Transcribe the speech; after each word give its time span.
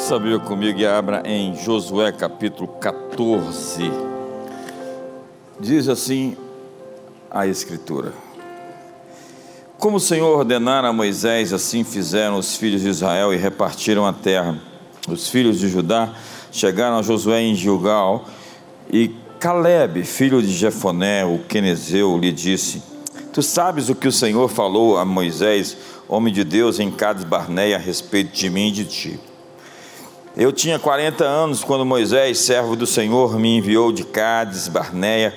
sua 0.00 0.18
Bíblia 0.18 0.38
comigo 0.38 0.78
e 0.78 0.86
abra 0.86 1.22
em 1.26 1.54
Josué 1.54 2.10
capítulo 2.10 2.66
14. 2.80 3.92
Diz 5.60 5.88
assim 5.88 6.36
a 7.30 7.46
Escritura: 7.46 8.12
Como 9.78 9.98
o 9.98 10.00
Senhor 10.00 10.38
ordenara 10.38 10.88
a 10.88 10.92
Moisés, 10.92 11.52
assim 11.52 11.84
fizeram 11.84 12.38
os 12.38 12.56
filhos 12.56 12.80
de 12.80 12.88
Israel 12.88 13.32
e 13.32 13.36
repartiram 13.36 14.06
a 14.06 14.12
terra. 14.12 14.58
Os 15.06 15.28
filhos 15.28 15.58
de 15.58 15.68
Judá 15.68 16.14
chegaram 16.50 16.98
a 16.98 17.02
Josué 17.02 17.42
em 17.42 17.54
Gilgal 17.54 18.24
e 18.90 19.14
Caleb, 19.38 20.02
filho 20.04 20.40
de 20.40 20.50
Jefoné, 20.50 21.26
o 21.26 21.40
quenezeu, 21.46 22.16
lhe 22.18 22.32
disse: 22.32 22.82
Tu 23.34 23.42
sabes 23.42 23.90
o 23.90 23.94
que 23.94 24.08
o 24.08 24.12
Senhor 24.12 24.48
falou 24.48 24.96
a 24.96 25.04
Moisés, 25.04 25.76
homem 26.08 26.32
de 26.32 26.42
Deus, 26.42 26.80
em 26.80 26.90
Cades 26.90 27.22
Barneia, 27.22 27.76
a 27.76 27.78
respeito 27.78 28.32
de 28.32 28.48
mim 28.48 28.68
e 28.68 28.72
de 28.72 28.84
ti. 28.86 29.29
Eu 30.36 30.52
tinha 30.52 30.78
40 30.78 31.24
anos 31.24 31.64
quando 31.64 31.84
Moisés, 31.84 32.38
servo 32.38 32.76
do 32.76 32.86
Senhor, 32.86 33.36
me 33.36 33.56
enviou 33.56 33.90
de 33.90 34.04
Cádiz, 34.04 34.68
Barneia, 34.68 35.34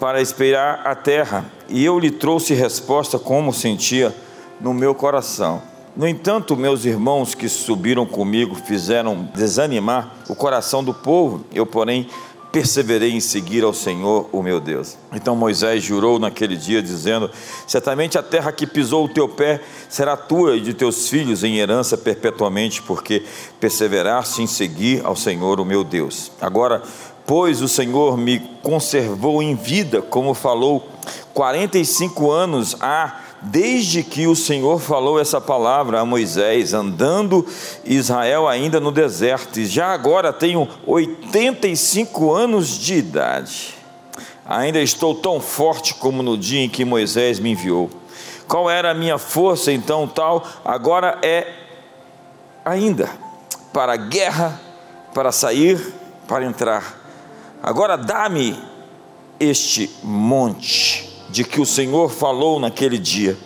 para 0.00 0.20
esperar 0.20 0.82
a 0.84 0.96
terra, 0.96 1.44
e 1.68 1.84
eu 1.84 1.96
lhe 1.96 2.10
trouxe 2.10 2.52
resposta 2.52 3.20
como 3.20 3.52
sentia 3.52 4.12
no 4.60 4.74
meu 4.74 4.96
coração. 4.96 5.62
No 5.96 6.08
entanto, 6.08 6.56
meus 6.56 6.84
irmãos 6.84 7.36
que 7.36 7.48
subiram 7.48 8.04
comigo 8.04 8.56
fizeram 8.56 9.28
desanimar 9.32 10.12
o 10.28 10.34
coração 10.34 10.82
do 10.82 10.92
povo, 10.92 11.44
eu, 11.54 11.64
porém, 11.64 12.08
perseverei 12.52 13.12
em 13.12 13.20
seguir 13.20 13.64
ao 13.64 13.72
Senhor, 13.72 14.28
o 14.30 14.42
meu 14.42 14.60
Deus. 14.60 14.98
Então 15.12 15.34
Moisés 15.34 15.82
jurou 15.82 16.18
naquele 16.18 16.54
dia, 16.54 16.82
dizendo: 16.82 17.30
Certamente 17.66 18.18
a 18.18 18.22
terra 18.22 18.52
que 18.52 18.66
pisou 18.66 19.06
o 19.06 19.08
teu 19.08 19.26
pé 19.26 19.60
será 19.88 20.16
tua 20.16 20.56
e 20.56 20.60
de 20.60 20.74
teus 20.74 21.08
filhos 21.08 21.42
em 21.42 21.56
herança 21.56 21.96
perpetuamente, 21.96 22.82
porque 22.82 23.24
perseveraste 23.58 24.42
em 24.42 24.46
seguir 24.46 25.04
ao 25.04 25.16
Senhor, 25.16 25.58
o 25.58 25.64
meu 25.64 25.82
Deus. 25.82 26.30
Agora, 26.40 26.82
pois 27.26 27.62
o 27.62 27.68
Senhor 27.68 28.18
me 28.18 28.38
conservou 28.62 29.42
em 29.42 29.54
vida, 29.54 30.02
como 30.02 30.34
falou, 30.34 30.86
45 31.32 32.30
anos 32.30 32.76
há 32.80 33.21
desde 33.42 34.04
que 34.04 34.26
o 34.26 34.36
Senhor 34.36 34.80
falou 34.80 35.18
essa 35.18 35.40
palavra 35.40 36.00
a 36.00 36.04
Moisés, 36.04 36.72
andando 36.72 37.44
Israel 37.84 38.48
ainda 38.48 38.78
no 38.78 38.92
deserto, 38.92 39.58
e 39.58 39.66
já 39.66 39.92
agora 39.92 40.32
tenho 40.32 40.68
85 40.86 42.32
anos 42.32 42.78
de 42.78 42.94
idade. 42.94 43.74
Ainda 44.46 44.80
estou 44.80 45.14
tão 45.14 45.40
forte 45.40 45.94
como 45.94 46.22
no 46.22 46.38
dia 46.38 46.60
em 46.60 46.68
que 46.68 46.84
Moisés 46.84 47.40
me 47.40 47.50
enviou. 47.50 47.90
Qual 48.46 48.70
era 48.70 48.90
a 48.90 48.94
minha 48.94 49.18
força 49.18 49.72
então 49.72 50.06
tal? 50.06 50.46
Agora 50.64 51.18
é 51.22 51.52
ainda 52.64 53.10
para 53.72 53.94
a 53.94 53.96
guerra, 53.96 54.60
para 55.14 55.32
sair, 55.32 55.94
para 56.28 56.44
entrar. 56.44 57.00
Agora 57.62 57.96
dá-me 57.96 58.58
este 59.40 59.90
monte 60.02 61.11
de 61.32 61.44
que 61.44 61.60
o 61.60 61.66
Senhor 61.66 62.10
falou 62.10 62.60
naquele 62.60 62.98
dia. 62.98 63.38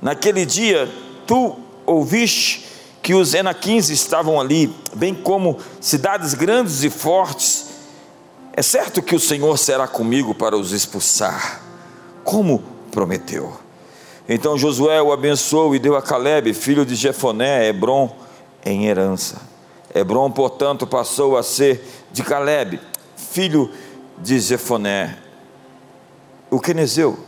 Naquele 0.00 0.46
dia, 0.46 0.90
tu 1.26 1.54
ouviste 1.84 2.66
que 3.02 3.14
os 3.14 3.34
Enaquins 3.34 3.90
estavam 3.90 4.40
ali, 4.40 4.74
bem 4.94 5.14
como 5.14 5.58
cidades 5.78 6.32
grandes 6.32 6.82
e 6.82 6.90
fortes. 6.90 7.66
É 8.54 8.62
certo 8.62 9.02
que 9.02 9.14
o 9.14 9.20
Senhor 9.20 9.58
será 9.58 9.86
comigo 9.86 10.34
para 10.34 10.56
os 10.56 10.72
expulsar, 10.72 11.60
como 12.24 12.62
prometeu. 12.90 13.52
Então 14.26 14.56
Josué 14.56 15.00
o 15.02 15.12
abençoou 15.12 15.76
e 15.76 15.78
deu 15.78 15.94
a 15.96 16.02
Caleb, 16.02 16.52
filho 16.54 16.84
de 16.86 16.94
Jefoné, 16.94 17.68
Hebron, 17.68 18.16
em 18.64 18.86
herança. 18.86 19.40
Hebron, 19.94 20.30
portanto, 20.30 20.86
passou 20.86 21.36
a 21.36 21.42
ser 21.42 21.86
de 22.10 22.22
Caleb, 22.22 22.80
filho 23.16 23.70
de 24.18 24.40
Jefoné, 24.40 25.25
o 26.56 26.58
quenezeu 26.58 27.18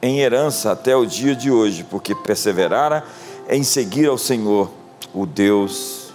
em 0.00 0.20
herança 0.20 0.70
até 0.70 0.94
o 0.94 1.04
dia 1.04 1.34
de 1.34 1.50
hoje, 1.50 1.82
porque 1.82 2.14
perseverara 2.14 3.04
em 3.48 3.64
seguir 3.64 4.06
ao 4.06 4.16
Senhor, 4.16 4.70
o 5.12 5.26
Deus 5.26 6.14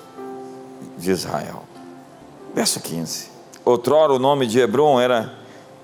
de 0.97 1.11
Israel. 1.11 1.63
Verso 2.55 2.79
15. 2.79 3.29
Outrora 3.65 4.13
o 4.13 4.19
nome 4.19 4.47
de 4.47 4.61
Hebron 4.61 4.97
era 4.97 5.33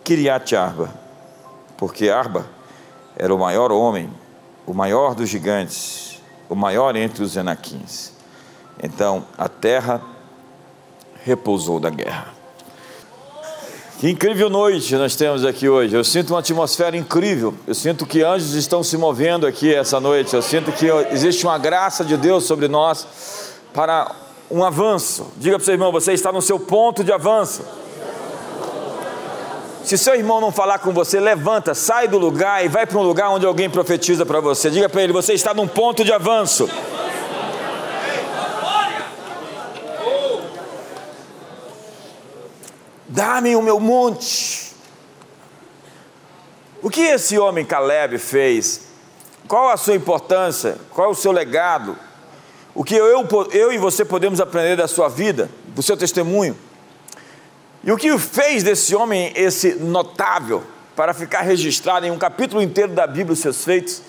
Kiriat 0.05 0.55
Arba, 0.55 0.89
porque 1.75 2.09
Arba 2.09 2.47
era 3.13 3.35
o 3.35 3.37
maior 3.37 3.73
homem, 3.73 4.09
o 4.65 4.73
maior 4.73 5.13
dos 5.13 5.27
gigantes, 5.27 6.21
o 6.47 6.55
maior 6.55 6.95
entre 6.95 7.21
os 7.21 7.35
Enaquins. 7.35 8.13
Então 8.81 9.25
a 9.37 9.49
terra 9.49 10.01
repousou 11.25 11.77
da 11.77 11.89
guerra. 11.89 12.38
Que 13.99 14.09
incrível 14.09 14.49
noite 14.49 14.95
nós 14.95 15.13
temos 15.13 15.43
aqui 15.43 15.67
hoje. 15.67 15.93
Eu 15.93 16.05
sinto 16.05 16.29
uma 16.29 16.39
atmosfera 16.39 16.95
incrível. 16.95 17.53
Eu 17.67 17.75
sinto 17.75 18.05
que 18.05 18.23
anjos 18.23 18.53
estão 18.53 18.81
se 18.81 18.95
movendo 18.95 19.45
aqui 19.45 19.75
essa 19.75 19.99
noite. 19.99 20.33
Eu 20.33 20.41
sinto 20.41 20.71
que 20.71 20.87
existe 21.11 21.45
uma 21.45 21.57
graça 21.57 22.05
de 22.05 22.15
Deus 22.15 22.45
sobre 22.45 22.69
nós 22.69 23.05
para 23.73 24.09
um 24.49 24.63
avanço. 24.63 25.27
Diga 25.35 25.57
para 25.57 25.63
o 25.63 25.65
seu 25.65 25.73
irmão, 25.73 25.91
você 25.91 26.13
está 26.13 26.31
no 26.31 26.41
seu 26.41 26.57
ponto 26.57 27.03
de 27.03 27.11
avanço. 27.11 27.61
Se 29.83 29.97
seu 29.97 30.15
irmão 30.15 30.39
não 30.39 30.49
falar 30.49 30.79
com 30.79 30.93
você, 30.93 31.19
levanta, 31.19 31.75
sai 31.75 32.07
do 32.07 32.17
lugar 32.17 32.63
e 32.63 32.69
vai 32.69 32.85
para 32.85 32.97
um 32.97 33.03
lugar 33.03 33.29
onde 33.31 33.45
alguém 33.45 33.69
profetiza 33.69 34.25
para 34.25 34.39
você. 34.39 34.69
Diga 34.69 34.87
para 34.87 35.03
ele, 35.03 35.11
você 35.11 35.33
está 35.33 35.53
num 35.53 35.67
ponto 35.67 36.05
de 36.05 36.13
avanço. 36.13 36.69
Dá-me 43.19 43.53
o 43.53 43.61
meu 43.61 43.81
monte. 43.81 44.73
O 46.81 46.89
que 46.89 47.01
esse 47.01 47.37
homem 47.37 47.65
Caleb 47.65 48.17
fez? 48.17 48.83
Qual 49.45 49.67
a 49.67 49.75
sua 49.75 49.93
importância? 49.93 50.77
Qual 50.91 51.09
é 51.09 51.11
o 51.11 51.13
seu 51.13 51.33
legado? 51.33 51.97
O 52.73 52.81
que 52.81 52.95
eu, 52.95 53.27
eu 53.51 53.73
e 53.73 53.77
você 53.77 54.05
podemos 54.05 54.39
aprender 54.39 54.77
da 54.77 54.87
sua 54.87 55.09
vida, 55.09 55.49
do 55.75 55.83
seu 55.83 55.97
testemunho? 55.97 56.57
E 57.83 57.91
o 57.91 57.97
que 57.97 58.17
fez 58.17 58.63
desse 58.63 58.95
homem 58.95 59.33
esse 59.35 59.75
notável 59.75 60.63
para 60.95 61.13
ficar 61.13 61.41
registrado 61.41 62.05
em 62.05 62.11
um 62.11 62.17
capítulo 62.17 62.61
inteiro 62.61 62.93
da 62.93 63.05
Bíblia, 63.05 63.33
os 63.33 63.39
seus 63.39 63.65
feitos, 63.65 64.01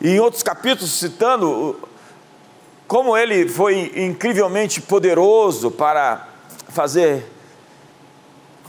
e 0.00 0.10
em 0.10 0.18
outros 0.18 0.42
capítulos 0.42 0.90
citando 0.98 1.78
como 2.88 3.16
ele 3.16 3.48
foi 3.48 3.92
incrivelmente 3.94 4.80
poderoso 4.80 5.70
para 5.70 6.26
fazer 6.70 7.37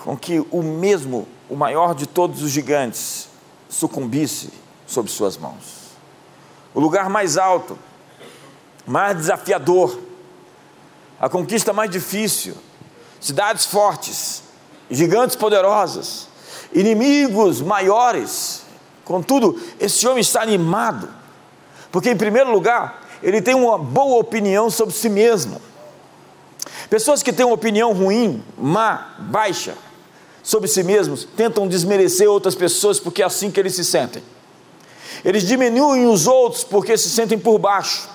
com 0.03 0.17
que 0.17 0.39
o 0.51 0.61
mesmo, 0.63 1.27
o 1.49 1.55
maior 1.55 1.93
de 1.93 2.07
todos 2.07 2.41
os 2.41 2.51
gigantes, 2.51 3.29
sucumbisse 3.69 4.51
sob 4.87 5.09
suas 5.09 5.37
mãos. 5.37 5.79
O 6.73 6.79
lugar 6.79 7.09
mais 7.09 7.37
alto, 7.37 7.77
mais 8.85 9.15
desafiador, 9.15 9.99
a 11.19 11.29
conquista 11.29 11.73
mais 11.73 11.89
difícil, 11.91 12.55
cidades 13.19 13.65
fortes, 13.65 14.43
gigantes 14.89 15.35
poderosos, 15.35 16.27
inimigos 16.73 17.61
maiores. 17.61 18.63
Contudo, 19.03 19.59
esse 19.79 20.07
homem 20.07 20.21
está 20.21 20.41
animado, 20.41 21.09
porque, 21.91 22.09
em 22.09 22.17
primeiro 22.17 22.51
lugar, 22.51 23.03
ele 23.21 23.41
tem 23.41 23.53
uma 23.53 23.77
boa 23.77 24.19
opinião 24.19 24.69
sobre 24.69 24.95
si 24.95 25.09
mesmo. 25.09 25.61
Pessoas 26.89 27.21
que 27.21 27.33
têm 27.33 27.45
uma 27.45 27.55
opinião 27.55 27.93
ruim, 27.93 28.43
má, 28.57 29.15
baixa, 29.19 29.75
sobre 30.49 30.67
si 30.67 30.81
mesmos, 30.81 31.27
tentam 31.37 31.67
desmerecer 31.67 32.27
outras 32.27 32.55
pessoas 32.55 32.99
porque 32.99 33.21
é 33.21 33.25
assim 33.25 33.51
que 33.51 33.59
eles 33.59 33.75
se 33.75 33.85
sentem. 33.85 34.23
Eles 35.23 35.43
diminuem 35.43 36.07
os 36.07 36.25
outros 36.25 36.63
porque 36.63 36.97
se 36.97 37.07
sentem 37.07 37.37
por 37.37 37.59
baixo. 37.59 38.09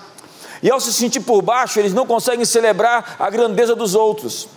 E 0.61 0.69
ao 0.69 0.81
se 0.81 0.91
sentir 0.91 1.21
por 1.21 1.41
baixo, 1.41 1.79
eles 1.79 1.93
não 1.93 2.05
conseguem 2.05 2.43
celebrar 2.43 3.15
a 3.17 3.29
grandeza 3.29 3.73
dos 3.73 3.95
outros. 3.95 4.49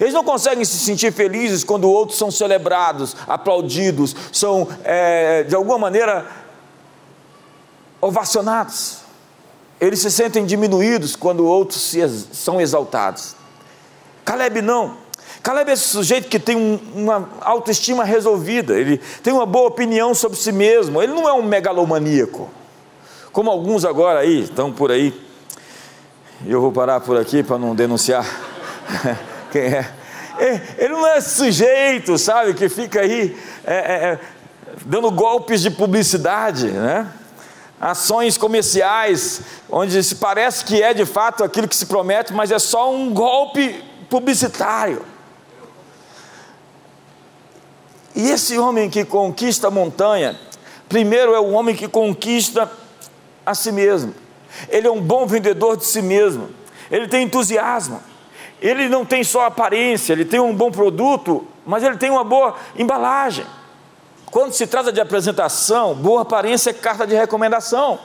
Eles 0.00 0.12
não 0.12 0.24
conseguem 0.24 0.64
se 0.64 0.76
sentir 0.76 1.12
felizes 1.12 1.62
quando 1.62 1.88
outros 1.88 2.18
são 2.18 2.32
celebrados, 2.32 3.14
aplaudidos, 3.28 4.16
são 4.32 4.66
é, 4.82 5.44
de 5.44 5.54
alguma 5.54 5.78
maneira 5.78 6.26
ovacionados. 8.00 9.02
Eles 9.80 10.00
se 10.00 10.10
sentem 10.10 10.44
diminuídos 10.44 11.14
quando 11.14 11.46
outros 11.46 11.94
são 12.32 12.60
exaltados. 12.60 13.36
Caleb 14.24 14.60
não. 14.62 14.99
Caleb 15.42 15.70
é 15.70 15.72
esse 15.72 15.88
sujeito 15.88 16.28
que 16.28 16.38
tem 16.38 16.56
um, 16.56 16.78
uma 16.94 17.28
autoestima 17.40 18.04
resolvida, 18.04 18.78
ele 18.78 18.98
tem 19.22 19.32
uma 19.32 19.46
boa 19.46 19.68
opinião 19.68 20.14
sobre 20.14 20.38
si 20.38 20.52
mesmo, 20.52 21.02
ele 21.02 21.12
não 21.12 21.28
é 21.28 21.32
um 21.32 21.42
megalomaníaco, 21.42 22.50
como 23.32 23.50
alguns 23.50 23.84
agora 23.84 24.20
aí 24.20 24.42
estão 24.42 24.70
por 24.72 24.90
aí. 24.90 25.14
Eu 26.46 26.60
vou 26.60 26.72
parar 26.72 27.00
por 27.00 27.18
aqui 27.18 27.42
para 27.42 27.58
não 27.58 27.74
denunciar 27.74 28.24
quem 29.52 29.62
é. 29.62 29.90
é. 30.38 30.62
Ele 30.78 30.94
não 30.94 31.06
é 31.06 31.18
esse 31.18 31.36
sujeito, 31.36 32.16
sabe, 32.16 32.54
que 32.54 32.68
fica 32.68 33.00
aí 33.00 33.36
é, 33.64 33.74
é, 33.74 33.94
é 34.12 34.18
dando 34.86 35.10
golpes 35.10 35.60
de 35.60 35.70
publicidade, 35.70 36.68
né? 36.68 37.12
ações 37.80 38.36
comerciais, 38.36 39.40
onde 39.70 40.02
se 40.02 40.16
parece 40.16 40.64
que 40.64 40.82
é 40.82 40.92
de 40.92 41.06
fato 41.06 41.42
aquilo 41.42 41.66
que 41.66 41.74
se 41.74 41.86
promete, 41.86 42.32
mas 42.32 42.50
é 42.50 42.58
só 42.58 42.92
um 42.92 43.12
golpe 43.12 43.82
publicitário. 44.10 45.02
E 48.14 48.30
esse 48.30 48.58
homem 48.58 48.90
que 48.90 49.04
conquista 49.04 49.68
a 49.68 49.70
montanha, 49.70 50.38
primeiro 50.88 51.34
é 51.34 51.40
o 51.40 51.50
homem 51.50 51.74
que 51.74 51.88
conquista 51.88 52.70
a 53.44 53.54
si 53.54 53.70
mesmo. 53.72 54.14
Ele 54.68 54.86
é 54.86 54.90
um 54.90 55.00
bom 55.00 55.26
vendedor 55.26 55.76
de 55.76 55.86
si 55.86 56.02
mesmo. 56.02 56.48
Ele 56.90 57.06
tem 57.06 57.24
entusiasmo. 57.24 58.00
Ele 58.60 58.88
não 58.88 59.04
tem 59.06 59.24
só 59.24 59.46
aparência, 59.46 60.12
ele 60.12 60.24
tem 60.24 60.38
um 60.38 60.54
bom 60.54 60.70
produto, 60.70 61.46
mas 61.64 61.82
ele 61.82 61.96
tem 61.96 62.10
uma 62.10 62.24
boa 62.24 62.56
embalagem. 62.76 63.46
Quando 64.30 64.52
se 64.52 64.66
trata 64.66 64.92
de 64.92 65.00
apresentação, 65.00 65.94
boa 65.94 66.22
aparência 66.22 66.70
é 66.70 66.74
carta 66.74 67.06
de 67.06 67.14
recomendação. 67.14 67.98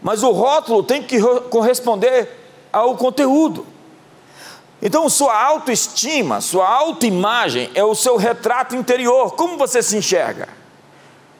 Mas 0.00 0.22
o 0.22 0.30
rótulo 0.30 0.82
tem 0.82 1.02
que 1.02 1.20
corresponder 1.50 2.28
ao 2.72 2.96
conteúdo. 2.96 3.66
Então, 4.82 5.08
sua 5.08 5.40
autoestima, 5.42 6.40
sua 6.40 6.68
autoimagem 6.68 7.70
é 7.74 7.82
o 7.82 7.94
seu 7.94 8.16
retrato 8.16 8.76
interior. 8.76 9.32
Como 9.32 9.56
você 9.56 9.82
se 9.82 9.96
enxerga? 9.96 10.48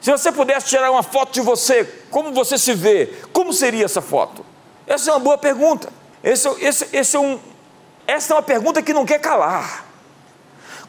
Se 0.01 0.11
você 0.11 0.31
pudesse 0.31 0.67
tirar 0.67 0.91
uma 0.91 1.03
foto 1.03 1.33
de 1.33 1.41
você, 1.41 1.85
como 2.11 2.33
você 2.33 2.59
se 2.59 2.75
vê? 2.75 3.07
Como 3.33 3.53
seria 3.53 3.87
essa 3.87 4.03
foto? 4.03 4.45
Essa 4.87 5.11
é 5.11 5.15
uma 5.15 5.21
boa 5.21 5.39
pergunta. 5.39 5.91
Esse, 6.23 6.49
esse, 6.61 6.89
esse 6.93 7.17
é 7.17 7.21
um, 7.21 7.39
essa 8.07 8.33
é 8.33 8.37
uma 8.37 8.43
pergunta 8.43 8.83
que 8.83 8.93
não 8.93 9.07
quer 9.07 9.19
calar. 9.19 9.87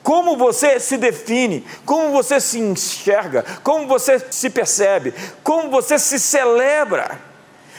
Como 0.03 0.38
você 0.38 0.80
se 0.80 0.97
define, 0.97 1.65
como 1.86 2.12
você 2.12 2.39
se 2.39 2.59
enxerga, 2.59 3.44
como 3.63 3.88
você 3.88 4.19
se 4.30 4.50
percebe, 4.50 5.13
como 5.44 5.69
você 5.69 5.97
se 5.97 6.19
celebra. 6.19 7.19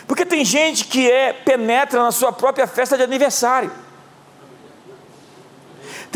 Porque 0.07 0.25
tem 0.25 0.45
gente 0.45 0.87
que 0.87 1.11
é 1.11 1.33
penetra 1.33 2.03
na 2.03 2.11
sua 2.11 2.33
própria 2.33 2.67
festa 2.67 2.97
de 2.97 3.03
aniversário. 3.03 3.71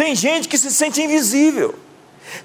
Tem 0.00 0.16
gente 0.16 0.48
que 0.48 0.56
se 0.56 0.72
sente 0.72 1.02
invisível. 1.02 1.74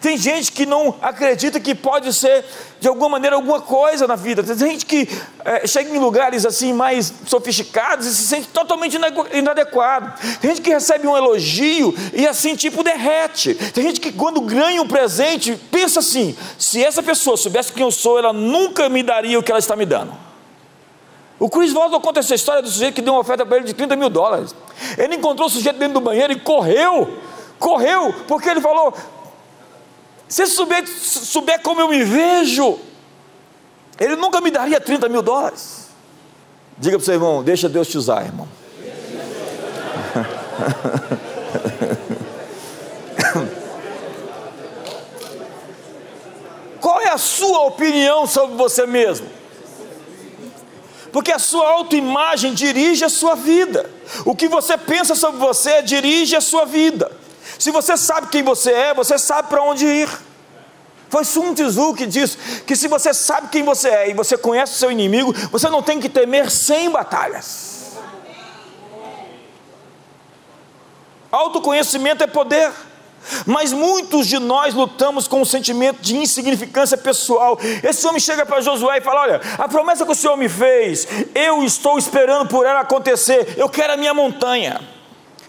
Tem 0.02 0.18
gente 0.18 0.52
que 0.52 0.66
não 0.66 0.94
acredita 1.02 1.58
que 1.58 1.74
pode 1.74 2.12
ser 2.12 2.44
de 2.82 2.88
alguma 2.90 3.08
maneira 3.08 3.38
alguma 3.38 3.62
coisa 3.62 4.06
na 4.06 4.18
vida. 4.18 4.44
Tem 4.44 4.58
gente 4.58 4.86
que 4.86 5.08
é, 5.46 5.66
chega 5.66 5.90
em 5.90 5.98
lugares 5.98 6.46
assim 6.46 6.74
mais 6.74 7.14
sofisticados 7.26 8.08
e 8.08 8.14
se 8.14 8.28
sente 8.28 8.50
totalmente 8.50 8.98
inadequado. 9.32 10.20
Tem 10.42 10.50
gente 10.50 10.62
que 10.62 10.70
recebe 10.70 11.08
um 11.08 11.16
elogio 11.16 11.96
e 12.14 12.28
assim 12.28 12.58
tipo 12.58 12.84
derrete. 12.84 13.56
Tem 13.74 13.86
gente 13.86 14.02
que 14.02 14.12
quando 14.12 14.42
ganha 14.42 14.82
um 14.82 14.88
presente 14.88 15.58
pensa 15.72 16.02
assim: 16.02 16.36
se 16.60 16.84
essa 16.84 17.02
pessoa 17.02 17.38
soubesse 17.38 17.72
quem 17.72 17.84
eu 17.84 17.92
sou, 17.92 18.20
ela 18.20 18.34
nunca 18.34 18.90
me 18.90 19.02
daria 19.02 19.40
o 19.40 19.44
que 19.44 19.50
ela 19.50 19.60
está 19.60 19.78
me 19.78 19.86
dando. 19.86 20.12
O 21.40 21.50
Chris 21.50 21.72
Walton 21.72 22.02
conta 22.02 22.20
essa 22.20 22.36
história 22.36 22.62
do 22.62 22.68
sujeito 22.68 22.96
que 22.96 23.02
deu 23.02 23.14
uma 23.14 23.22
oferta 23.22 23.46
para 23.46 23.56
ele 23.56 23.66
de 23.66 23.74
30 23.74 23.96
mil 23.96 24.10
dólares. 24.10 24.54
Ele 24.98 25.16
encontrou 25.16 25.48
o 25.48 25.50
sujeito 25.50 25.80
dentro 25.80 25.94
do 25.94 26.02
banheiro 26.02 26.34
e 26.34 26.40
correu 26.40 27.18
correu, 27.60 28.14
porque 28.28 28.50
ele 28.50 28.62
falou: 28.62 28.94
se 30.28 30.48
souber, 30.48 30.88
souber 30.88 31.62
como 31.62 31.82
eu 31.82 31.88
me 31.88 32.04
vejo, 32.04 32.80
ele 34.00 34.16
nunca 34.16 34.42
me 34.42 34.52
daria 34.52 34.82
30 34.82 35.08
mil 35.10 35.22
dólares. 35.22 35.90
Diga 36.78 36.98
para 36.98 37.04
o 37.04 37.06
seu 37.06 37.14
irmão: 37.14 37.44
deixa 37.44 37.70
Deus 37.70 37.88
te 37.88 37.98
usar, 37.98 38.26
irmão. 38.26 38.48
Qual 46.82 47.02
é 47.02 47.10
a 47.10 47.18
sua 47.18 47.62
opinião 47.66 48.28
sobre 48.28 48.56
você 48.56 48.86
mesmo? 48.86 49.28
Porque 51.12 51.32
a 51.32 51.40
sua 51.40 51.68
autoimagem 51.68 52.54
dirige 52.54 53.06
a 53.06 53.10
sua 53.10 53.36
vida. 53.36 53.90
O 54.26 54.36
que 54.36 54.48
você 54.48 54.78
pensa 54.78 55.16
sobre 55.16 55.40
você 55.40 55.82
dirige 55.82 56.36
a 56.36 56.42
sua 56.42 56.66
vida. 56.66 57.10
Se 57.58 57.72
você 57.72 57.98
sabe 57.98 58.28
quem 58.28 58.44
você 58.44 58.72
é, 58.72 58.94
você 58.94 59.18
sabe 59.18 59.50
para 59.50 59.64
onde 59.64 59.86
ir. 59.86 60.10
Foi 61.10 61.24
Sun 61.24 61.54
Tzu 61.54 61.94
que 61.94 62.06
diz 62.06 62.36
que 62.66 62.76
se 62.76 62.88
você 62.88 63.14
sabe 63.14 63.48
quem 63.50 63.64
você 63.64 63.90
é 63.90 64.10
e 64.10 64.14
você 64.14 64.38
conhece 64.38 64.74
o 64.74 64.78
seu 64.78 64.92
inimigo, 64.92 65.34
você 65.50 65.70
não 65.70 65.82
tem 65.82 66.00
que 66.00 66.10
temer 66.10 66.52
sem 66.52 66.90
batalhas. 66.90 67.96
Autoconhecimento 71.32 72.24
é 72.24 72.28
poder. 72.28 72.72
Mas 73.46 73.74
muitos 73.74 74.28
de 74.28 74.38
nós 74.38 74.74
lutamos 74.74 75.28
com 75.28 75.42
um 75.42 75.46
sentimento 75.46 76.00
de 76.00 76.16
insignificância 76.16 76.98
pessoal. 76.98 77.58
Esse 77.84 78.06
homem 78.06 78.20
chega 78.20 78.46
para 78.46 78.62
Josué 78.62 79.00
e 79.00 79.02
fala: 79.02 79.22
Olha, 79.22 79.42
a 79.58 79.68
promessa 79.68 80.06
que 80.06 80.12
o 80.12 80.16
Senhor 80.16 80.38
me 80.38 80.48
fez, 80.48 81.08
eu 81.34 81.64
estou 81.64 81.98
esperando 81.98 82.48
por 82.48 82.66
ela 82.66 82.82
acontecer. 82.82 83.56
Eu 83.58 83.68
quero 83.68 83.94
a 83.94 83.98
minha 83.98 84.14
montanha. 84.14 84.95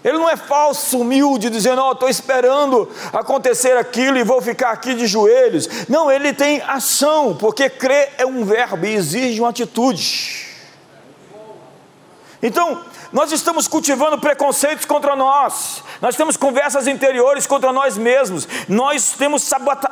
Ele 0.07 0.19
não 0.19 0.31
é 0.31 0.37
falso, 0.37 1.01
humilde, 1.01 1.51
dizendo, 1.51 1.83
ó, 1.83 1.89
oh, 1.89 1.93
estou 1.93 2.09
esperando 2.09 2.89
acontecer 3.13 3.77
aquilo 3.77 4.17
e 4.17 4.23
vou 4.23 4.41
ficar 4.41 4.71
aqui 4.71 4.95
de 4.95 5.05
joelhos. 5.05 5.69
Não, 5.89 6.09
ele 6.09 6.33
tem 6.33 6.63
ação, 6.63 7.35
porque 7.35 7.69
crer 7.69 8.15
é 8.17 8.25
um 8.25 8.45
verbo 8.45 8.87
e 8.87 8.95
exige 8.95 9.41
uma 9.41 9.49
atitude. 9.49 10.47
Então, 12.41 12.85
nós 13.13 13.33
estamos 13.33 13.67
cultivando 13.67 14.17
preconceitos 14.19 14.85
contra 14.85 15.17
nós, 15.17 15.83
nós 16.01 16.15
temos 16.15 16.37
conversas 16.37 16.87
interiores 16.87 17.45
contra 17.45 17.73
nós 17.73 17.99
mesmos, 17.99 18.47
nós 18.69 19.15
temos 19.19 19.43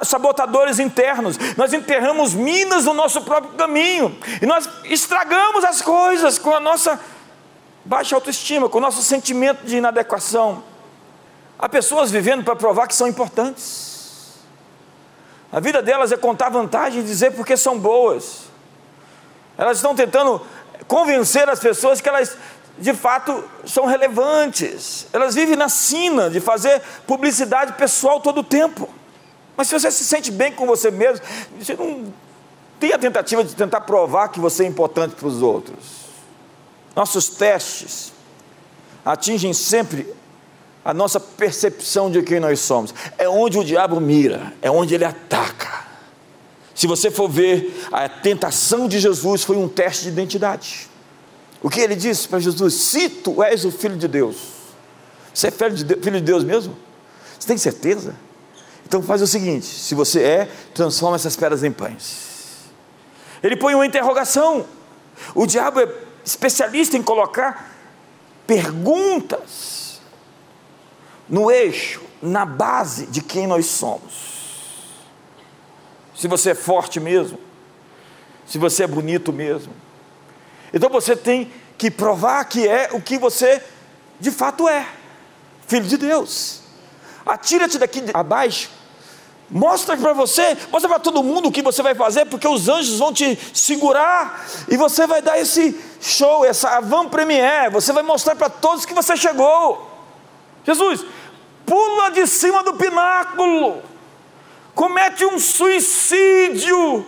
sabotadores 0.03 0.79
internos, 0.79 1.37
nós 1.57 1.73
enterramos 1.73 2.35
minas 2.35 2.85
no 2.85 2.95
nosso 2.95 3.21
próprio 3.23 3.55
caminho, 3.55 4.17
e 4.41 4.47
nós 4.47 4.69
estragamos 4.85 5.65
as 5.65 5.83
coisas 5.83 6.39
com 6.39 6.55
a 6.55 6.61
nossa 6.61 7.01
baixa 7.85 8.15
autoestima, 8.15 8.69
com 8.69 8.79
o 8.79 8.81
nosso 8.81 9.03
sentimento 9.03 9.65
de 9.65 9.77
inadequação. 9.77 10.63
Há 11.59 11.69
pessoas 11.69 12.11
vivendo 12.11 12.43
para 12.43 12.57
provar 12.57 12.87
que 12.87 12.95
são 12.95 13.07
importantes. 13.07 14.35
A 15.53 15.61
vida 15.61 15.81
delas 15.81 16.11
é 16.11 16.17
contar 16.17 16.49
vantagem 16.49 17.01
e 17.01 17.05
dizer 17.05 17.33
porque 17.33 17.57
são 17.57 17.79
boas. 17.79 18.45
Elas 19.57 19.79
estão 19.79 19.95
tentando 19.95 20.41
convencer 20.89 21.49
as 21.49 21.61
pessoas 21.61 22.01
que 22.01 22.09
elas 22.09 22.37
de 22.77 22.93
fato 22.93 23.45
são 23.65 23.87
relevantes. 23.87 25.07
Elas 25.13 25.35
vivem 25.35 25.55
na 25.55 25.69
sina 25.69 26.29
de 26.29 26.41
fazer 26.41 26.83
publicidade 27.07 27.75
pessoal 27.75 28.21
todo 28.21 28.41
o 28.41 28.45
tempo. 28.45 28.89
Mas 29.57 29.69
se 29.69 29.79
você 29.79 29.91
se 29.93 30.05
sente 30.05 30.33
bem 30.33 30.53
com 30.53 30.67
você 30.67 30.91
mesmo, 30.91 31.25
você 31.57 31.75
não 31.75 32.13
tem 32.81 32.93
a 32.93 32.99
tentativa 32.99 33.45
de 33.45 33.55
tentar 33.55 33.83
provar 33.83 34.29
que 34.29 34.41
você 34.41 34.65
é 34.65 34.67
importante 34.67 35.15
para 35.15 35.29
os 35.29 35.41
outros. 35.41 36.04
Nossos 36.95 37.29
testes 37.29 38.13
atingem 39.05 39.53
sempre 39.53 40.15
a 40.85 40.93
nossa 40.93 41.19
percepção 41.19 42.11
de 42.11 42.23
quem 42.23 42.39
nós 42.39 42.61
somos. 42.61 42.95
É 43.19 43.29
onde 43.29 43.59
o 43.59 43.65
diabo 43.65 44.01
mira, 44.01 44.53
é 44.61 44.71
onde 44.71 44.95
ele 44.95 45.05
ataca. 45.05 45.85
Se 46.75 46.87
você 46.87 47.11
for 47.11 47.29
ver, 47.29 47.87
a 47.91 48.09
tentação 48.09 48.89
de 48.89 48.99
Jesus 48.99 49.45
foi 49.45 49.57
um 49.57 49.69
teste 49.69 50.05
de 50.05 50.09
identidade. 50.11 50.89
O 51.63 51.71
que 51.71 51.81
ele 51.81 51.97
disse 51.97 52.29
para 52.29 52.41
Jesus? 52.41 52.75
Se 52.75 53.09
tu 53.09 53.43
és 53.43 53.65
o 53.65 53.71
filho 53.71 53.97
de 53.97 54.07
Deus, 54.07 54.37
você 55.33 55.49
é 55.49 55.51
filho 55.51 55.75
de 55.75 55.85
Deus, 55.85 56.05
filho 56.05 56.19
de 56.19 56.25
Deus 56.25 56.45
mesmo? 56.45 56.77
Você 57.39 57.47
tem 57.47 57.57
certeza? 57.57 58.15
Então 58.87 59.03
faz 59.03 59.23
o 59.23 59.27
seguinte: 59.27 59.67
se 59.67 59.95
você 59.95 60.23
é, 60.23 60.49
transforma 60.75 61.17
essas 61.17 61.37
pedras 61.37 61.63
em 61.63 61.73
pães. 61.73 62.35
Ele 63.43 63.57
põe 63.57 63.75
uma 63.75 63.87
interrogação. 63.87 64.67
O 65.35 65.47
diabo 65.47 65.81
é 65.81 65.87
especialista 66.25 66.97
em 66.97 67.03
colocar 67.03 67.71
perguntas 68.47 70.01
no 71.29 71.51
eixo, 71.51 72.03
na 72.23 72.45
base 72.45 73.07
de 73.07 73.21
quem 73.21 73.47
nós 73.47 73.67
somos. 73.67 74.35
Se 76.15 76.29
você 76.29 76.51
é 76.51 76.55
forte 76.55 77.01
mesmo, 77.01 77.39
se 78.47 78.59
você 78.59 78.85
é 78.85 78.87
bonito 78.87 79.33
mesmo. 79.33 79.73
Então 80.73 80.89
você 80.91 81.17
tem 81.17 81.53
que 81.77 81.91
provar 81.91 82.45
que 82.45 82.67
é 82.67 82.91
o 82.93 83.01
que 83.01 83.19
você 83.19 83.63
de 84.21 84.31
fato 84.31 84.69
é, 84.69 84.87
filho 85.67 85.87
de 85.87 85.97
Deus. 85.97 86.63
Atira-te 87.27 87.79
daqui 87.79 88.03
abaixo 88.13 88.71
Mostra 89.51 89.97
para 89.97 90.13
você, 90.13 90.57
mostra 90.71 90.89
para 90.89 90.99
todo 90.99 91.23
mundo 91.23 91.49
o 91.49 91.53
que 91.53 91.63
você 91.63 91.83
vai 91.83 91.95
fazer, 91.95 92.25
porque 92.25 92.49
os 92.49 92.69
anjos 92.69 92.99
vão 92.99 93.13
te 93.13 93.39
segurar 93.53 94.45
e 94.69 94.77
você 94.77 95.07
vai 95.07 95.21
dar 95.21 95.39
esse 95.39 95.73
show, 96.05 96.45
essa 96.45 96.69
avant 96.77 97.09
première. 97.09 97.71
Você 97.71 97.93
vai 97.93 98.03
mostrar 98.03 98.37
para 98.37 98.51
todos 98.51 98.85
que 98.85 98.95
você 98.95 99.17
chegou. 99.17 99.91
Jesus, 100.65 101.05
pula 101.65 102.11
de 102.11 102.27
cima 102.27 102.63
do 102.63 102.75
pináculo, 102.75 103.83
comete 104.75 105.25
um 105.25 105.39
suicídio, 105.39 107.07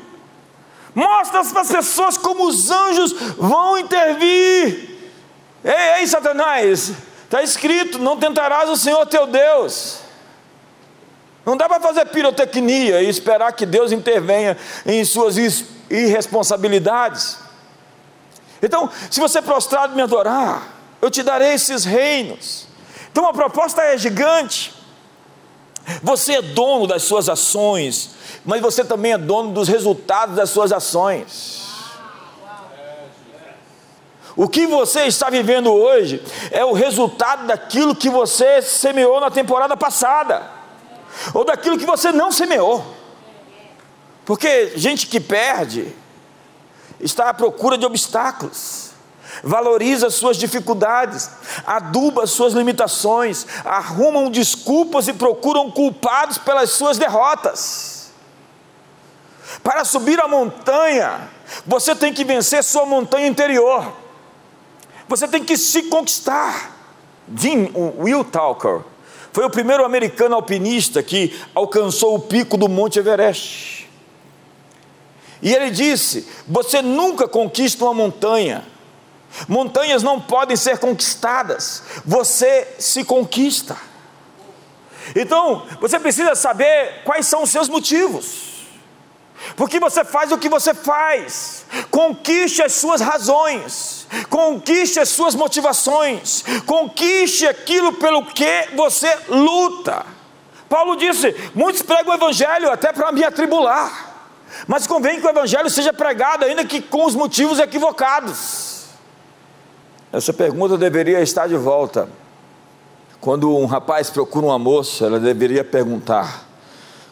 mostra 0.95 1.45
para 1.45 1.61
as 1.61 1.71
pessoas 1.71 2.17
como 2.17 2.47
os 2.47 2.71
anjos 2.71 3.13
vão 3.37 3.79
intervir. 3.79 4.97
Ei, 5.65 6.01
ei, 6.01 6.07
Satanás, 6.07 6.93
está 7.25 7.43
escrito: 7.43 7.99
não 7.99 8.17
tentarás 8.17 8.69
o 8.71 8.77
Senhor 8.77 9.05
teu 9.07 9.27
Deus. 9.27 10.01
Não 11.45 11.57
dá 11.57 11.69
para 11.69 11.81
fazer 11.81 12.07
pirotecnia 12.07 13.03
e 13.03 13.09
esperar 13.09 13.53
que 13.53 13.65
Deus 13.65 13.93
intervenha 13.93 14.57
em 14.85 15.05
suas 15.05 15.37
irresponsabilidades. 15.89 17.46
Então, 18.63 18.91
se 19.11 19.21
você 19.21 19.43
prostrado 19.43 19.95
me 19.95 20.03
adorar, 20.03 20.77
eu 21.01 21.11
te 21.11 21.23
darei 21.23 21.55
esses 21.55 21.85
reinos. 21.85 22.67
Então 23.11 23.27
a 23.27 23.33
proposta 23.33 23.83
é 23.83 23.97
gigante. 23.97 24.75
Você 26.03 26.35
é 26.35 26.43
dono 26.43 26.87
das 26.87 27.03
suas 27.05 27.29
ações, 27.29 28.11
mas 28.45 28.61
você 28.61 28.85
também 28.85 29.13
é 29.13 29.19
dono 29.19 29.53
dos 29.53 29.69
resultados 29.69 30.35
das 30.35 30.51
suas 30.51 30.73
ações. 30.73 31.65
O 34.35 34.49
que 34.49 34.67
você 34.67 35.05
está 35.05 35.31
vivendo 35.31 35.73
hoje 35.73 36.23
é 36.51 36.63
o 36.65 36.73
resultado 36.73 37.47
daquilo 37.47 37.97
que 37.97 38.11
você 38.11 38.61
semeou 38.61 39.19
na 39.21 39.31
temporada 39.31 39.77
passada, 39.77 40.51
ou 41.33 41.45
daquilo 41.45 41.79
que 41.79 41.87
você 41.87 42.13
não 42.13 42.31
semeou. 42.31 42.85
Porque 44.27 44.73
gente 44.77 45.07
que 45.07 45.21
perde 45.21 45.95
está 47.07 47.31
à 47.31 47.35
procura 47.35 47.79
de 47.79 47.87
obstáculos, 47.87 48.91
valoriza 49.43 50.11
suas 50.11 50.37
dificuldades, 50.37 51.31
aduba 51.67 52.27
suas 52.27 52.53
limitações, 52.53 53.47
arrumam 53.65 54.31
desculpas 54.31 55.09
e 55.09 55.13
procuram 55.13 55.71
culpados 55.71 56.39
pelas 56.39 56.71
suas 56.71 56.99
derrotas. 56.99 58.11
Para 59.63 59.85
subir 59.85 60.21
a 60.21 60.29
montanha, 60.29 61.29
você 61.67 61.95
tem 61.95 62.13
que 62.13 62.25
vencer 62.25 62.63
sua 62.63 62.85
montanha 62.85 63.27
interior. 63.27 63.93
Você 65.09 65.29
tem 65.29 65.43
que 65.43 65.57
se 65.57 65.85
conquistar. 65.85 66.75
Jim 67.35 67.71
Will 67.99 68.25
Talker 68.25 68.83
foi 69.33 69.45
o 69.45 69.51
primeiro 69.51 69.85
americano 69.85 70.35
alpinista 70.35 71.03
que 71.03 71.39
alcançou 71.55 72.15
o 72.15 72.21
pico 72.21 72.57
do 72.57 72.69
Monte 72.69 72.99
Everest. 72.99 73.86
E 75.43 75.53
ele 75.53 75.71
disse: 75.71 76.27
Você 76.47 76.81
nunca 76.83 77.29
conquista 77.29 77.85
uma 77.85 77.95
montanha. 77.95 78.65
Montanhas 79.49 80.03
não 80.03 80.21
podem 80.21 80.57
ser 80.57 80.79
conquistadas, 80.79 81.83
você 82.05 82.67
se 82.79 83.05
conquista. 83.05 83.77
Então, 85.15 85.67
você 85.81 86.01
precisa 86.01 86.35
saber 86.35 87.03
quais 87.05 87.27
são 87.27 87.43
os 87.43 87.51
seus 87.51 87.69
motivos. 87.69 88.47
Porque 89.55 89.79
você 89.79 90.05
faz 90.05 90.33
o 90.33 90.39
que 90.39 90.49
você 90.49 90.75
faz. 90.75 91.67
Conquiste 91.91 92.63
as 92.63 92.73
suas 92.73 93.01
razões, 93.01 94.07
conquiste 94.31 94.99
as 94.99 95.11
suas 95.11 95.35
motivações, 95.35 96.43
conquiste 96.65 97.47
aquilo 97.47 97.93
pelo 97.93 98.25
que 98.25 98.69
você 98.75 99.15
luta. 99.29 100.05
Paulo 100.69 100.97
disse: 100.97 101.35
muitos 101.55 101.83
pregam 101.83 102.13
o 102.13 102.17
evangelho 102.17 102.71
até 102.71 102.93
para 102.93 103.13
me 103.13 103.23
atribular. 103.23 104.06
Mas 104.67 104.87
convém 104.87 105.21
que 105.21 105.27
o 105.27 105.31
evangelho 105.31 105.71
seja 105.71 105.93
pregado, 105.93 106.45
ainda 106.45 106.65
que 106.65 106.81
com 106.81 107.07
os 107.07 107.15
motivos 107.15 107.59
equivocados. 107.59 108.87
Essa 110.13 110.33
pergunta 110.33 110.77
deveria 110.77 111.21
estar 111.21 111.47
de 111.47 111.57
volta. 111.57 112.09
Quando 113.21 113.57
um 113.57 113.67
rapaz 113.67 114.11
procura 114.11 114.47
uma 114.47 114.59
moça, 114.59 115.07
ela 115.07 115.21
deveria 115.21 115.63
perguntar: 115.63 116.49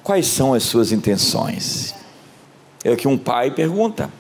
quais 0.02 0.26
são 0.26 0.52
as 0.52 0.64
suas 0.64 0.90
intenções? 0.90 1.94
É 2.82 2.90
o 2.90 2.96
que 2.96 3.06
um 3.06 3.16
pai 3.16 3.50
pergunta. 3.50 4.10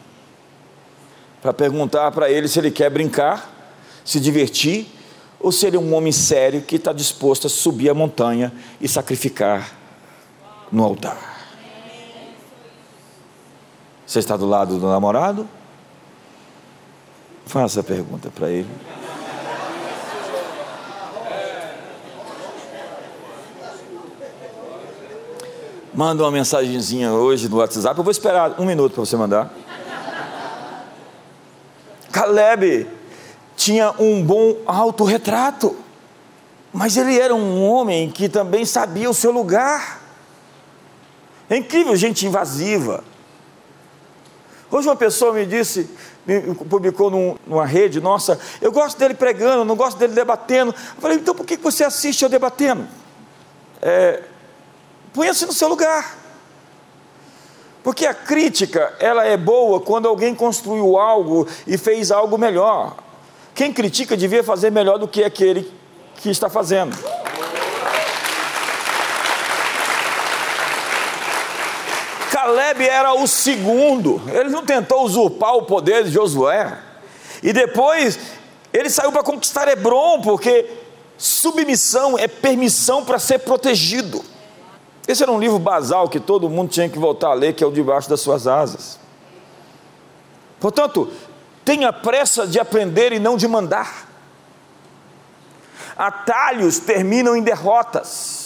Para 1.42 1.52
perguntar 1.52 2.10
para 2.12 2.30
ele 2.30 2.48
se 2.48 2.58
ele 2.58 2.70
quer 2.70 2.88
brincar, 2.88 3.50
se 4.04 4.18
divertir, 4.18 4.86
ou 5.38 5.52
se 5.52 5.66
ele 5.66 5.76
é 5.76 5.80
um 5.80 5.94
homem 5.94 6.12
sério 6.12 6.62
que 6.62 6.76
está 6.76 6.92
disposto 6.92 7.48
a 7.48 7.50
subir 7.50 7.90
a 7.90 7.94
montanha 7.94 8.52
e 8.80 8.88
sacrificar 8.88 9.72
no 10.72 10.82
altar. 10.82 11.33
Você 14.06 14.18
está 14.18 14.36
do 14.36 14.46
lado 14.46 14.78
do 14.78 14.86
namorado? 14.86 15.48
Faça 17.46 17.80
a 17.80 17.84
pergunta 17.84 18.30
para 18.30 18.50
ele. 18.50 18.68
Manda 25.94 26.24
uma 26.24 26.30
mensagenzinha 26.30 27.12
hoje 27.12 27.48
no 27.48 27.58
WhatsApp. 27.58 27.96
Eu 27.96 28.04
vou 28.04 28.10
esperar 28.10 28.60
um 28.60 28.64
minuto 28.64 28.94
para 28.94 29.04
você 29.04 29.16
mandar. 29.16 29.52
Caleb 32.10 32.86
tinha 33.56 33.94
um 33.98 34.22
bom 34.22 34.56
autorretrato, 34.66 35.76
mas 36.72 36.96
ele 36.96 37.18
era 37.18 37.34
um 37.34 37.62
homem 37.62 38.10
que 38.10 38.28
também 38.28 38.64
sabia 38.64 39.08
o 39.08 39.14
seu 39.14 39.30
lugar. 39.30 40.00
É 41.48 41.56
incrível, 41.56 41.94
gente 41.94 42.26
invasiva. 42.26 43.04
Hoje 44.74 44.88
uma 44.88 44.96
pessoa 44.96 45.32
me 45.32 45.46
disse, 45.46 45.88
me 46.26 46.52
publicou 46.52 47.08
num, 47.08 47.36
numa 47.46 47.64
rede, 47.64 48.00
nossa, 48.00 48.40
eu 48.60 48.72
gosto 48.72 48.98
dele 48.98 49.14
pregando, 49.14 49.64
não 49.64 49.76
gosto 49.76 49.96
dele 49.96 50.14
debatendo. 50.14 50.74
Eu 50.74 51.00
falei, 51.00 51.18
então 51.18 51.32
por 51.32 51.46
que 51.46 51.56
você 51.56 51.84
assiste 51.84 52.24
eu 52.24 52.28
debatendo? 52.28 52.84
É, 53.80 54.20
Ponha-se 55.12 55.46
no 55.46 55.52
seu 55.52 55.68
lugar. 55.68 56.18
Porque 57.84 58.04
a 58.04 58.12
crítica, 58.12 58.92
ela 58.98 59.24
é 59.24 59.36
boa 59.36 59.80
quando 59.80 60.08
alguém 60.08 60.34
construiu 60.34 60.98
algo 60.98 61.46
e 61.68 61.78
fez 61.78 62.10
algo 62.10 62.36
melhor. 62.36 62.96
Quem 63.54 63.72
critica 63.72 64.16
devia 64.16 64.42
fazer 64.42 64.72
melhor 64.72 64.98
do 64.98 65.06
que 65.06 65.22
aquele 65.22 65.72
que 66.16 66.30
está 66.30 66.50
fazendo. 66.50 66.96
Caleb 72.54 72.88
era 72.88 73.12
o 73.14 73.26
segundo, 73.26 74.22
ele 74.28 74.48
não 74.48 74.64
tentou 74.64 75.04
usurpar 75.04 75.56
o 75.56 75.62
poder 75.62 76.04
de 76.04 76.10
Josué. 76.10 76.78
E 77.42 77.52
depois 77.52 78.18
ele 78.72 78.88
saiu 78.88 79.10
para 79.10 79.24
conquistar 79.24 79.66
Hebron, 79.66 80.20
porque 80.20 80.70
submissão 81.18 82.16
é 82.16 82.28
permissão 82.28 83.04
para 83.04 83.18
ser 83.18 83.40
protegido. 83.40 84.24
Esse 85.06 85.22
era 85.24 85.32
um 85.32 85.40
livro 85.40 85.58
basal 85.58 86.08
que 86.08 86.20
todo 86.20 86.48
mundo 86.48 86.70
tinha 86.70 86.88
que 86.88 86.98
voltar 86.98 87.30
a 87.30 87.34
ler, 87.34 87.54
que 87.54 87.64
é 87.64 87.66
o 87.66 87.72
Debaixo 87.72 88.08
das 88.08 88.20
Suas 88.20 88.46
Asas. 88.46 88.98
Portanto, 90.60 91.10
tenha 91.64 91.92
pressa 91.92 92.46
de 92.46 92.60
aprender 92.60 93.12
e 93.12 93.18
não 93.18 93.36
de 93.36 93.48
mandar. 93.48 94.08
Atalhos 95.96 96.78
terminam 96.78 97.36
em 97.36 97.42
derrotas. 97.42 98.43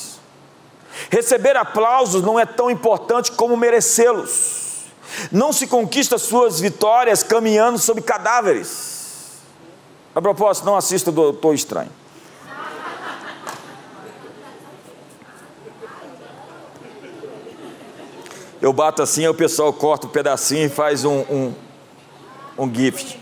Receber 1.10 1.56
aplausos 1.56 2.22
não 2.22 2.38
é 2.38 2.44
tão 2.44 2.70
importante 2.70 3.32
como 3.32 3.56
merecê-los. 3.56 4.86
Não 5.32 5.52
se 5.52 5.66
conquista 5.66 6.18
suas 6.18 6.60
vitórias 6.60 7.22
caminhando 7.22 7.78
sobre 7.78 8.02
cadáveres. 8.02 9.38
A 10.14 10.20
propósito, 10.20 10.66
não 10.66 10.76
assista 10.76 11.10
Doutor 11.10 11.54
Estranho. 11.54 11.90
Eu 18.60 18.72
bato 18.72 19.02
assim, 19.02 19.22
aí 19.22 19.28
o 19.28 19.34
pessoal 19.34 19.72
corta 19.72 20.08
um 20.08 20.10
pedacinho 20.10 20.66
e 20.66 20.68
faz 20.68 21.04
um, 21.04 21.20
um, 21.30 21.54
um 22.58 22.74
gift. 22.74 23.17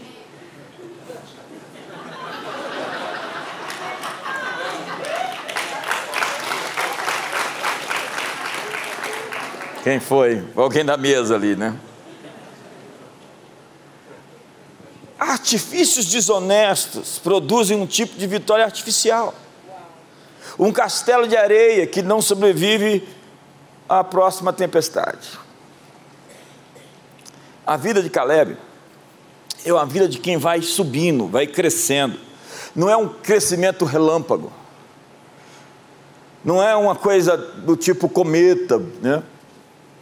Quem 9.86 10.00
foi? 10.00 10.42
Alguém 10.56 10.84
da 10.84 10.96
mesa 10.96 11.36
ali, 11.36 11.54
né? 11.54 11.78
Artifícios 15.16 16.06
desonestos 16.06 17.20
produzem 17.20 17.80
um 17.80 17.86
tipo 17.86 18.18
de 18.18 18.26
vitória 18.26 18.64
artificial. 18.64 19.32
Um 20.58 20.72
castelo 20.72 21.28
de 21.28 21.36
areia 21.36 21.86
que 21.86 22.02
não 22.02 22.20
sobrevive 22.20 23.08
à 23.88 24.02
próxima 24.02 24.52
tempestade. 24.52 25.38
A 27.64 27.76
vida 27.76 28.02
de 28.02 28.10
Caleb 28.10 28.56
é 29.64 29.72
uma 29.72 29.86
vida 29.86 30.08
de 30.08 30.18
quem 30.18 30.36
vai 30.36 30.62
subindo, 30.62 31.28
vai 31.28 31.46
crescendo. 31.46 32.18
Não 32.74 32.90
é 32.90 32.96
um 32.96 33.08
crescimento 33.08 33.84
relâmpago. 33.84 34.52
Não 36.44 36.60
é 36.60 36.74
uma 36.74 36.96
coisa 36.96 37.36
do 37.36 37.76
tipo 37.76 38.08
cometa, 38.08 38.82
né? 39.00 39.22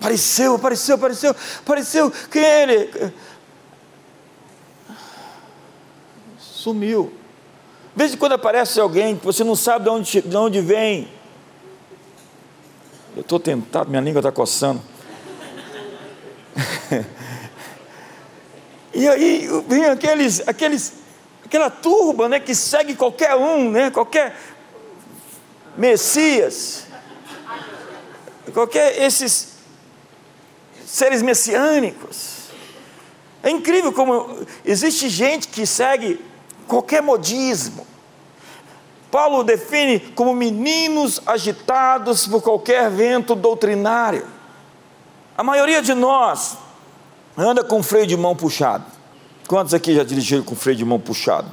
Apareceu, 0.05 0.57
apareceu, 0.57 0.97
apareceu, 0.97 1.31
apareceu. 1.61 2.13
Quem 2.31 2.45
é 2.45 2.63
ele? 2.63 3.15
Sumiu. 6.39 7.11
De 7.95 7.99
vez 7.99 8.13
em 8.13 8.19
quando 8.19 8.33
aparece 8.33 8.79
alguém 8.79 9.17
que 9.17 9.25
você 9.25 9.43
não 9.43 9.57
sabe 9.57 9.85
de 9.85 9.91
onde, 9.91 10.21
de 10.21 10.37
onde 10.37 10.61
vem. 10.61 11.09
Eu 13.17 13.23
estou 13.23 13.41
tentado, 13.41 13.89
minha 13.89 14.03
língua 14.03 14.19
está 14.21 14.31
coçando. 14.31 14.83
e 18.93 19.09
aí 19.09 19.49
vem 19.67 19.87
aqueles, 19.87 20.47
aqueles, 20.47 20.93
aquela 21.47 21.71
turba 21.71 22.29
né, 22.29 22.39
que 22.39 22.55
segue 22.55 22.95
qualquer 22.95 23.37
um, 23.37 23.71
né, 23.71 23.91
qualquer 23.91 24.37
Messias, 25.79 26.89
qualquer 28.53 29.01
esses 29.03 29.54
seres 30.95 31.23
messiânicos. 31.23 32.45
É 33.43 33.51
incrível 33.51 33.93
como 33.93 34.47
existe 34.65 35.09
gente 35.09 35.49
que 35.49 35.67
segue 35.67 36.25
qualquer 36.69 37.03
modismo. 37.03 37.85
Paulo 39.11 39.43
define 39.43 39.99
como 39.99 40.33
meninos 40.33 41.21
agitados 41.27 42.29
por 42.29 42.41
qualquer 42.41 42.89
vento 42.91 43.35
doutrinário. 43.35 44.25
A 45.37 45.43
maioria 45.43 45.83
de 45.83 45.95
nós 45.95 46.57
anda 47.37 47.65
com 47.65 47.83
freio 47.83 48.07
de 48.07 48.17
mão 48.17 48.37
puxado. 48.37 48.87
Quantos 49.49 49.75
aqui 49.75 49.97
já 49.97 50.05
dirigiram 50.05 50.45
com 50.45 50.55
freio 50.55 50.79
de 50.79 50.85
mão 50.85 51.01
puxado? 51.01 51.51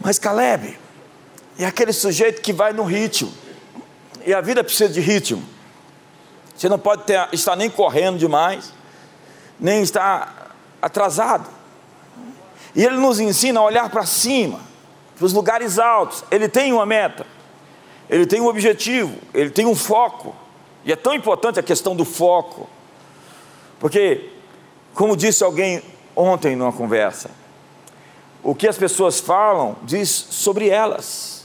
Mas 0.00 0.16
Caleb 0.16 0.78
é 1.58 1.64
aquele 1.64 1.92
sujeito 1.92 2.40
que 2.40 2.52
vai 2.52 2.72
no 2.72 2.84
ritmo. 2.84 3.32
E 4.24 4.32
a 4.32 4.40
vida 4.40 4.62
precisa 4.62 4.88
de 4.88 5.00
ritmo. 5.00 5.57
Você 6.58 6.68
não 6.68 6.78
pode 6.78 7.04
ter, 7.04 7.28
estar 7.32 7.54
nem 7.54 7.70
correndo 7.70 8.18
demais, 8.18 8.74
nem 9.60 9.80
estar 9.80 10.56
atrasado. 10.82 11.48
E 12.74 12.84
ele 12.84 12.96
nos 12.96 13.20
ensina 13.20 13.60
a 13.60 13.62
olhar 13.62 13.88
para 13.88 14.04
cima, 14.04 14.58
para 15.16 15.24
os 15.24 15.32
lugares 15.32 15.78
altos. 15.78 16.24
Ele 16.32 16.48
tem 16.48 16.72
uma 16.72 16.84
meta, 16.84 17.24
ele 18.10 18.26
tem 18.26 18.40
um 18.40 18.48
objetivo, 18.48 19.16
ele 19.32 19.50
tem 19.50 19.66
um 19.66 19.76
foco. 19.76 20.34
E 20.84 20.90
é 20.90 20.96
tão 20.96 21.14
importante 21.14 21.60
a 21.60 21.62
questão 21.62 21.94
do 21.94 22.04
foco, 22.04 22.68
porque, 23.78 24.28
como 24.94 25.16
disse 25.16 25.44
alguém 25.44 25.80
ontem 26.16 26.56
numa 26.56 26.72
conversa, 26.72 27.30
o 28.42 28.52
que 28.52 28.66
as 28.66 28.76
pessoas 28.76 29.20
falam 29.20 29.76
diz 29.84 30.08
sobre 30.08 30.68
elas. 30.68 31.37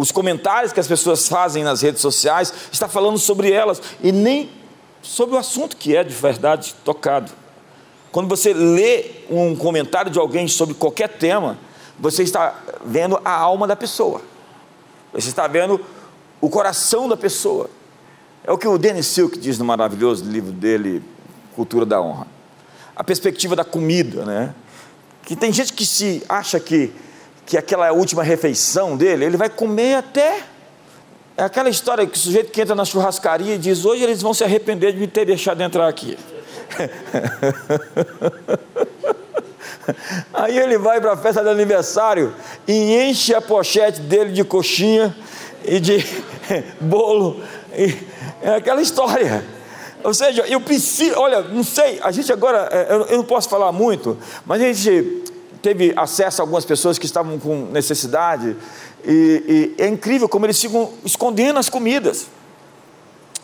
Os 0.00 0.10
comentários 0.10 0.72
que 0.72 0.80
as 0.80 0.86
pessoas 0.86 1.28
fazem 1.28 1.62
nas 1.62 1.82
redes 1.82 2.00
sociais 2.00 2.54
está 2.72 2.88
falando 2.88 3.18
sobre 3.18 3.52
elas 3.52 3.82
e 4.02 4.10
nem 4.10 4.50
sobre 5.02 5.34
o 5.34 5.38
assunto 5.38 5.76
que 5.76 5.94
é 5.94 6.02
de 6.02 6.14
verdade 6.14 6.74
tocado. 6.82 7.30
Quando 8.10 8.26
você 8.26 8.54
lê 8.54 9.10
um 9.28 9.54
comentário 9.54 10.10
de 10.10 10.18
alguém 10.18 10.48
sobre 10.48 10.74
qualquer 10.74 11.06
tema, 11.06 11.58
você 11.98 12.22
está 12.22 12.58
vendo 12.82 13.20
a 13.22 13.30
alma 13.30 13.66
da 13.66 13.76
pessoa. 13.76 14.22
Você 15.12 15.28
está 15.28 15.46
vendo 15.46 15.78
o 16.40 16.48
coração 16.48 17.06
da 17.06 17.14
pessoa. 17.14 17.68
É 18.42 18.50
o 18.50 18.56
que 18.56 18.66
o 18.66 18.78
Denis 18.78 19.04
Silk 19.04 19.38
diz 19.38 19.58
no 19.58 19.66
maravilhoso 19.66 20.24
livro 20.24 20.50
dele, 20.50 21.04
Cultura 21.54 21.84
da 21.84 22.00
Honra. 22.00 22.26
A 22.96 23.04
perspectiva 23.04 23.54
da 23.54 23.64
comida, 23.64 24.24
né? 24.24 24.54
Que 25.24 25.36
tem 25.36 25.52
gente 25.52 25.74
que 25.74 25.84
se 25.84 26.22
acha 26.26 26.58
que, 26.58 26.90
que 27.50 27.58
aquela 27.58 27.84
é 27.84 27.88
a 27.88 27.92
última 27.92 28.22
refeição 28.22 28.96
dele, 28.96 29.24
ele 29.24 29.36
vai 29.36 29.50
comer 29.50 29.96
até. 29.96 30.44
É 31.36 31.42
aquela 31.42 31.68
história 31.68 32.06
que 32.06 32.16
o 32.16 32.18
sujeito 32.18 32.52
que 32.52 32.60
entra 32.60 32.76
na 32.76 32.84
churrascaria 32.84 33.56
e 33.56 33.58
diz: 33.58 33.84
Hoje 33.84 34.04
eles 34.04 34.22
vão 34.22 34.32
se 34.32 34.44
arrepender 34.44 34.92
de 34.92 35.00
me 35.00 35.08
ter 35.08 35.24
deixado 35.24 35.60
entrar 35.60 35.88
aqui. 35.88 36.16
Aí 40.32 40.56
ele 40.56 40.78
vai 40.78 41.00
para 41.00 41.14
a 41.14 41.16
festa 41.16 41.42
de 41.42 41.48
aniversário 41.48 42.32
e 42.68 42.94
enche 42.94 43.34
a 43.34 43.40
pochete 43.40 44.00
dele 44.00 44.30
de 44.30 44.44
coxinha 44.44 45.12
e 45.64 45.80
de 45.80 46.06
bolo. 46.80 47.42
E 47.76 47.98
é 48.42 48.54
aquela 48.54 48.80
história. 48.80 49.44
Ou 50.04 50.14
seja, 50.14 50.46
eu 50.46 50.60
preciso, 50.60 51.18
olha, 51.18 51.42
não 51.42 51.64
sei, 51.64 51.98
a 52.00 52.12
gente 52.12 52.32
agora, 52.32 52.68
é, 52.70 53.12
eu 53.12 53.16
não 53.16 53.24
posso 53.24 53.48
falar 53.48 53.72
muito, 53.72 54.16
mas 54.46 54.62
a 54.62 54.72
gente 54.72 55.24
teve 55.62 55.92
acesso 55.96 56.40
a 56.40 56.42
algumas 56.42 56.64
pessoas 56.64 56.98
que 56.98 57.06
estavam 57.06 57.38
com 57.38 57.66
necessidade, 57.66 58.56
e, 59.04 59.74
e 59.78 59.82
é 59.82 59.88
incrível 59.88 60.28
como 60.28 60.46
eles 60.46 60.60
ficam 60.60 60.90
escondendo 61.04 61.58
as 61.58 61.68
comidas 61.68 62.26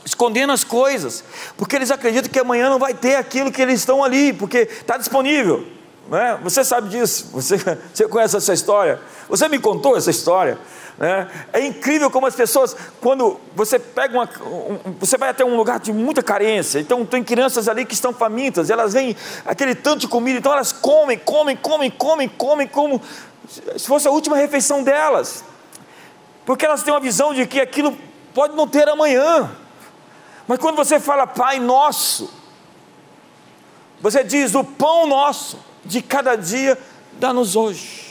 escondendo 0.06 0.52
as 0.52 0.62
coisas, 0.62 1.25
porque 1.56 1.75
eles 1.75 1.90
acreditam 1.90 2.30
que 2.30 2.38
amanhã 2.38 2.70
não 2.70 2.78
vai 2.78 2.94
ter 2.94 3.16
aquilo 3.16 3.50
que 3.50 3.61
eles 3.61 3.80
estão 3.80 4.04
ali, 4.04 4.32
porque 4.32 4.58
está 4.58 4.96
disponível. 4.96 5.66
Né? 6.08 6.38
Você 6.44 6.64
sabe 6.64 6.88
disso, 6.88 7.28
você, 7.32 7.56
você 7.92 8.06
conhece 8.06 8.37
essa 8.37 8.54
história, 8.54 9.00
você 9.28 9.49
me 9.49 9.58
contou 9.58 9.96
essa 9.96 10.11
história. 10.11 10.58
Né? 10.98 11.28
É 11.52 11.66
incrível 11.66 12.10
como 12.10 12.26
as 12.26 12.34
pessoas, 12.34 12.74
quando 13.00 13.38
você 13.54 13.78
pega 13.78 14.14
uma. 14.14 14.28
Um, 14.40 14.92
você 14.98 15.18
vai 15.18 15.28
até 15.28 15.44
um 15.44 15.56
lugar 15.56 15.78
de 15.78 15.92
muita 15.92 16.22
carência, 16.22 16.78
então 16.78 17.04
tem 17.04 17.22
crianças 17.22 17.68
ali 17.68 17.85
que 17.85 17.92
estão 17.92 18.14
famintas, 18.14 18.70
elas 18.70 18.94
veem 18.94 19.14
aquele 19.44 19.74
tanto 19.74 20.00
de 20.00 20.09
comida, 20.09 20.38
então 20.38 20.52
elas 20.52 20.72
comem, 20.72 21.18
comem, 21.18 21.54
comem, 21.56 21.90
comem, 21.90 22.28
comem, 22.28 22.66
como 22.66 23.02
se 23.76 23.87
fosse 23.87 24.09
a 24.09 24.11
última 24.11 24.37
refeição 24.37 24.82
delas, 24.82 25.44
porque 26.46 26.64
elas 26.64 26.82
têm 26.82 26.94
uma 26.94 27.00
visão 27.00 27.35
de 27.35 27.46
que 27.46 27.61
aquilo 27.61 27.96
pode 28.35 28.56
não 28.56 28.66
ter 28.66 28.88
amanhã. 28.88 29.50
Mas 30.48 30.59
quando 30.59 30.76
você 30.76 30.98
fala 30.98 31.26
Pai 31.26 31.59
Nosso, 31.59 32.32
você 34.00 34.22
diz 34.22 34.54
o 34.54 34.62
pão 34.62 35.06
nosso 35.06 35.59
de 35.85 36.00
cada 36.00 36.37
dia, 36.37 36.78
dá-nos 37.14 37.56
hoje. 37.56 38.06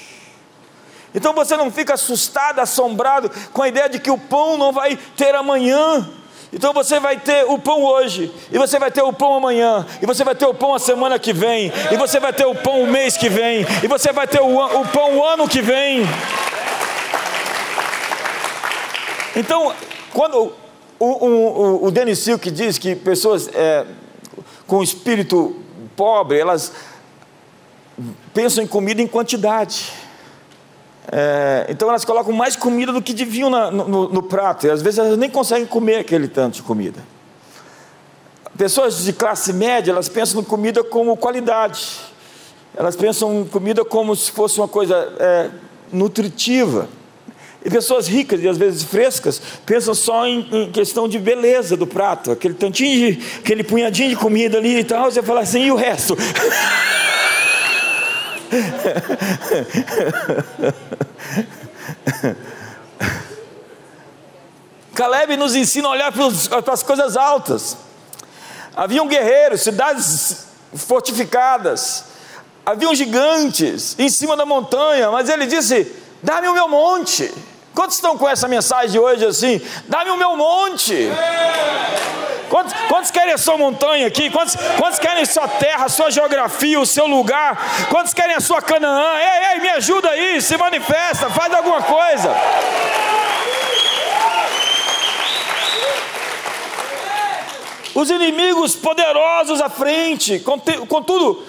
Então 1.16 1.34
você 1.34 1.56
não 1.56 1.72
fica 1.72 1.94
assustado, 1.94 2.60
assombrado 2.60 3.32
com 3.54 3.62
a 3.62 3.68
ideia 3.70 3.88
de 3.88 4.00
que 4.00 4.12
o 4.12 4.18
pão 4.18 4.58
não 4.58 4.74
vai 4.74 4.98
ter 5.16 5.34
amanhã. 5.34 6.08
Então 6.52 6.74
você 6.74 7.00
vai 7.00 7.18
ter 7.18 7.46
o 7.46 7.58
pão 7.58 7.84
hoje, 7.84 8.32
e 8.52 8.58
você 8.58 8.78
vai 8.78 8.92
ter 8.92 9.02
o 9.02 9.12
pão 9.12 9.36
amanhã, 9.36 9.86
e 10.02 10.06
você 10.06 10.24
vai 10.24 10.36
ter 10.36 10.46
o 10.46 10.54
pão 10.54 10.74
a 10.74 10.80
semana 10.80 11.18
que 11.18 11.34
vem, 11.34 11.72
e 11.92 11.98
você 11.98 12.20
vai 12.20 12.32
ter 12.32 12.46
o 12.46 12.56
pão 12.56 12.82
o 12.82 12.88
mês 12.88 13.18
que 13.18 13.28
vem, 13.28 13.66
e 13.84 13.88
você 13.88 14.14
vai 14.14 14.28
ter 14.28 14.42
o, 14.42 14.58
o 14.58 14.88
pão 14.88 15.18
o 15.18 15.26
ano 15.26 15.50
que 15.50 15.62
vem. 15.62 16.06
Então, 19.36 19.74
quando 20.14 20.54
o, 20.98 21.06
o, 21.06 21.86
o 21.88 21.92
Denis 21.92 22.20
Silk 22.20 22.50
diz 22.50 22.78
que 22.78 22.96
pessoas 22.96 23.50
é, 23.54 23.86
com 24.66 24.82
espírito 24.82 25.58
pobre, 25.96 26.40
elas 26.40 26.72
pensam 28.34 28.64
em 28.64 28.68
comida 28.68 29.02
em 29.02 29.08
quantidade. 29.08 29.92
É, 31.12 31.68
então 31.70 31.90
elas 31.90 32.04
colocam 32.04 32.34
mais 32.34 32.56
comida 32.56 32.92
do 32.92 33.02
que 33.02 33.14
deviam 33.14 33.50
na, 33.50 33.70
no, 33.70 34.10
no, 34.10 34.24
prato, 34.24 34.66
e 34.66 34.70
às 34.70 34.82
vezes 34.82 35.00
elas 35.00 35.18
nem 35.18 35.30
conseguem 35.30 35.66
comer 35.66 35.98
aquele 35.98 36.28
tanto 36.28 36.56
de 36.56 36.64
comida. 36.64 37.04
Pessoas 38.58 39.04
de 39.04 39.14
classe 39.14 39.54
média, 39.54 39.92
elas 39.92 40.10
pensam 40.10 40.42
em 40.42 40.44
comida 40.44 40.84
como 40.84 41.16
qualidade, 41.18 42.00
elas 42.76 42.96
pensam 42.96 43.42
em 43.42 43.46
comida 43.46 43.86
como 43.86 44.16
se 44.16 44.32
fosse 44.32 44.58
uma 44.60 44.68
coisa 44.68 44.96
é, 45.20 45.50
nutritiva. 45.92 46.88
E 47.64 47.70
pessoas 47.70 48.08
ricas 48.08 48.44
e 48.44 48.48
às 48.48 48.58
vezes 48.58 48.84
frescas 48.84 49.42
pensam 49.66 49.96
só 49.96 50.28
em, 50.28 50.48
em, 50.52 50.72
questão 50.72 51.08
de 51.08 51.18
beleza 51.18 51.76
do 51.76 51.88
prato, 51.88 52.32
aquele 52.32 52.54
tantinho 52.54 53.14
de, 53.14 53.26
aquele 53.40 53.64
punhadinho 53.64 54.10
de 54.10 54.16
comida 54.16 54.60
ali 54.60 54.80
e 54.80 54.84
tal, 54.84 55.10
você 55.10 55.24
fala 55.24 55.42
assim, 55.42 55.66
e 55.66 55.72
o 55.72 55.76
resto? 55.76 56.16
Caleb 64.96 65.38
nos 65.38 65.56
ensina 65.56 65.90
a 65.90 65.92
olhar 65.92 66.12
para 66.12 66.74
as 66.74 66.82
coisas 66.82 67.16
altas. 67.18 67.78
Haviam 68.76 69.08
guerreiros, 69.08 69.62
cidades 69.62 70.48
fortificadas, 70.74 72.06
haviam 72.66 72.96
gigantes 72.96 73.96
em 74.00 74.10
cima 74.10 74.36
da 74.36 74.46
montanha, 74.46 75.12
mas 75.12 75.30
ele 75.30 75.46
disse: 75.46 75.94
Dá-me 76.24 76.48
o 76.48 76.54
meu 76.54 76.68
monte. 76.68 77.32
Quantos 77.76 77.96
estão 77.96 78.18
com 78.18 78.28
essa 78.28 78.48
mensagem 78.48 79.00
hoje 79.00 79.26
assim? 79.26 79.62
Dá-me 79.88 80.10
o 80.10 80.18
meu 80.18 80.38
monte. 80.38 81.10
Quantos, 82.50 82.74
quantos, 82.88 83.12
querem 83.12 83.34
a 83.34 83.38
sua 83.38 83.58
montanha 83.58 84.08
aqui? 84.08 84.30
Quantos, 84.30 84.56
quantos 84.78 84.98
querem 84.98 85.24
a 85.24 85.26
sua 85.26 85.48
terra, 85.48 85.86
a 85.86 85.90
sua 85.90 86.10
geografia, 86.10 86.80
o 86.80 86.86
seu 86.86 87.06
lugar? 87.06 87.58
Quantos 87.90 88.14
querem 88.14 88.34
a 88.34 88.40
sua 88.40 88.62
Canaã? 88.62 89.18
Ei, 89.18 89.54
ei, 89.56 89.60
me 89.60 89.70
ajuda 89.72 90.10
aí, 90.10 90.42
se 90.42 90.56
manifesta, 90.58 91.30
faz 91.30 91.54
alguma 91.54 91.82
coisa. 91.82 92.34
Os 97.94 98.10
inimigos 98.10 98.76
poderosos 98.76 99.60
à 99.60 99.70
frente, 99.70 100.40
contudo, 100.88 101.44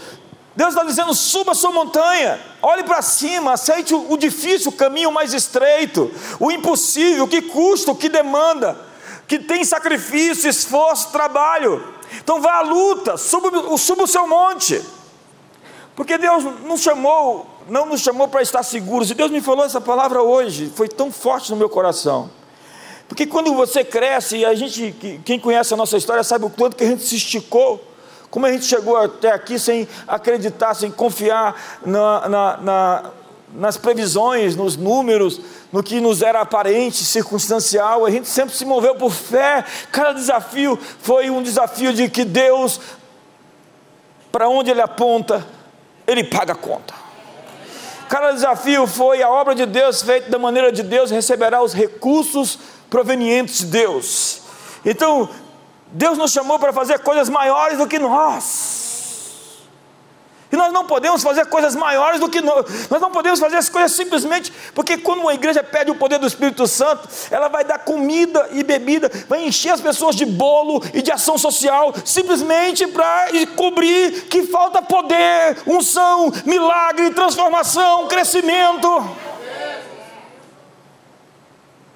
Deus 0.57 0.71
está 0.71 0.85
dizendo: 0.85 1.15
suba 1.15 1.53
a 1.53 1.55
sua 1.55 1.71
montanha, 1.71 2.41
olhe 2.63 2.83
para 2.83 3.03
cima, 3.03 3.53
aceite 3.53 3.95
o, 3.95 4.17
difícil, 4.17 4.71
o 4.71 4.75
caminho 4.75 5.13
mais 5.13 5.35
estreito, 5.35 6.11
o 6.41 6.51
impossível, 6.51 7.25
o 7.25 7.29
que 7.29 7.43
custa, 7.43 7.93
o 7.93 7.97
que 7.97 8.09
demanda, 8.09 8.77
que 9.29 9.39
tem 9.39 9.63
sacrifício, 9.65 10.49
esforço, 10.49 11.13
trabalho. 11.13 11.95
Então 12.23 12.41
vá 12.41 12.55
à 12.55 12.63
luta, 12.63 13.19
suba, 13.19 13.77
suba 13.77 14.05
o 14.05 14.07
seu 14.07 14.27
monte, 14.27 14.83
porque 15.95 16.17
Deus 16.17 16.43
nos 16.63 16.81
chamou, 16.81 17.47
não 17.69 17.85
nos 17.85 18.01
chamou 18.01 18.27
para 18.27 18.41
estar 18.41 18.63
seguros. 18.63 19.11
E 19.11 19.15
Deus 19.15 19.31
me 19.31 19.43
falou 19.43 19.67
essa 19.67 19.81
palavra 19.81 20.23
hoje, 20.23 20.73
foi 20.75 20.89
tão 20.89 21.13
forte 21.13 21.51
no 21.51 21.57
meu 21.57 21.69
coração. 21.69 22.31
Porque 23.07 23.27
quando 23.27 23.55
você 23.55 23.85
cresce, 23.85 24.39
e 24.39 24.45
a 24.45 24.55
gente, 24.55 25.21
quem 25.25 25.39
conhece 25.39 25.75
a 25.75 25.77
nossa 25.77 25.97
história, 25.97 26.25
sabe 26.25 26.47
o 26.47 26.51
quanto 26.51 26.77
que 26.77 26.83
a 26.83 26.89
gente 26.89 27.05
se 27.05 27.17
esticou 27.17 27.96
como 28.31 28.47
a 28.47 28.53
gente 28.53 28.65
chegou 28.65 28.97
até 28.97 29.31
aqui 29.31 29.59
sem 29.59 29.89
acreditar, 30.07 30.75
sem 30.75 30.91
confiar 30.91 31.81
na, 31.85 32.29
na, 32.29 32.57
na, 32.59 33.11
nas 33.55 33.77
previsões, 33.77 34.57
nos 34.57 34.77
números, 34.77 35.41
no 35.73 35.83
que 35.83 36.01
nos 36.01 36.23
era 36.23 36.41
aparente, 36.41 37.05
circunstancial, 37.05 38.05
a 38.05 38.11
gente 38.11 38.29
sempre 38.29 38.55
se 38.55 38.65
moveu 38.65 38.95
por 38.95 39.13
fé. 39.13 39.65
Cada 39.91 40.13
desafio 40.13 40.79
foi 41.01 41.31
um 41.31 41.43
desafio 41.43 41.93
de 41.93 42.09
que 42.09 42.25
Deus 42.25 42.81
para 44.37 44.51
onde 44.51 44.71
ele 44.71 44.83
aponta, 44.83 45.47
ele 46.07 46.23
paga 46.23 46.53
a 46.53 46.57
conta. 46.57 46.93
Cada 48.07 48.33
desafio 48.33 48.87
foi 48.87 49.23
a 49.23 49.31
obra 49.31 49.55
de 49.55 49.65
Deus 49.65 50.03
feita 50.03 50.29
da 50.29 50.39
maneira 50.39 50.71
de 50.71 50.83
Deus 50.83 51.11
receberá 51.11 51.63
os 51.63 51.73
recursos 51.73 52.59
provenientes 52.91 53.61
de 53.61 53.65
Deus. 53.65 54.43
Então, 54.85 55.31
Deus 55.97 56.19
nos 56.19 56.31
chamou 56.31 56.59
para 56.59 56.75
fazer 56.75 56.99
coisas 56.99 57.29
maiores 57.29 57.79
do 57.79 57.87
que 57.87 57.99
nós. 57.99 58.77
E 60.53 60.57
nós 60.57 60.71
não 60.71 60.85
podemos 60.85 61.23
fazer 61.23 61.47
coisas 61.47 61.75
maiores 61.75 62.21
do 62.21 62.29
que 62.29 62.43
nós. 62.43 62.89
Nós 62.91 63.01
não 63.01 63.11
podemos 63.11 63.41
fazer 63.41 63.57
as 63.57 63.71
coisas 63.71 63.93
simplesmente 63.93 64.53
porque 64.75 64.99
quando 64.99 65.21
uma 65.21 65.33
igreja 65.33 65.65
pede 65.65 65.91
o 65.91 65.95
poder 65.95 66.19
do 66.19 66.27
Espírito 66.27 66.67
Santo, 66.67 67.09
ela 67.31 67.49
vai 67.49 67.65
dar 67.65 67.79
comida 67.79 68.47
e 68.53 68.63
bebida, 68.63 69.11
vai 69.27 69.43
encher 69.45 69.71
as 69.71 69.81
pessoas 69.81 70.15
de 70.15 70.27
bolo 70.27 70.83
e 70.93 71.01
de 71.01 71.11
ação 71.11 71.39
social, 71.39 71.95
simplesmente 72.05 72.87
para 72.87 73.29
cobrir 73.57 74.29
que 74.29 74.43
falta 74.43 74.83
poder, 74.83 75.57
unção, 75.67 76.31
milagre, 76.45 77.11
transformação, 77.11 78.07
crescimento. 78.07 79.17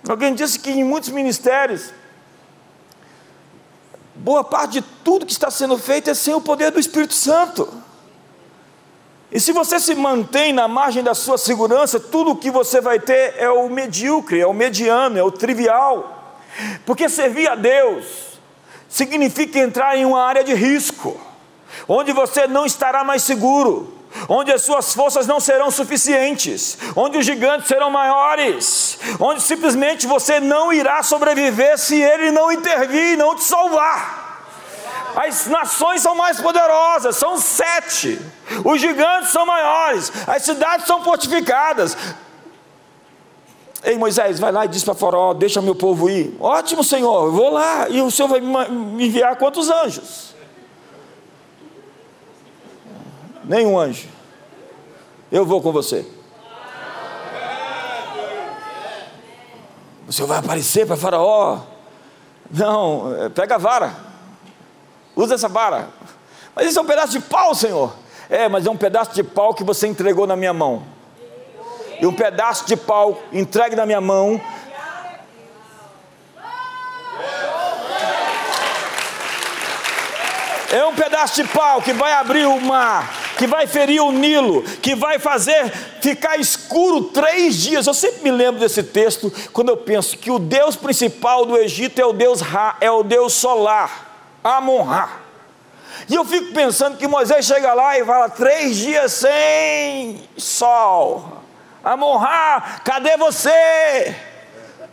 Alguém 0.09 0.35
disse 0.35 0.59
que 0.59 0.71
em 0.71 0.83
muitos 0.83 1.11
ministérios 1.11 2.00
boa 4.21 4.45
parte 4.45 4.73
de 4.75 4.83
tudo 5.03 5.25
que 5.25 5.33
está 5.33 5.51
sendo 5.51 5.79
feito 5.79 6.11
é 6.11 6.15
sem 6.15 6.35
o 6.35 6.41
poder 6.41 6.71
do 6.71 6.79
Espírito 6.79 7.15
Santo. 7.15 7.69
E 9.33 9.39
se 9.39 9.53
você 9.53 9.79
se 9.79 9.95
mantém 9.95 10.53
na 10.53 10.67
margem 10.67 11.03
da 11.03 11.15
sua 11.15 11.39
segurança, 11.39 11.99
tudo 11.99 12.33
o 12.33 12.37
que 12.37 12.51
você 12.51 12.81
vai 12.81 12.99
ter 12.99 13.35
é 13.39 13.49
o 13.49 13.69
medíocre, 13.69 14.41
é 14.41 14.47
o 14.47 14.53
mediano, 14.53 15.19
é 15.19 15.23
o 15.23 15.31
trivial. 15.31 16.37
Porque 16.85 17.09
servir 17.09 17.49
a 17.49 17.55
Deus 17.55 18.05
significa 18.89 19.59
entrar 19.59 19.97
em 19.97 20.05
uma 20.05 20.23
área 20.23 20.43
de 20.43 20.53
risco, 20.53 21.19
onde 21.89 22.13
você 22.13 22.47
não 22.47 22.67
estará 22.67 23.05
mais 23.05 23.23
seguro, 23.23 24.00
onde 24.29 24.53
as 24.53 24.63
suas 24.63 24.95
forças 24.95 25.27
não 25.27 25.41
serão 25.41 25.71
suficientes, 25.71 26.79
onde 26.97 27.19
os 27.19 27.27
gigantes 27.27 27.69
serão 27.69 27.91
maiores, 27.91 28.99
onde 29.19 29.43
simplesmente 29.43 30.07
você 30.07 30.41
não 30.41 30.73
irá 30.73 31.03
sobreviver 31.03 31.79
se 31.79 32.01
ele 32.01 32.31
não 32.31 32.51
intervir 32.51 33.13
e 33.13 33.17
não 33.17 33.35
te 33.35 33.45
salvar. 33.45 34.29
As 35.17 35.47
nações 35.47 36.01
são 36.01 36.15
mais 36.15 36.41
poderosas, 36.41 37.17
são 37.17 37.37
sete. 37.39 38.21
Os 38.65 38.81
gigantes 38.81 39.31
são 39.31 39.45
maiores, 39.45 40.13
as 40.27 40.43
cidades 40.43 40.87
são 40.87 41.03
fortificadas. 41.03 41.97
Ei 43.83 43.97
Moisés, 43.97 44.39
vai 44.39 44.53
lá 44.53 44.65
e 44.67 44.69
diz 44.69 44.85
para 44.85 44.95
Faraó: 44.95 45.33
Deixa 45.33 45.63
meu 45.63 45.75
povo 45.75 46.11
ir. 46.11 46.37
Ótimo, 46.39 46.85
Senhor, 46.85 47.27
eu 47.27 47.33
vou 47.33 47.51
lá. 47.51 47.89
E 47.89 48.01
o 48.01 48.11
Senhor 48.11 48.29
vai 48.29 48.41
me 48.41 49.07
enviar 49.07 49.37
quantos 49.37 49.71
anjos? 49.71 50.30
Nenhum 53.51 53.77
anjo. 53.77 54.09
Eu 55.31 55.45
vou 55.45 55.61
com 55.61 55.73
você. 55.73 56.07
O 60.07 60.13
Senhor 60.13 60.29
vai 60.29 60.39
aparecer 60.39 60.87
para 60.87 60.97
Faraó. 60.97 61.59
Não, 62.51 63.31
pega 63.35 63.57
a 63.57 63.59
vara 63.59 64.11
usa 65.23 65.35
essa 65.35 65.49
vara. 65.49 65.89
Mas 66.55 66.67
isso 66.67 66.79
é 66.79 66.83
um 66.83 66.87
pedaço 66.87 67.13
de 67.13 67.21
pau, 67.21 67.55
Senhor. 67.55 67.93
É, 68.29 68.49
mas 68.49 68.67
é 68.67 68.71
um 68.71 68.77
pedaço 68.77 69.13
de 69.15 69.23
pau 69.23 69.55
que 69.55 69.65
você 69.65 69.87
entregou 69.87 70.27
na 70.27 70.37
minha 70.37 70.53
mão. 70.53 70.83
E 72.01 72.07
um 72.07 72.15
pedaço 72.15 72.67
de 72.67 72.77
pau 72.77 73.21
entregue 73.33 73.77
na 73.77 73.85
minha 73.85 74.01
mão. 74.01 74.41
É 80.73 80.85
um 80.85 80.95
pedaço 80.95 81.43
de 81.43 81.49
pau 81.49 81.83
que 81.83 81.93
vai 81.93 82.13
abrir 82.13 82.47
o 82.47 82.61
mar, 82.61 83.13
que 83.41 83.47
vai 83.47 83.67
ferir 83.67 84.03
o 84.03 84.13
Nilo, 84.13 84.63
que 84.83 84.95
vai 84.95 85.19
fazer 85.19 85.73
ficar 86.03 86.37
escuro 86.39 87.05
três 87.05 87.57
dias. 87.57 87.87
Eu 87.87 87.95
sempre 87.95 88.21
me 88.25 88.31
lembro 88.31 88.61
desse 88.61 88.83
texto 88.83 89.33
quando 89.51 89.71
eu 89.71 89.79
penso 89.79 90.19
que 90.19 90.31
o 90.31 90.39
Deus 90.39 90.77
principal 90.77 91.47
do 91.47 91.57
Egito 91.57 91.99
é 91.99 92.05
o 92.05 92.13
Deus 92.13 92.43
Ra, 92.43 92.77
é 92.83 92.91
o 92.91 93.03
Deus 93.03 93.33
solar. 93.33 94.35
Amon-Ra. 94.45 95.09
E 96.07 96.15
eu 96.15 96.23
fico 96.23 96.53
pensando 96.53 96.99
que 96.99 97.09
Moisés 97.09 97.47
chega 97.47 97.73
lá 97.73 97.99
e 97.99 98.05
fala: 98.05 98.29
três 98.29 98.77
dias 98.77 99.11
sem 99.15 100.23
sol. 100.37 101.43
Amon-Ra, 101.83 102.83
cadê 102.85 103.17
você? 103.17 104.15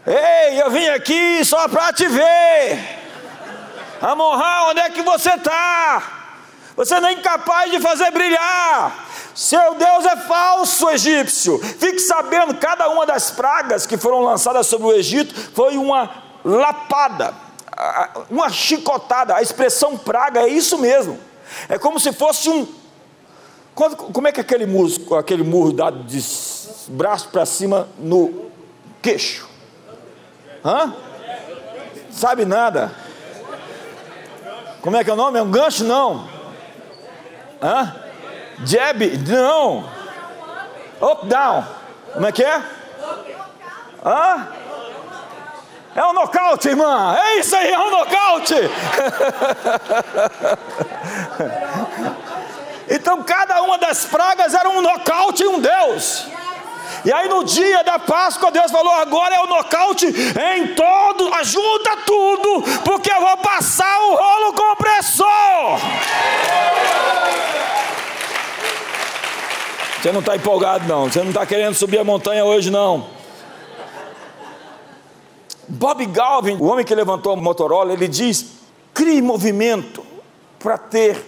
Ei, 0.05 0.61
eu 0.61 0.71
vim 0.71 0.87
aqui 0.87 1.43
só 1.43 1.67
para 1.67 1.91
te 1.91 2.07
ver. 2.07 2.79
Amon-Ra, 4.01 4.69
onde 4.69 4.79
é 4.79 4.89
que 4.89 5.01
você 5.01 5.31
está? 5.31 6.16
Você 6.77 7.01
nem 7.01 7.17
capaz 7.21 7.69
de 7.69 7.81
fazer 7.81 8.09
brilhar. 8.11 9.05
Seu 9.35 9.75
Deus 9.75 10.05
é 10.05 10.15
falso, 10.15 10.89
egípcio. 10.89 11.59
Fique 11.59 11.99
sabendo, 11.99 12.55
cada 12.55 12.89
uma 12.89 13.05
das 13.05 13.31
pragas 13.31 13.85
que 13.85 13.97
foram 13.97 14.21
lançadas 14.21 14.67
sobre 14.67 14.87
o 14.87 14.93
Egito 14.93 15.35
foi 15.53 15.75
uma 15.75 16.09
lapada 16.45 17.47
uma 18.29 18.49
chicotada, 18.49 19.35
a 19.35 19.41
expressão 19.41 19.97
praga 19.97 20.41
é 20.41 20.47
isso 20.47 20.77
mesmo. 20.77 21.19
É 21.69 21.77
como 21.77 21.99
se 21.99 22.11
fosse 22.11 22.49
um. 22.49 22.67
Como 23.75 24.27
é 24.27 24.31
que 24.31 24.39
é 24.39 24.41
aquele 24.41 24.65
murro, 24.65 25.15
aquele 25.15 25.43
murro 25.43 25.71
dado 25.71 26.03
de 26.03 26.19
braço 26.87 27.29
para 27.29 27.45
cima 27.45 27.87
no 27.99 28.49
queixo? 29.01 29.47
Hã? 30.65 30.95
Sabe 32.11 32.43
nada? 32.43 32.91
Como 34.81 34.97
é 34.97 35.03
que 35.03 35.09
é 35.09 35.13
o 35.13 35.17
nome? 35.17 35.37
É 35.37 35.43
um 35.43 35.51
gancho? 35.51 35.83
Não. 35.83 36.27
Hã? 37.61 37.95
Jab? 38.65 39.17
Não. 39.27 39.89
Up, 41.01 41.25
down. 41.27 41.63
Como 42.13 42.25
é 42.25 42.31
que 42.31 42.43
é? 42.43 42.61
Hã? 44.05 44.47
É 45.95 46.03
um 46.03 46.13
nocaute, 46.13 46.69
irmã. 46.69 47.17
É 47.17 47.39
isso 47.39 47.55
aí, 47.55 47.71
é 47.71 47.79
um 47.79 47.89
nocaute. 47.89 48.53
então 52.87 53.23
cada 53.23 53.63
uma 53.63 53.79
das 53.79 54.05
pragas 54.05 54.53
era 54.53 54.69
um 54.69 54.79
nocaute 54.81 55.41
em 55.43 55.47
um 55.47 55.59
Deus. 55.59 56.27
E 57.03 57.11
aí 57.11 57.27
no 57.27 57.43
dia 57.43 57.83
da 57.83 57.97
Páscoa, 57.97 58.51
Deus 58.51 58.71
falou: 58.71 58.93
agora 58.93 59.35
é 59.35 59.39
o 59.39 59.47
nocaute 59.47 60.05
em 60.05 60.67
todo, 60.75 61.33
ajuda 61.33 61.97
tudo, 62.05 62.63
porque 62.83 63.11
eu 63.11 63.21
vou 63.21 63.37
passar 63.37 63.99
o 64.01 64.15
rolo 64.15 64.53
compressor. 64.53 65.79
Você 70.01 70.11
não 70.11 70.19
está 70.19 70.35
empolgado, 70.35 70.87
não. 70.87 71.05
Você 71.09 71.19
não 71.19 71.29
está 71.29 71.45
querendo 71.45 71.73
subir 71.73 71.99
a 71.99 72.03
montanha 72.03 72.45
hoje, 72.45 72.69
não. 72.69 73.07
Bob 75.67 76.05
Galvin, 76.05 76.55
o 76.55 76.65
homem 76.65 76.85
que 76.85 76.95
levantou 76.95 77.33
a 77.33 77.35
Motorola, 77.35 77.91
ele 77.91 78.07
diz: 78.07 78.45
crie 78.93 79.21
movimento 79.21 80.05
para 80.59 80.77
ter 80.77 81.21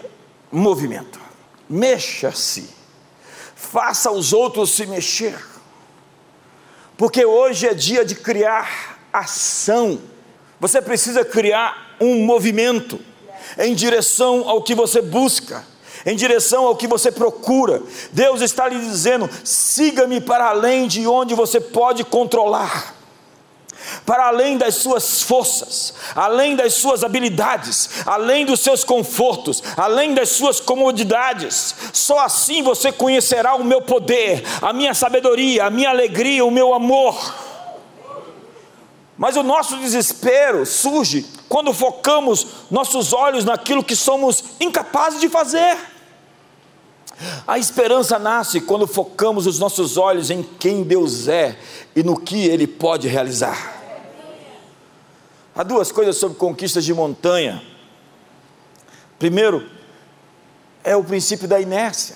movimento. 0.52 1.20
Mexa-se. 1.70 2.70
Faça 3.56 4.12
os 4.12 4.34
outros 4.34 4.72
se 4.72 4.86
mexer. 4.86 5.38
Porque 6.98 7.26
hoje 7.26 7.68
é 7.68 7.74
dia 7.74 8.06
de 8.06 8.16
criar 8.16 9.00
ação. 9.12 10.00
Você 10.60 10.82
precisa 10.82 11.24
criar 11.24 11.96
um 12.00 12.24
movimento 12.26 13.00
em 13.58 13.74
direção 13.74 14.48
ao 14.48 14.62
que 14.62 14.76
você 14.76 15.02
busca, 15.02 15.66
em 16.06 16.16
direção 16.16 16.66
ao 16.66 16.76
que 16.76 16.88
você 16.88 17.12
procura. 17.12 17.82
Deus 18.12 18.42
está 18.42 18.68
lhe 18.68 18.80
dizendo: 18.80 19.30
siga-me 19.44 20.22
para 20.22 20.50
além 20.50 20.88
de 20.88 21.08
onde 21.08 21.34
você 21.36 21.60
pode 21.60 22.04
controlar 22.04 23.00
para 24.06 24.28
além 24.28 24.58
das 24.58 24.76
suas 24.76 25.22
forças, 25.22 25.94
além 26.16 26.56
das 26.56 26.74
suas 26.74 27.04
habilidades, 27.04 27.90
além 28.06 28.46
dos 28.46 28.60
seus 28.60 28.84
confortos, 28.84 29.64
além 29.78 30.14
das 30.14 30.30
suas 30.30 30.60
comodidades. 30.60 31.76
Só 31.94 32.20
assim 32.20 32.62
você 32.62 32.92
conhecerá 32.92 33.56
o 33.56 33.64
meu 33.64 33.82
poder, 33.82 34.44
a 34.62 34.74
minha 34.74 34.94
sabedoria, 34.94 35.66
a 35.66 35.70
minha 35.70 35.90
alegria, 35.90 36.46
o 36.46 36.52
meu 36.52 36.74
amor. 36.74 37.49
Mas 39.20 39.36
o 39.36 39.44
nosso 39.44 39.76
desespero 39.76 40.66
surge 40.66 41.26
quando 41.50 41.74
focamos 41.74 42.48
nossos 42.72 43.12
olhos 43.12 43.44
naquilo 43.44 43.84
que 43.84 43.94
somos 43.94 44.42
incapazes 44.62 45.20
de 45.20 45.28
fazer. 45.28 45.78
A 47.46 47.60
esperança 47.60 48.18
nasce 48.18 48.62
quando 48.62 48.88
focamos 48.88 49.46
os 49.46 49.60
nossos 49.60 49.98
olhos 49.98 50.30
em 50.30 50.42
quem 50.42 50.84
Deus 50.84 51.28
é 51.28 51.60
e 51.94 52.02
no 52.02 52.18
que 52.18 52.48
Ele 52.48 52.66
pode 52.66 53.10
realizar. 53.10 53.78
Há 55.54 55.64
duas 55.64 55.92
coisas 55.92 56.16
sobre 56.16 56.38
conquistas 56.38 56.86
de 56.86 56.94
montanha. 56.94 57.62
Primeiro, 59.20 59.70
é 60.82 60.96
o 60.96 61.04
princípio 61.04 61.46
da 61.46 61.60
inércia, 61.60 62.16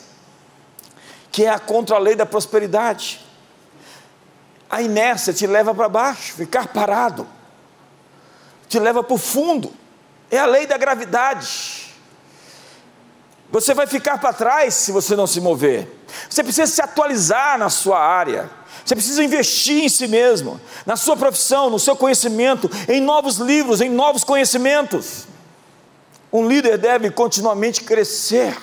que 1.29 1.43
é 1.43 1.49
a 1.49 1.59
contra-lei 1.59 2.15
da 2.15 2.25
prosperidade. 2.25 3.19
A 4.73 4.81
inércia 4.81 5.31
te 5.31 5.45
leva 5.45 5.71
para 5.71 5.87
baixo, 5.87 6.33
ficar 6.33 6.69
parado, 6.69 7.27
te 8.67 8.79
leva 8.79 9.03
para 9.03 9.13
o 9.13 9.19
fundo. 9.19 9.71
É 10.31 10.39
a 10.39 10.47
lei 10.47 10.65
da 10.65 10.79
gravidade. 10.79 11.93
Você 13.51 13.75
vai 13.75 13.85
ficar 13.85 14.17
para 14.17 14.33
trás 14.33 14.73
se 14.73 14.91
você 14.91 15.15
não 15.15 15.27
se 15.27 15.39
mover. 15.39 15.87
Você 16.27 16.43
precisa 16.43 16.65
se 16.65 16.81
atualizar 16.81 17.59
na 17.59 17.69
sua 17.69 17.99
área. 17.99 18.49
Você 18.83 18.95
precisa 18.95 19.23
investir 19.23 19.83
em 19.83 19.89
si 19.89 20.07
mesmo, 20.07 20.59
na 20.87 20.95
sua 20.95 21.15
profissão, 21.15 21.69
no 21.69 21.77
seu 21.77 21.95
conhecimento, 21.95 22.67
em 22.89 22.99
novos 22.99 23.37
livros, 23.37 23.79
em 23.79 23.91
novos 23.91 24.23
conhecimentos. 24.23 25.27
Um 26.31 26.47
líder 26.47 26.79
deve 26.79 27.11
continuamente 27.11 27.83
crescer. 27.83 28.57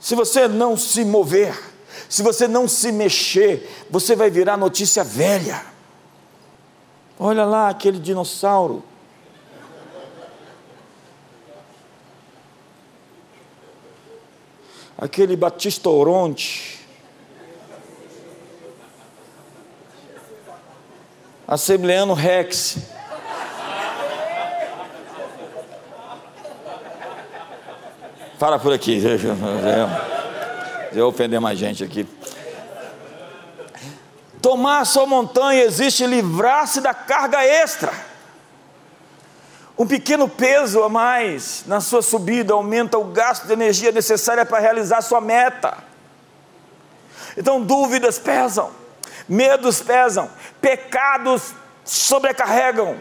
Se 0.00 0.16
você 0.16 0.48
não 0.48 0.76
se 0.76 1.04
mover, 1.04 1.71
se 2.08 2.22
você 2.22 2.46
não 2.46 2.68
se 2.68 2.90
mexer, 2.92 3.86
você 3.90 4.14
vai 4.14 4.30
virar 4.30 4.56
notícia 4.56 5.02
velha. 5.02 5.64
Olha 7.18 7.44
lá 7.44 7.68
aquele 7.68 7.98
dinossauro. 7.98 8.82
Aquele 14.98 15.36
Batista 15.36 15.90
Oronte. 15.90 16.80
Assembleano 21.46 22.14
Rex. 22.14 22.78
Para 28.38 28.58
por 28.58 28.72
aqui. 28.72 29.00
Eu 30.94 31.08
ofender 31.08 31.40
mais 31.40 31.58
gente 31.58 31.82
aqui. 31.82 32.06
Tomar 34.40 34.80
a 34.80 34.84
sua 34.84 35.06
montanha 35.06 35.62
existe 35.62 36.04
livrar-se 36.06 36.80
da 36.80 36.92
carga 36.92 37.44
extra. 37.44 37.92
Um 39.78 39.86
pequeno 39.86 40.28
peso 40.28 40.82
a 40.82 40.88
mais 40.88 41.64
na 41.66 41.80
sua 41.80 42.02
subida 42.02 42.52
aumenta 42.52 42.98
o 42.98 43.04
gasto 43.04 43.46
de 43.46 43.52
energia 43.52 43.90
necessária 43.90 44.44
para 44.44 44.58
realizar 44.58 45.00
sua 45.00 45.20
meta. 45.20 45.78
Então, 47.36 47.62
dúvidas 47.62 48.18
pesam, 48.18 48.70
medos 49.28 49.80
pesam, 49.80 50.30
pecados 50.60 51.54
sobrecarregam, 51.84 52.96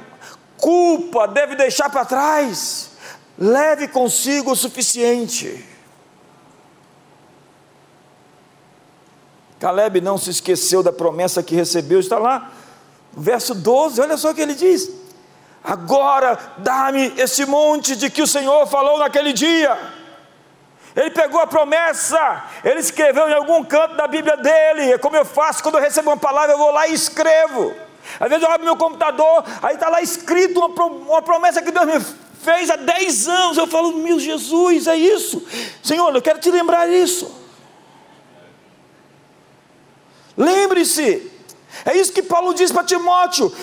culpa 0.58 1.28
deve 1.28 1.56
deixar 1.56 1.90
para 1.90 2.06
trás 2.06 2.92
leve 3.38 3.88
consigo 3.88 4.52
o 4.52 4.56
suficiente. 4.56 5.71
Caleb 9.62 10.02
não 10.02 10.18
se 10.18 10.32
esqueceu 10.32 10.82
da 10.82 10.92
promessa 10.92 11.44
que 11.44 11.54
recebeu, 11.54 12.00
está 12.00 12.18
lá, 12.18 12.50
verso 13.16 13.54
12, 13.54 14.02
olha 14.02 14.18
só 14.18 14.32
o 14.32 14.34
que 14.34 14.42
ele 14.42 14.56
diz: 14.56 14.90
Agora 15.64 16.36
dá-me 16.58 17.14
esse 17.16 17.46
monte 17.46 17.96
de 17.96 18.10
que 18.10 18.24
o 18.24 18.28
Senhor 18.28 18.66
falou 18.66 18.98
naquele 18.98 19.32
dia. 19.32 19.78
Ele 20.96 21.12
pegou 21.12 21.40
a 21.40 21.46
promessa, 21.46 22.44
ele 22.64 22.80
escreveu 22.80 23.30
em 23.30 23.34
algum 23.34 23.64
canto 23.64 23.96
da 23.96 24.08
Bíblia 24.08 24.36
dele, 24.36 24.94
é 24.94 24.98
como 24.98 25.16
eu 25.16 25.24
faço 25.24 25.62
quando 25.62 25.76
eu 25.76 25.82
recebo 25.82 26.10
uma 26.10 26.18
palavra, 26.18 26.54
eu 26.54 26.58
vou 26.58 26.72
lá 26.72 26.88
e 26.88 26.94
escrevo. 26.94 27.72
Às 28.20 28.30
vezes 28.30 28.44
eu 28.44 28.52
abro 28.52 28.66
meu 28.66 28.76
computador, 28.76 29.46
aí 29.62 29.76
está 29.76 29.90
lá 29.90 30.02
escrito 30.02 30.60
uma, 30.60 30.86
uma 30.86 31.22
promessa 31.22 31.62
que 31.62 31.72
Deus 31.72 31.86
me 31.86 32.00
fez 32.44 32.68
há 32.72 32.76
10 32.76 33.28
anos. 33.28 33.58
Eu 33.58 33.68
falo, 33.68 33.96
meu 33.96 34.20
Jesus, 34.20 34.88
é 34.88 34.96
isso. 34.96 35.46
Senhor, 35.84 36.14
eu 36.14 36.22
quero 36.22 36.40
te 36.40 36.50
lembrar 36.50 36.90
isso. 36.90 37.41
Lembre-se, 40.38 41.32
é 41.86 41.98
isso 41.98 42.14
que 42.14 42.24
Paulo 42.24 42.54
diz 42.54 42.72
para 42.72 42.84
Timóteo: 42.84 43.54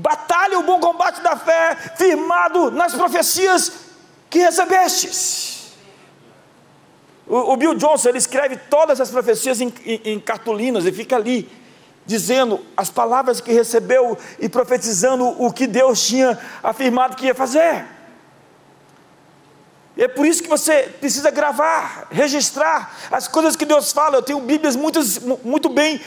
batalha 0.00 0.58
o 0.58 0.62
bom 0.62 0.80
combate 0.80 1.20
da 1.20 1.36
fé, 1.36 1.76
firmado 1.96 2.70
nas 2.70 2.94
profecias 2.94 3.72
que 4.28 4.38
recebestes. 4.38 5.72
O, 7.26 7.52
o 7.52 7.56
Bill 7.56 7.74
Johnson 7.74 8.10
ele 8.10 8.18
escreve 8.18 8.56
todas 8.56 9.00
as 9.00 9.10
profecias 9.10 9.60
em, 9.60 9.72
em, 9.84 10.00
em 10.04 10.20
cartolinas 10.20 10.84
e 10.84 10.92
fica 10.92 11.16
ali 11.16 11.48
dizendo 12.04 12.64
as 12.76 12.88
palavras 12.88 13.40
que 13.40 13.52
recebeu 13.52 14.16
e 14.38 14.48
profetizando 14.48 15.24
o 15.42 15.52
que 15.52 15.66
Deus 15.66 16.06
tinha 16.06 16.38
afirmado 16.62 17.16
que 17.16 17.26
ia 17.26 17.34
fazer. 17.34 17.95
É 19.96 20.06
por 20.06 20.26
isso 20.26 20.42
que 20.42 20.48
você 20.48 20.94
precisa 21.00 21.30
gravar, 21.30 22.08
registrar 22.10 22.94
as 23.10 23.26
coisas 23.26 23.56
que 23.56 23.64
Deus 23.64 23.92
fala. 23.92 24.16
Eu 24.16 24.22
tenho 24.22 24.40
Bíblias 24.40 24.76
muito, 24.76 25.00
muito 25.42 25.68
bem 25.70 26.00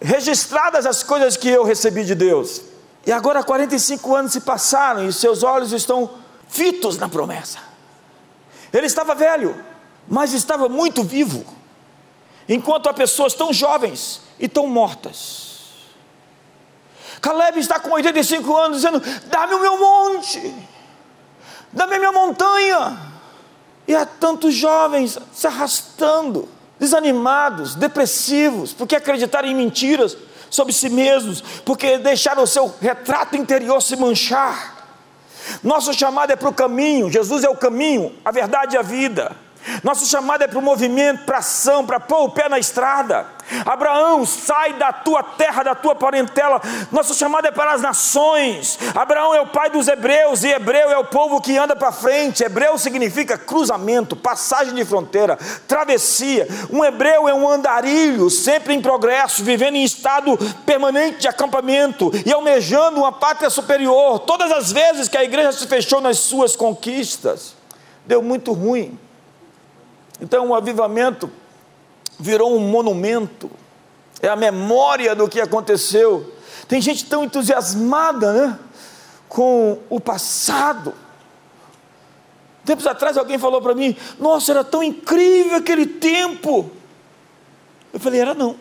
registradas 0.00 0.84
as 0.84 1.02
coisas 1.02 1.36
que 1.36 1.48
eu 1.48 1.62
recebi 1.62 2.04
de 2.04 2.14
Deus. 2.14 2.62
E 3.06 3.12
agora 3.12 3.44
45 3.44 4.16
anos 4.16 4.32
se 4.32 4.40
passaram 4.40 5.08
e 5.08 5.12
seus 5.12 5.44
olhos 5.44 5.72
estão 5.72 6.10
fitos 6.48 6.98
na 6.98 7.08
promessa. 7.08 7.58
Ele 8.72 8.86
estava 8.86 9.14
velho, 9.14 9.64
mas 10.08 10.32
estava 10.32 10.68
muito 10.68 11.04
vivo. 11.04 11.44
Enquanto 12.48 12.88
há 12.88 12.94
pessoas 12.94 13.32
tão 13.32 13.52
jovens 13.52 14.22
e 14.40 14.48
tão 14.48 14.66
mortas. 14.66 15.46
Caleb 17.20 17.60
está 17.60 17.78
com 17.78 17.90
85 17.90 18.56
anos 18.56 18.78
dizendo: 18.78 19.00
Dá-me 19.26 19.54
o 19.54 19.60
meu 19.60 19.78
monte, 19.78 20.54
dá-me 21.72 21.94
a 21.94 21.98
minha 21.98 22.12
montanha. 22.12 23.15
E 23.86 23.94
há 23.94 24.04
tantos 24.04 24.54
jovens 24.54 25.18
se 25.32 25.46
arrastando, 25.46 26.48
desanimados, 26.78 27.74
depressivos, 27.74 28.72
porque 28.72 28.96
acreditaram 28.96 29.48
em 29.48 29.54
mentiras 29.54 30.16
sobre 30.50 30.72
si 30.72 30.88
mesmos, 30.88 31.40
porque 31.64 31.98
deixaram 31.98 32.42
o 32.42 32.46
seu 32.46 32.72
retrato 32.80 33.36
interior 33.36 33.80
se 33.80 33.96
manchar. 33.96 34.76
Nosso 35.62 35.94
chamado 35.94 36.32
é 36.32 36.36
para 36.36 36.48
o 36.48 36.54
caminho, 36.54 37.10
Jesus 37.10 37.44
é 37.44 37.48
o 37.48 37.56
caminho, 37.56 38.12
a 38.24 38.30
verdade 38.30 38.74
e 38.74 38.78
a 38.78 38.82
vida. 38.82 39.45
Nosso 39.82 40.06
chamado 40.06 40.42
é 40.42 40.48
para 40.48 40.58
o 40.58 40.62
movimento, 40.62 41.24
para 41.24 41.38
ação, 41.38 41.84
para 41.84 41.98
pôr 41.98 42.24
o 42.24 42.30
pé 42.30 42.48
na 42.48 42.58
estrada. 42.58 43.26
Abraão, 43.64 44.26
sai 44.26 44.72
da 44.72 44.92
tua 44.92 45.22
terra, 45.22 45.62
da 45.62 45.74
tua 45.74 45.94
parentela. 45.94 46.60
Nosso 46.90 47.14
chamado 47.14 47.46
é 47.46 47.50
para 47.50 47.72
as 47.72 47.80
nações. 47.80 48.78
Abraão 48.94 49.34
é 49.34 49.40
o 49.40 49.46
pai 49.46 49.70
dos 49.70 49.86
hebreus, 49.86 50.42
e 50.42 50.48
hebreu 50.48 50.90
é 50.90 50.98
o 50.98 51.04
povo 51.04 51.40
que 51.40 51.56
anda 51.56 51.76
para 51.76 51.92
frente. 51.92 52.42
Hebreu 52.42 52.76
significa 52.78 53.38
cruzamento, 53.38 54.16
passagem 54.16 54.74
de 54.74 54.84
fronteira, 54.84 55.38
travessia. 55.68 56.48
Um 56.70 56.84
hebreu 56.84 57.28
é 57.28 57.34
um 57.34 57.48
andarilho, 57.48 58.28
sempre 58.30 58.74
em 58.74 58.80
progresso, 58.80 59.44
vivendo 59.44 59.76
em 59.76 59.84
estado 59.84 60.36
permanente 60.64 61.18
de 61.20 61.28
acampamento 61.28 62.10
e 62.24 62.32
almejando 62.32 62.98
uma 62.98 63.12
pátria 63.12 63.50
superior. 63.50 64.20
Todas 64.20 64.50
as 64.50 64.72
vezes 64.72 65.08
que 65.08 65.16
a 65.16 65.24
igreja 65.24 65.52
se 65.52 65.66
fechou 65.66 66.00
nas 66.00 66.18
suas 66.18 66.56
conquistas, 66.56 67.54
deu 68.06 68.22
muito 68.22 68.52
ruim 68.52 68.98
então 70.20 70.48
o 70.48 70.54
avivamento 70.54 71.30
virou 72.18 72.56
um 72.56 72.60
monumento, 72.60 73.50
é 74.20 74.28
a 74.28 74.36
memória 74.36 75.14
do 75.14 75.28
que 75.28 75.40
aconteceu. 75.40 76.32
Tem 76.66 76.80
gente 76.80 77.04
tão 77.04 77.24
entusiasmada 77.24 78.32
né, 78.32 78.58
com 79.28 79.78
o 79.88 80.00
passado. 80.00 80.94
Tempos 82.64 82.86
atrás 82.86 83.16
alguém 83.16 83.38
falou 83.38 83.60
para 83.60 83.74
mim: 83.74 83.96
Nossa, 84.18 84.52
era 84.52 84.64
tão 84.64 84.82
incrível 84.82 85.56
aquele 85.56 85.86
tempo. 85.86 86.70
Eu 87.92 88.00
falei: 88.00 88.20
Era 88.20 88.34
não. 88.34 88.56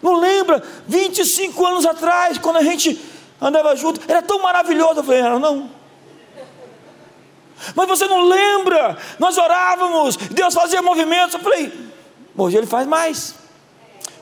Não 0.00 0.20
lembra? 0.20 0.62
25 0.86 1.66
anos 1.66 1.84
atrás, 1.84 2.38
quando 2.38 2.58
a 2.58 2.62
gente 2.62 3.00
andava 3.40 3.74
junto, 3.74 4.00
era 4.06 4.22
tão 4.22 4.40
maravilhoso. 4.40 5.00
Eu 5.00 5.04
falei: 5.04 5.20
Era 5.20 5.38
não. 5.38 5.77
Mas 7.74 7.88
você 7.88 8.06
não 8.06 8.22
lembra? 8.22 8.96
Nós 9.18 9.36
orávamos, 9.38 10.16
Deus 10.16 10.54
fazia 10.54 10.82
movimentos. 10.82 11.34
Eu 11.34 11.40
falei, 11.40 11.72
hoje 12.36 12.56
Ele 12.56 12.66
faz 12.66 12.86
mais. 12.86 13.34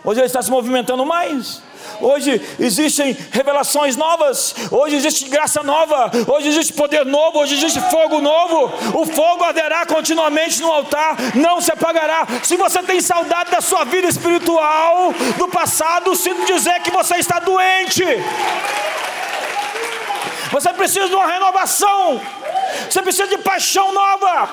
Hoje 0.04 0.20
Ele 0.20 0.26
está 0.26 0.40
se 0.42 0.50
movimentando 0.50 1.04
mais. 1.04 1.62
Hoje 2.00 2.40
existem 2.58 3.16
revelações 3.30 3.96
novas, 3.96 4.54
hoje 4.70 4.96
existe 4.96 5.28
graça 5.28 5.62
nova, 5.62 6.10
hoje 6.26 6.48
existe 6.48 6.72
poder 6.72 7.06
novo, 7.06 7.38
hoje 7.38 7.54
existe 7.54 7.80
fogo 7.90 8.20
novo. 8.20 8.72
O 8.98 9.06
fogo 9.06 9.44
arderá 9.44 9.86
continuamente 9.86 10.60
no 10.60 10.70
altar, 10.70 11.16
não 11.34 11.60
se 11.60 11.72
apagará. 11.72 12.26
Se 12.42 12.56
você 12.56 12.82
tem 12.82 13.00
saudade 13.00 13.50
da 13.50 13.60
sua 13.60 13.84
vida 13.84 14.08
espiritual, 14.08 15.12
do 15.38 15.48
passado, 15.48 16.14
sinto 16.14 16.44
dizer 16.46 16.80
que 16.82 16.90
você 16.90 17.16
está 17.16 17.38
doente. 17.38 18.04
Você 20.52 20.72
precisa 20.72 21.08
de 21.08 21.14
uma 21.14 21.26
renovação. 21.26 22.20
Você 22.90 23.02
precisa 23.02 23.28
de 23.28 23.38
paixão 23.38 23.92
nova. 23.92 24.48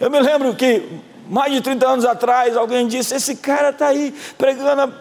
Eu 0.00 0.10
me 0.10 0.20
lembro 0.20 0.54
que 0.54 1.00
mais 1.28 1.52
de 1.52 1.60
30 1.60 1.86
anos 1.86 2.04
atrás 2.04 2.56
alguém 2.56 2.86
disse: 2.86 3.14
Esse 3.14 3.36
cara 3.36 3.70
está 3.70 3.88
aí 3.88 4.14
pregando. 4.36 4.94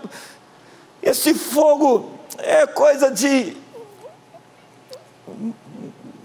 Esse 1.01 1.33
fogo 1.33 2.17
é 2.37 2.65
coisa 2.67 3.11
de. 3.11 3.57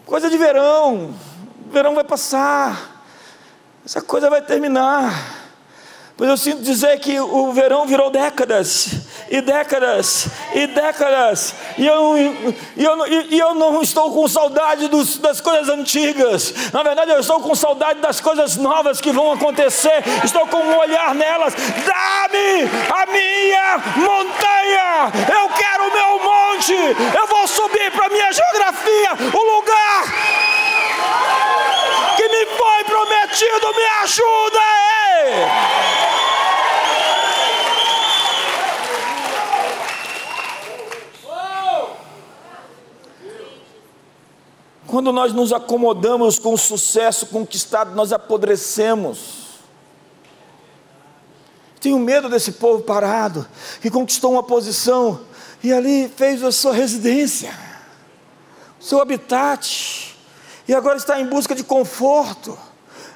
coisa 0.05 0.31
de 0.31 0.37
verão. 0.37 1.15
Verão 1.71 1.95
vai 1.95 2.05
passar. 2.05 3.03
Essa 3.85 4.03
coisa 4.03 4.29
vai 4.29 4.43
terminar. 4.43 5.37
Pois 6.17 6.29
eu 6.29 6.37
sinto 6.37 6.63
dizer 6.63 6.99
que 6.99 7.19
o 7.21 7.53
verão 7.53 7.87
virou 7.87 8.11
décadas 8.11 9.08
e 9.31 9.41
décadas 9.41 10.27
e 10.55 10.67
décadas, 10.67 11.55
e 11.77 11.87
eu, 11.87 12.17
e 12.77 12.85
eu, 12.85 13.07
e 13.31 13.39
eu 13.39 13.55
não 13.55 13.83
estou 13.83 14.13
com 14.13 14.27
saudade 14.27 14.89
dos, 14.89 15.19
das 15.19 15.41
coisas 15.41 15.69
antigas, 15.69 16.55
na 16.73 16.83
verdade 16.83 17.11
eu 17.11 17.21
estou 17.21 17.41
com 17.41 17.55
saudade 17.55 18.01
das 18.01 18.21
coisas 18.21 18.57
novas 18.57 19.01
que 19.01 19.13
vão 19.13 19.33
acontecer, 19.33 20.03
estou 20.25 20.47
com 20.47 20.59
um 20.59 20.79
olhar 20.79 21.15
nelas. 21.15 21.55
Dá-me 21.55 22.69
a 22.91 23.07
minha 23.07 23.79
montanha, 23.97 25.13
eu 25.33 25.49
quero 25.51 25.89
o 25.89 25.93
meu 25.93 26.23
monte, 26.23 26.75
eu 26.75 27.27
vou 27.27 27.47
subir 27.47 27.91
para 27.93 28.07
a 28.07 28.09
minha 28.09 28.33
geografia, 28.33 29.11
o 29.33 29.57
lugar 29.57 30.05
que 32.17 32.29
me 32.29 32.47
foi 32.47 32.85
prometido, 32.85 33.75
me 33.75 33.85
ajuda, 34.03 34.61
ei! 35.17 36.28
Quando 44.89 45.13
nós 45.13 45.35
nos 45.35 45.53
acomodamos 45.53 46.39
com 46.39 46.55
o 46.55 46.59
sucesso 46.59 47.27
conquistado, 47.27 47.95
nós 47.95 48.11
apodrecemos. 48.11 49.59
Tenho 51.79 51.99
medo 51.99 52.31
desse 52.31 52.53
povo 52.53 52.83
parado, 52.83 53.47
que 53.83 53.91
conquistou 53.91 54.33
uma 54.33 54.43
posição 54.43 55.21
e 55.63 55.75
ali 55.75 56.09
fez 56.09 56.43
a 56.43 56.51
sua 56.51 56.73
residência, 56.73 57.53
o 58.81 58.85
seu 58.85 58.99
habitat, 58.99 60.17
e 60.67 60.75
agora 60.75 60.97
está 60.97 61.21
em 61.21 61.27
busca 61.27 61.55
de 61.55 61.63
conforto, 61.63 62.59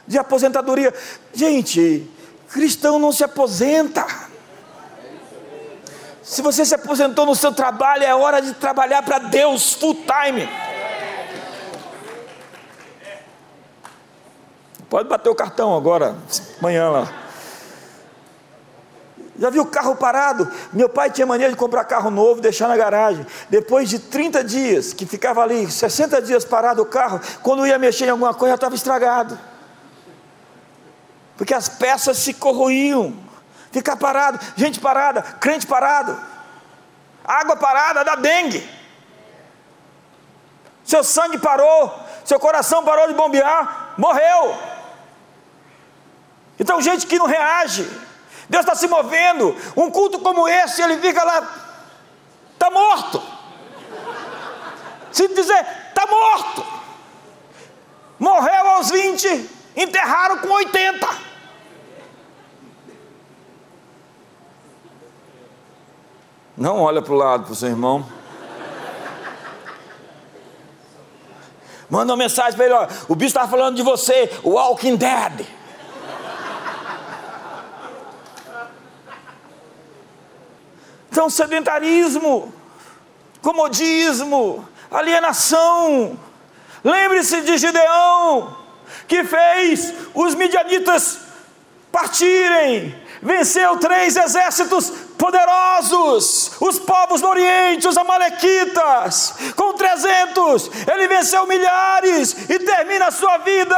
de 0.07 0.19
aposentadoria. 0.19 0.93
Gente, 1.33 2.07
cristão 2.51 2.99
não 2.99 3.13
se 3.13 3.25
aposenta. 3.25 4.07
Se 6.23 6.43
você 6.43 6.67
se 6.67 6.75
aposentou 6.75 7.25
no 7.25 7.35
seu 7.35 7.53
trabalho, 7.53 8.05
é 8.05 8.15
hora 8.15 8.43
de 8.43 8.53
trabalhar 8.53 9.03
para 9.03 9.19
Deus 9.19 9.73
full 9.73 9.95
time. 9.95 10.47
Pode 14.93 15.09
bater 15.09 15.31
o 15.31 15.35
cartão 15.35 15.75
agora, 15.75 16.15
amanhã 16.59 16.91
lá. 16.91 17.09
Já 19.39 19.49
viu 19.49 19.63
o 19.63 19.67
carro 19.67 19.97
parado? 19.97 20.47
Meu 20.71 20.87
pai 20.87 21.11
tinha 21.11 21.27
mania 21.27 21.49
de 21.49 21.57
comprar 21.57 21.83
carro 21.87 22.11
novo 22.11 22.43
deixar 22.43 22.69
na 22.69 22.77
garagem. 22.77 23.27
Depois 23.49 23.89
de 23.89 23.99
30 23.99 24.45
dias, 24.45 24.93
que 24.93 25.07
ficava 25.07 25.41
ali, 25.41 25.71
60 25.71 26.21
dias 26.21 26.45
parado 26.45 26.83
o 26.83 26.85
carro, 26.85 27.23
quando 27.43 27.67
ia 27.67 27.79
mexer 27.79 28.05
em 28.05 28.11
alguma 28.11 28.35
coisa 28.35 28.51
já 28.51 28.57
estava 28.57 28.75
estragado. 28.75 29.39
Porque 31.39 31.55
as 31.55 31.71
peças 31.71 32.19
se 32.19 32.35
corroíam. 32.35 33.15
Ficar 33.71 33.97
parado, 33.97 34.39
gente 34.57 34.79
parada, 34.79 35.23
crente 35.23 35.67
parado. 35.67 36.21
Água 37.25 37.57
parada 37.57 38.05
dá 38.05 38.15
dengue. 38.15 38.63
Seu 40.85 41.03
sangue 41.03 41.39
parou, 41.39 41.99
seu 42.27 42.39
coração 42.39 42.85
parou 42.85 43.09
de 43.09 43.15
bombear, 43.15 43.95
morreu. 43.97 44.72
Então, 46.63 46.81
gente 46.81 47.09
que 47.09 47.19
não 47.19 47.27
reage, 47.27 47.83
Deus 48.49 48.65
está 48.65 48.77
se 48.77 48.87
movendo. 48.87 49.57
Um 49.77 49.91
culto 49.91 50.21
como 50.21 50.49
esse, 50.49 50.81
ele 50.81 50.97
fica 50.99 51.25
lá, 51.25 51.43
está 52.53 52.71
morto. 52.71 53.21
Se 55.11 55.27
dizer, 55.27 55.67
está 55.89 56.07
morto. 56.07 56.65
Morreu 58.17 58.71
aos 58.71 58.91
20, 58.93 59.51
enterraram 59.77 60.39
com 60.39 60.51
80. 60.51 61.09
Não 66.57 66.81
olha 66.81 67.03
para 67.03 67.13
o 67.13 67.17
lado, 67.17 67.43
para 67.43 67.53
o 67.55 67.57
seu 67.57 67.71
irmão. 67.71 68.07
Manda 71.91 72.13
uma 72.13 72.17
mensagem 72.17 72.55
para 72.55 72.67
ele: 72.67 72.75
o 73.09 73.17
bicho 73.17 73.37
está 73.37 73.49
falando 73.49 73.75
de 73.75 73.83
você, 73.83 74.31
Walking 74.45 74.95
Dead. 74.95 75.62
Então, 81.13 81.29
sedentarismo, 81.29 82.51
comodismo, 83.43 84.67
alienação. 84.91 86.19
Lembre-se 86.83 87.43
de 87.43 87.59
Gideão, 87.59 88.57
que 89.07 89.23
fez 89.23 89.93
os 90.15 90.35
midianitas 90.35 91.19
partirem, 91.93 92.99
venceu 93.21 93.77
três 93.77 94.17
exércitos 94.17 94.89
poderosos, 95.19 96.53
os 96.59 96.79
povos 96.79 97.21
do 97.21 97.29
Oriente, 97.29 97.87
os 97.87 97.99
Amalequitas, 97.99 99.35
com 99.55 99.75
300, 99.75 100.71
ele 100.91 101.09
venceu 101.09 101.47
milhares 101.47 102.49
e 102.49 102.59
termina 102.59 103.09
a 103.09 103.13
sua 103.13 103.37
vida 103.37 103.77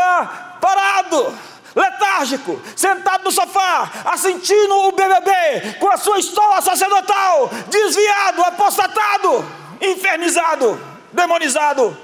parado 0.61 1.35
letárgico, 1.75 2.61
sentado 2.77 3.25
no 3.25 3.33
sofá, 3.33 3.91
assistindo 4.05 4.75
o 4.75 4.93
BBB, 4.93 5.79
com 5.79 5.91
a 5.91 5.97
sua 5.97 6.19
estola 6.19 6.61
sacerdotal, 6.61 7.51
desviado, 7.69 8.43
apostatado, 8.43 9.45
infernizado, 9.81 10.81
demonizado, 11.13 11.97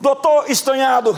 doutor 0.00 0.50
estranhado. 0.50 1.16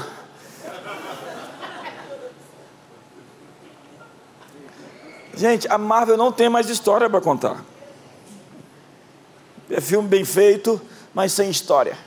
Gente, 5.37 5.67
a 5.69 5.77
Marvel 5.77 6.17
não 6.17 6.31
tem 6.31 6.49
mais 6.49 6.69
história 6.69 7.11
para 7.11 7.21
contar. 7.21 7.65
É 9.69 9.81
filme 9.81 10.07
bem 10.07 10.25
feito, 10.25 10.81
mas 11.13 11.33
sem 11.33 11.51
história. 11.51 11.99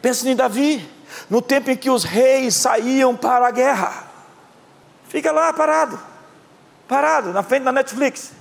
Pensa 0.00 0.28
em 0.28 0.36
Davi 0.36 0.88
no 1.28 1.40
tempo 1.42 1.70
em 1.70 1.76
que 1.76 1.90
os 1.90 2.04
reis 2.04 2.54
saíam 2.54 3.16
para 3.16 3.46
a 3.46 3.50
guerra. 3.50 4.04
Fica 5.08 5.32
lá 5.32 5.52
parado, 5.52 5.98
parado, 6.86 7.32
na 7.32 7.42
frente 7.42 7.64
da 7.64 7.72
Netflix. 7.72 8.32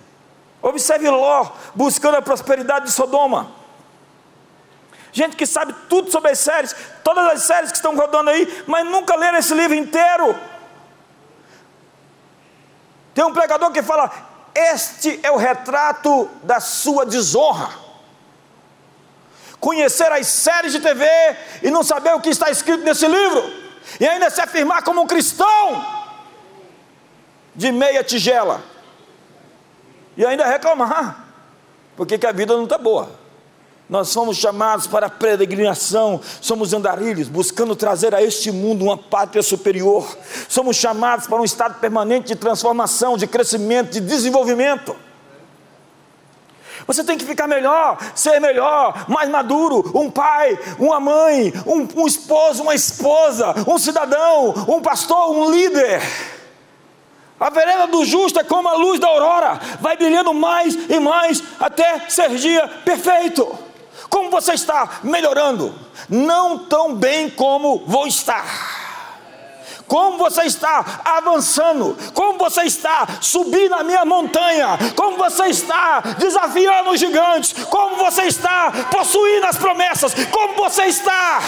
Observe 0.61 1.09
Ló 1.09 1.51
buscando 1.73 2.15
a 2.15 2.21
prosperidade 2.21 2.85
de 2.85 2.91
Sodoma. 2.91 3.51
Gente 5.11 5.35
que 5.35 5.45
sabe 5.45 5.73
tudo 5.89 6.11
sobre 6.11 6.31
as 6.31 6.39
séries, 6.39 6.75
todas 7.03 7.25
as 7.31 7.43
séries 7.43 7.71
que 7.71 7.77
estão 7.77 7.95
rodando 7.95 8.29
aí, 8.29 8.63
mas 8.67 8.85
nunca 8.85 9.15
leram 9.15 9.37
esse 9.37 9.53
livro 9.53 9.75
inteiro. 9.75 10.37
Tem 13.13 13.23
um 13.23 13.33
pregador 13.33 13.71
que 13.71 13.81
fala: 13.81 14.11
Este 14.53 15.19
é 15.23 15.31
o 15.31 15.37
retrato 15.37 16.29
da 16.43 16.59
sua 16.59 17.05
desonra 17.05 17.86
conhecer 19.59 20.11
as 20.11 20.27
séries 20.27 20.71
de 20.71 20.79
TV 20.79 21.05
e 21.63 21.69
não 21.69 21.83
saber 21.83 22.13
o 22.13 22.21
que 22.21 22.29
está 22.29 22.49
escrito 22.49 22.83
nesse 22.83 23.07
livro, 23.07 23.43
e 23.99 24.07
ainda 24.07 24.29
se 24.29 24.41
afirmar 24.41 24.83
como 24.83 25.01
um 25.01 25.07
cristão 25.07 25.85
de 27.55 27.71
meia 27.71 28.03
tigela, 28.03 28.61
e 30.15 30.25
ainda 30.25 30.45
reclamar, 30.45 31.25
porque 31.95 32.19
a 32.25 32.31
vida 32.31 32.55
não 32.55 32.65
está 32.65 32.77
boa. 32.77 33.27
Nós 33.89 34.09
somos 34.09 34.35
chamados 34.35 34.85
para 34.85 35.05
a 35.05 35.09
peregrinação, 35.09 36.19
somos 36.41 36.73
andarilhos, 36.73 37.29
buscando 37.29 37.73
trazer 37.73 38.13
a 38.13 38.21
este 38.21 38.51
mundo 38.51 38.83
uma 38.83 38.97
pátria 38.97 39.41
superior. 39.41 40.05
Somos 40.49 40.75
chamados 40.75 41.25
para 41.25 41.39
um 41.39 41.45
estado 41.45 41.79
permanente 41.79 42.27
de 42.27 42.35
transformação, 42.35 43.15
de 43.17 43.25
crescimento, 43.25 43.91
de 43.91 44.01
desenvolvimento. 44.01 44.93
Você 46.87 47.03
tem 47.03 47.17
que 47.17 47.25
ficar 47.25 47.47
melhor, 47.47 47.97
ser 48.15 48.39
melhor, 48.39 49.05
mais 49.09 49.29
maduro, 49.29 49.91
um 49.93 50.09
pai, 50.09 50.57
uma 50.79 50.99
mãe, 50.99 51.53
um, 51.65 52.01
um 52.01 52.07
esposo, 52.07 52.63
uma 52.63 52.73
esposa, 52.73 53.53
um 53.67 53.77
cidadão, 53.77 54.53
um 54.69 54.81
pastor, 54.81 55.31
um 55.31 55.51
líder. 55.51 56.01
A 57.37 57.49
vereda 57.49 57.87
do 57.87 58.05
justo 58.05 58.39
é 58.39 58.43
como 58.43 58.69
a 58.69 58.75
luz 58.75 58.99
da 58.99 59.07
aurora, 59.07 59.59
vai 59.81 59.97
brilhando 59.97 60.33
mais 60.33 60.75
e 60.89 60.99
mais 60.99 61.43
até 61.59 62.09
ser 62.09 62.29
dia 62.35 62.67
perfeito. 62.85 63.47
Como 64.09 64.31
você 64.31 64.53
está 64.53 65.01
melhorando? 65.03 65.75
Não 66.07 66.57
tão 66.57 66.95
bem 66.95 67.29
como 67.29 67.83
vou 67.85 68.07
estar 68.07 68.45
como 69.87 70.17
você 70.17 70.43
está 70.43 71.01
avançando, 71.03 71.97
como 72.13 72.37
você 72.37 72.63
está 72.63 73.07
subindo 73.21 73.73
a 73.73 73.83
minha 73.83 74.03
montanha, 74.05 74.77
como 74.95 75.17
você 75.17 75.45
está 75.45 76.01
desafiando 76.17 76.91
os 76.91 76.99
gigantes, 76.99 77.53
como 77.65 77.95
você 77.95 78.23
está 78.23 78.71
possuindo 78.91 79.47
as 79.47 79.57
promessas, 79.57 80.13
como 80.29 80.55
você 80.55 80.83
está. 80.83 81.41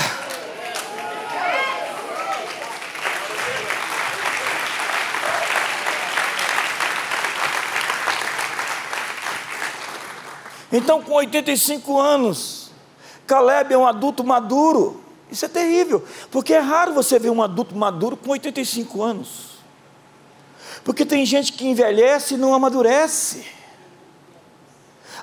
Então, 10.72 11.02
com 11.02 11.14
85 11.14 12.00
anos, 12.00 12.72
Caleb 13.26 13.74
é 13.74 13.78
um 13.78 13.88
adulto 13.88 14.24
maduro. 14.24 15.09
Isso 15.32 15.46
é 15.46 15.48
terrível, 15.48 16.04
porque 16.32 16.54
é 16.54 16.60
raro 16.60 16.94
você 16.94 17.20
ver 17.20 17.30
um 17.30 17.42
adulto 17.42 17.76
maduro 17.76 18.18
com 18.18 18.32
85 18.32 19.02
anos. 19.02 19.50
Porque 20.84 21.06
tem 21.06 21.26
gente 21.26 21.54
que 21.54 21.68
envelhece 21.68 22.34
e 22.34 22.38
não 22.38 22.54
amadurece. 22.54 23.46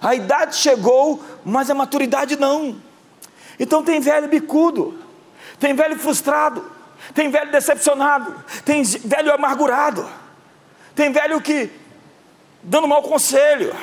A 0.01 0.15
idade 0.15 0.57
chegou, 0.57 1.23
mas 1.45 1.71
a 1.71 1.75
maturidade 1.75 2.37
não. 2.37 2.81
Então 3.59 3.83
tem 3.83 3.99
velho 3.99 4.29
bicudo, 4.29 4.99
tem 5.59 5.75
velho 5.75 5.99
frustrado, 5.99 6.71
tem 7.15 7.31
velho 7.31 7.51
decepcionado, 7.51 8.35
tem 8.65 8.83
velho 8.83 9.35
amargurado, 9.35 10.07
tem 10.95 11.11
velho 11.11 11.41
que 11.41 11.71
dando 12.63 12.87
mau 12.87 13.03
conselho. 13.03 13.75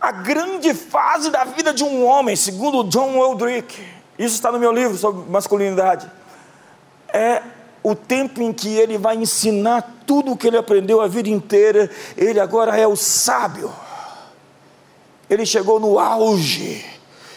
A 0.00 0.10
grande 0.10 0.74
fase 0.74 1.30
da 1.30 1.44
vida 1.44 1.72
de 1.72 1.84
um 1.84 2.04
homem, 2.04 2.34
segundo 2.36 2.84
John 2.84 3.16
Eldrick, 3.16 3.94
isso 4.18 4.34
está 4.34 4.52
no 4.52 4.58
meu 4.58 4.72
livro 4.72 4.96
sobre 4.96 5.28
masculinidade, 5.30 6.10
é 7.12 7.42
o 7.82 7.94
tempo 7.94 8.40
em 8.42 8.52
que 8.52 8.68
ele 8.68 8.96
vai 8.96 9.16
ensinar 9.16 10.00
tudo 10.06 10.32
o 10.32 10.36
que 10.36 10.46
ele 10.46 10.56
aprendeu 10.56 11.00
a 11.00 11.06
vida 11.06 11.28
inteira, 11.28 11.90
ele 12.16 12.40
agora 12.40 12.76
é 12.78 12.86
o 12.86 12.96
sábio. 12.96 13.70
Ele 15.28 15.44
chegou 15.44 15.78
no 15.78 15.98
auge 15.98 16.84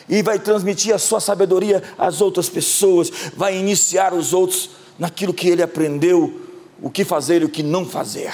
e 0.08 0.22
vai 0.22 0.40
transmitir 0.40 0.94
a 0.96 0.98
sua 0.98 1.20
sabedoria 1.20 1.84
às 1.98 2.22
outras 2.22 2.48
pessoas, 2.50 3.12
vai 3.36 3.58
iniciar 3.58 4.14
os 4.14 4.34
outros 4.34 4.70
naquilo 4.98 5.34
que 5.34 5.50
ele 5.50 5.62
aprendeu, 5.62 6.42
o 6.82 6.90
que 6.90 7.04
fazer 7.04 7.42
e 7.42 7.46
o 7.46 7.50
que 7.50 7.64
não 7.64 7.86
fazer, 7.86 8.34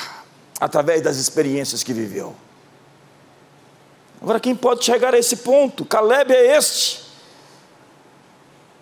através 0.60 1.02
das 1.02 1.18
experiências 1.18 1.84
que 1.84 1.94
viveu. 1.94 2.36
Agora, 4.22 4.40
quem 4.40 4.56
pode 4.56 4.86
chegar 4.86 5.14
a 5.14 5.18
esse 5.18 5.38
ponto? 5.38 5.84
Caleb 5.84 6.32
é 6.32 6.58
este, 6.58 7.03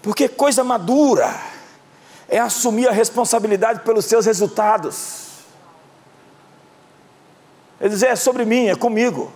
porque 0.01 0.27
coisa 0.27 0.63
madura 0.63 1.33
é 2.27 2.39
assumir 2.39 2.87
a 2.87 2.91
responsabilidade 2.91 3.81
pelos 3.81 4.05
seus 4.05 4.25
resultados. 4.25 5.29
É 7.79 7.87
dizer, 7.87 8.07
é 8.07 8.15
sobre 8.15 8.45
mim, 8.45 8.67
é 8.67 8.75
comigo. 8.75 9.31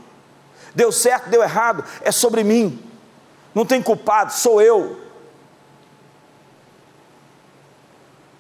Deu 0.74 0.92
certo, 0.92 1.30
deu 1.30 1.42
errado, 1.42 1.84
é 2.02 2.12
sobre 2.12 2.44
mim 2.44 2.86
não 3.56 3.66
tem 3.66 3.82
culpado, 3.82 4.34
sou 4.34 4.62
eu. 4.62 5.00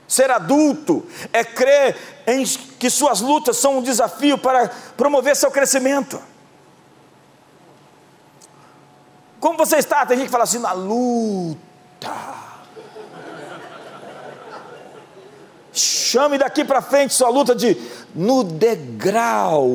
Ser 0.05 0.30
adulto 0.30 1.07
é 1.32 1.43
crer 1.43 1.97
em 2.28 2.43
que 2.43 2.89
suas 2.89 3.21
lutas 3.21 3.55
são 3.55 3.78
um 3.78 3.82
desafio 3.82 4.38
para 4.38 4.67
promover 4.97 5.36
seu 5.36 5.49
crescimento. 5.49 6.21
Como 9.39 9.57
você 9.57 9.78
está? 9.78 10.05
Tem 10.05 10.17
gente 10.17 10.26
que 10.28 10.32
fala 10.32 10.43
assim, 10.43 10.59
na 10.59 10.73
luta. 10.73 11.74
Chame 15.73 16.37
daqui 16.37 16.63
para 16.63 16.81
frente 16.81 17.13
sua 17.13 17.29
luta 17.29 17.53
de 17.53 17.75
no 18.15 18.43
degrau. 18.43 19.67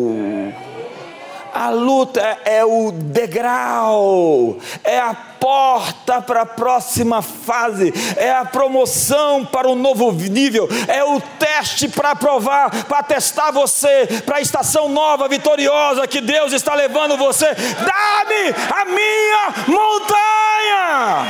A 1.53 1.69
luta 1.69 2.39
é 2.45 2.65
o 2.65 2.93
degrau, 2.93 4.57
é 4.85 4.99
a 4.99 5.13
porta 5.13 6.23
para 6.23 6.43
a 6.43 6.47
próxima 6.47 7.23
fase, 7.23 7.93
é 8.17 8.31
a 8.31 8.45
promoção 8.45 9.45
para 9.45 9.69
o 9.69 9.75
novo 9.75 10.13
nível, 10.13 10.69
é 10.87 11.03
o 11.03 11.21
teste 11.21 11.89
para 11.89 12.15
provar, 12.15 12.71
para 12.85 13.03
testar 13.03 13.51
você 13.51 14.07
para 14.25 14.37
a 14.37 14.41
estação 14.41 14.89
nova, 14.89 15.29
vitoriosa 15.29 16.07
que 16.07 16.21
Deus 16.21 16.53
está 16.53 16.75
levando 16.75 17.17
você. 17.17 17.47
Dá-me 17.55 18.55
a 18.73 18.85
minha 18.85 19.55
montanha. 19.67 21.27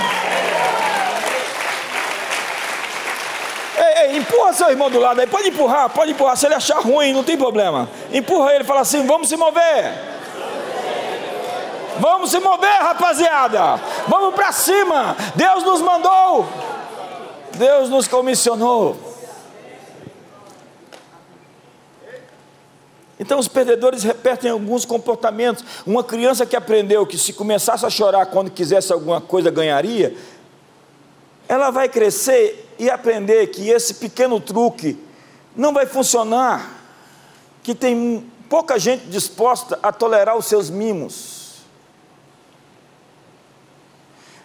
Ei, 3.81 4.11
ei, 4.11 4.17
empurra 4.19 4.53
seu 4.53 4.69
irmão 4.69 4.91
do 4.91 5.01
lado 5.01 5.21
aí, 5.21 5.27
pode 5.27 5.49
empurrar, 5.49 5.89
pode 5.89 6.11
empurrar. 6.13 6.37
Se 6.37 6.45
ele 6.45 6.55
achar 6.55 6.81
ruim, 6.81 7.15
não 7.15 7.25
tem 7.25 7.39
problema. 7.39 7.89
Empurra 8.13 8.55
ele, 8.55 8.63
fala 8.63 8.81
assim: 8.81 9.07
vamos 9.07 9.29
se 9.29 9.37
mover. 9.39 9.95
Vamos 11.99 12.31
se 12.31 12.39
mover, 12.39 12.81
rapaziada. 12.81 13.81
Vamos 14.07 14.35
para 14.35 14.53
cima. 14.53 15.17
Deus 15.35 15.65
nos 15.65 15.81
mandou. 15.81 16.47
Deus 17.57 17.89
nos 17.89 18.07
comissionou. 18.07 18.97
Então 23.19 23.39
os 23.39 23.49
perdedores 23.49 24.03
repetem 24.03 24.51
alguns 24.51 24.85
comportamentos. 24.85 25.65
Uma 25.87 26.05
criança 26.05 26.47
que 26.47 26.57
aprendeu 26.57 27.07
que 27.07 27.19
se 27.19 27.33
começasse 27.33 27.85
a 27.85 27.91
chorar 27.91 28.27
quando 28.27 28.51
quisesse 28.51 28.93
alguma 28.93 29.21
coisa 29.21 29.51
ganharia, 29.51 30.15
ela 31.47 31.71
vai 31.71 31.89
crescer 31.89 32.70
e 32.81 32.89
aprender 32.89 33.49
que 33.49 33.69
esse 33.69 33.93
pequeno 33.93 34.41
truque 34.41 34.99
não 35.55 35.71
vai 35.71 35.85
funcionar, 35.85 36.81
que 37.63 37.75
tem 37.75 38.27
pouca 38.49 38.79
gente 38.79 39.05
disposta 39.09 39.79
a 39.83 39.93
tolerar 39.93 40.35
os 40.35 40.47
seus 40.47 40.71
mimos. 40.71 41.61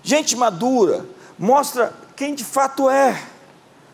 Gente 0.04 0.36
madura 0.36 1.06
mostra 1.40 1.94
quem 2.14 2.36
de 2.36 2.44
fato 2.44 2.90
é. 2.90 3.24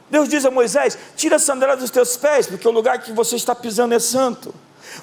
Deus 0.09 0.27
diz 0.27 0.43
a 0.43 0.49
Moisés: 0.49 0.97
tira 1.15 1.35
a 1.35 1.39
sandália 1.39 1.77
dos 1.77 1.91
teus 1.91 2.17
pés, 2.17 2.47
porque 2.47 2.67
o 2.67 2.71
lugar 2.71 2.97
que 2.97 3.11
você 3.11 3.35
está 3.35 3.53
pisando 3.53 3.93
é 3.93 3.99
santo. 3.99 4.51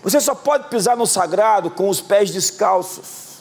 Você 0.03 0.21
só 0.21 0.35
pode 0.35 0.69
pisar 0.69 0.97
no 0.97 1.07
sagrado 1.07 1.71
com 1.71 1.89
os 1.89 2.01
pés 2.01 2.33
descalços. 2.33 3.39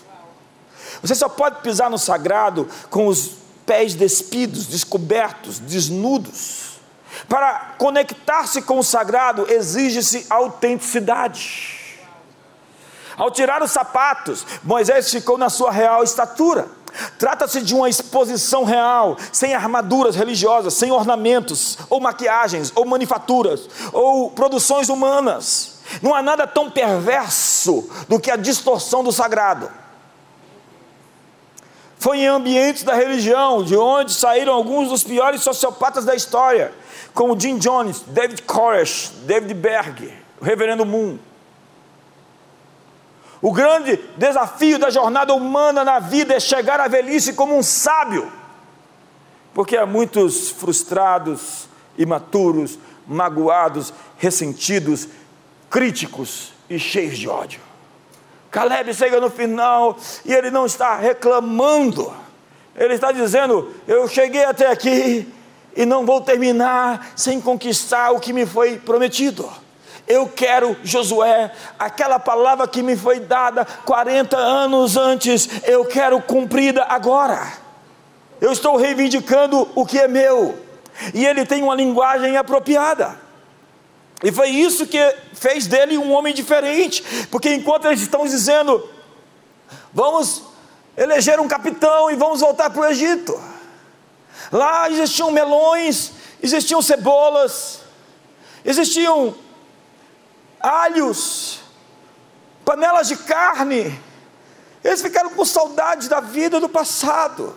Você 1.01 1.15
só 1.15 1.27
pode 1.27 1.61
pisar 1.61 1.89
no 1.89 1.97
sagrado 1.97 2.69
com 2.91 3.07
os 3.07 3.46
pés 3.67 3.93
despidos, 3.93 4.65
descobertos, 4.65 5.59
desnudos. 5.59 6.79
Para 7.27 7.75
conectar-se 7.77 8.61
com 8.61 8.79
o 8.79 8.83
sagrado 8.83 9.45
exige-se 9.51 10.25
autenticidade. 10.29 11.75
Ao 13.17 13.29
tirar 13.29 13.61
os 13.61 13.71
sapatos, 13.71 14.45
Moisés 14.63 15.11
ficou 15.11 15.37
na 15.37 15.49
sua 15.49 15.71
real 15.71 16.03
estatura. 16.03 16.69
Trata-se 17.19 17.61
de 17.61 17.75
uma 17.75 17.89
exposição 17.89 18.63
real, 18.63 19.17
sem 19.31 19.53
armaduras 19.53 20.15
religiosas, 20.15 20.73
sem 20.73 20.91
ornamentos, 20.91 21.77
ou 21.89 21.99
maquiagens, 21.99 22.71
ou 22.73 22.85
manufaturas, 22.85 23.67
ou 23.91 24.31
produções 24.31 24.87
humanas. 24.87 25.79
Não 26.01 26.15
há 26.15 26.21
nada 26.21 26.47
tão 26.47 26.71
perverso 26.71 27.89
do 28.07 28.19
que 28.19 28.31
a 28.31 28.35
distorção 28.35 29.03
do 29.03 29.11
sagrado. 29.11 29.69
Foi 31.99 32.19
em 32.19 32.27
ambientes 32.27 32.83
da 32.83 32.93
religião, 32.93 33.63
de 33.63 33.75
onde 33.75 34.13
saíram 34.13 34.53
alguns 34.53 34.89
dos 34.89 35.03
piores 35.03 35.41
sociopatas 35.41 36.05
da 36.05 36.15
história, 36.15 36.71
como 37.13 37.39
Jim 37.39 37.57
Jones, 37.57 38.03
David 38.07 38.43
Koresh, 38.43 39.11
David 39.25 39.53
Berg, 39.55 40.13
o 40.39 40.45
Reverendo 40.45 40.85
Moon. 40.85 41.17
O 43.41 43.51
grande 43.51 43.99
desafio 44.15 44.79
da 44.79 44.89
jornada 44.89 45.33
humana 45.33 45.83
na 45.83 45.99
vida 45.99 46.35
é 46.35 46.39
chegar 46.39 46.79
à 46.79 46.87
velhice 46.87 47.33
como 47.33 47.57
um 47.57 47.63
sábio, 47.63 48.31
porque 49.53 49.75
há 49.75 49.85
muitos 49.85 50.49
frustrados, 50.49 51.67
imaturos, 51.97 52.77
magoados, 53.07 53.93
ressentidos, 54.17 55.07
críticos 55.69 56.53
e 56.69 56.77
cheios 56.77 57.17
de 57.17 57.27
ódio. 57.27 57.66
Caleb 58.51 58.93
chega 58.93 59.19
no 59.19 59.29
final 59.29 59.97
e 60.25 60.33
ele 60.33 60.49
não 60.49 60.65
está 60.65 60.95
reclamando, 60.95 62.13
ele 62.75 62.93
está 62.93 63.11
dizendo: 63.11 63.73
Eu 63.87 64.07
cheguei 64.07 64.45
até 64.45 64.67
aqui 64.67 65.27
e 65.75 65.85
não 65.85 66.05
vou 66.05 66.21
terminar 66.21 67.11
sem 67.15 67.39
conquistar 67.39 68.11
o 68.11 68.19
que 68.19 68.33
me 68.33 68.45
foi 68.45 68.77
prometido. 68.77 69.49
Eu 70.07 70.27
quero, 70.27 70.77
Josué, 70.83 71.51
aquela 71.77 72.17
palavra 72.17 72.65
que 72.67 72.81
me 72.81 72.95
foi 72.95 73.19
dada 73.19 73.65
40 73.85 74.37
anos 74.37 74.95
antes, 74.95 75.49
eu 75.65 75.83
quero 75.83 76.21
cumprida 76.21 76.83
agora. 76.83 77.51
Eu 78.39 78.51
estou 78.51 78.77
reivindicando 78.77 79.67
o 79.75 79.85
que 79.85 79.99
é 79.99 80.07
meu. 80.07 80.57
E 81.13 81.25
ele 81.25 81.45
tem 81.45 81.61
uma 81.61 81.75
linguagem 81.75 82.37
apropriada. 82.37 83.26
E 84.23 84.31
foi 84.31 84.49
isso 84.49 84.87
que 84.87 84.99
fez 85.33 85.67
dele 85.67 85.97
um 85.97 86.11
homem 86.11 86.33
diferente, 86.33 87.03
porque 87.29 87.53
enquanto 87.53 87.85
eles 87.85 88.01
estão 88.01 88.25
dizendo, 88.25 88.89
vamos 89.93 90.43
eleger 90.95 91.39
um 91.39 91.47
capitão 91.47 92.09
e 92.09 92.15
vamos 92.15 92.39
voltar 92.39 92.69
para 92.71 92.81
o 92.81 92.85
Egito. 92.85 93.39
Lá 94.51 94.89
existiam 94.89 95.29
melões, 95.29 96.13
existiam 96.41 96.81
cebolas, 96.81 97.81
existiam 98.65 99.35
alhos, 100.59 101.59
panelas 102.65 103.07
de 103.07 103.17
carne. 103.17 103.99
Eles 104.83 105.01
ficaram 105.01 105.29
com 105.29 105.45
saudade 105.45 106.09
da 106.09 106.19
vida 106.19 106.59
do 106.59 106.67
passado, 106.67 107.55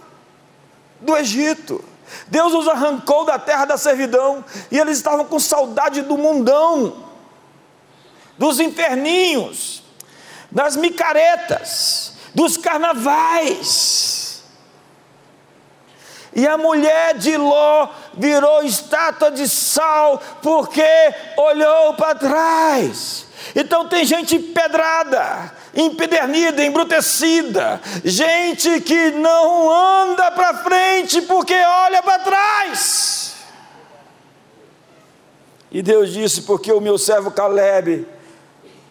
do 1.01 1.17
Egito. 1.17 1.83
Deus 2.29 2.53
os 2.55 2.69
arrancou 2.69 3.25
da 3.25 3.39
terra 3.39 3.65
da 3.65 3.77
servidão 3.77 4.45
e 4.71 4.79
eles 4.79 4.97
estavam 4.97 5.25
com 5.25 5.39
saudade 5.39 6.03
do 6.03 6.17
mundão, 6.17 7.05
dos 8.39 8.61
inferninhos, 8.61 9.83
das 10.51 10.77
micaretas, 10.77 12.15
dos 12.35 12.57
carnavais. 12.57 14.43
E 16.35 16.47
a 16.47 16.57
mulher 16.57 17.15
de 17.15 17.37
Ló 17.37 17.89
virou 18.15 18.63
estátua 18.63 19.31
de 19.31 19.49
sal 19.49 20.23
porque 20.41 20.87
olhou 21.37 21.95
para 21.95 22.15
trás. 22.15 23.27
Então 23.55 23.89
tem 23.89 24.05
gente 24.05 24.39
pedrada, 24.39 25.53
empedernida, 25.75 26.65
embrutecida, 26.65 27.81
gente 28.05 28.81
que 28.81 29.11
não 29.13 29.71
anda 29.71 30.31
para 30.31 30.55
frente 30.59 31.23
porque 31.23 31.55
olha 31.55 32.03
para 32.03 32.19
trás. 32.25 33.35
E 35.71 35.83
Deus 35.83 36.13
disse: 36.13 36.43
Porque 36.43 36.73
o 36.73 36.81
meu 36.81 36.99
servo 36.99 37.31
Caleb, 37.31 38.07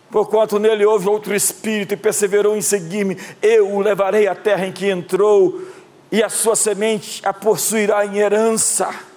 porquanto 0.10 0.60
nele 0.60 0.86
houve 0.86 1.10
outro 1.10 1.36
espírito 1.36 1.94
e 1.94 1.98
perseverou 1.98 2.56
em 2.56 2.62
seguir-me, 2.62 3.18
eu 3.42 3.76
o 3.76 3.82
levarei 3.82 4.28
à 4.28 4.36
terra 4.36 4.66
em 4.66 4.72
que 4.72 4.90
entrou, 4.90 5.62
e 6.12 6.24
a 6.24 6.30
sua 6.30 6.56
semente 6.56 7.22
a 7.26 7.34
possuirá 7.34 8.06
em 8.06 8.18
herança 8.18 9.09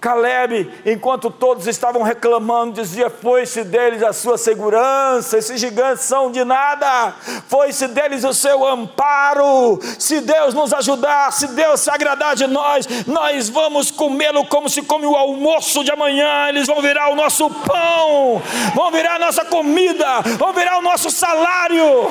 Caleb, 0.00 0.70
enquanto 0.86 1.28
todos 1.28 1.66
estavam 1.66 2.02
reclamando, 2.02 2.80
dizia: 2.80 3.10
Foi-se 3.10 3.64
deles 3.64 4.02
a 4.02 4.12
sua 4.12 4.38
segurança, 4.38 5.36
esses 5.36 5.60
gigantes 5.60 6.04
são 6.04 6.30
de 6.30 6.44
nada, 6.44 7.14
foi-se 7.48 7.88
deles 7.88 8.22
o 8.22 8.32
seu 8.32 8.64
amparo. 8.64 9.80
Se 9.98 10.20
Deus 10.20 10.54
nos 10.54 10.72
ajudar, 10.72 11.32
se 11.32 11.48
Deus 11.48 11.80
se 11.80 11.90
agradar 11.90 12.36
de 12.36 12.46
nós, 12.46 12.86
nós 13.08 13.48
vamos 13.48 13.90
comê-lo 13.90 14.46
como 14.46 14.68
se 14.68 14.82
come 14.82 15.04
o 15.04 15.16
almoço 15.16 15.82
de 15.82 15.90
amanhã, 15.90 16.48
eles 16.48 16.68
vão 16.68 16.80
virar 16.80 17.10
o 17.10 17.16
nosso 17.16 17.50
pão, 17.50 18.40
vão 18.76 18.92
virar 18.92 19.16
a 19.16 19.18
nossa 19.18 19.44
comida, 19.44 20.20
vão 20.38 20.52
virar 20.52 20.78
o 20.78 20.82
nosso 20.82 21.10
salário. 21.10 22.08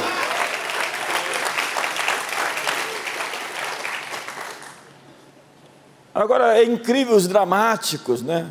Agora 6.17 6.57
é 6.57 6.63
incrível 6.63 7.15
os 7.15 7.27
dramáticos, 7.27 8.23
né? 8.23 8.49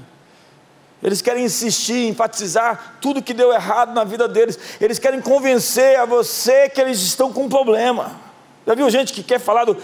Eles 1.02 1.20
querem 1.20 1.44
insistir, 1.44 2.06
enfatizar 2.06 2.96
tudo 3.00 3.20
que 3.20 3.34
deu 3.34 3.52
errado 3.52 3.92
na 3.92 4.04
vida 4.04 4.28
deles. 4.28 4.56
Eles 4.80 5.00
querem 5.00 5.20
convencer 5.20 5.98
a 5.98 6.04
você 6.04 6.68
que 6.68 6.80
eles 6.80 7.00
estão 7.00 7.32
com 7.32 7.46
um 7.46 7.48
problema. 7.48 8.20
Já 8.64 8.72
viu 8.76 8.88
gente 8.88 9.12
que 9.12 9.20
quer 9.20 9.40
falar 9.40 9.64
do. 9.64 9.76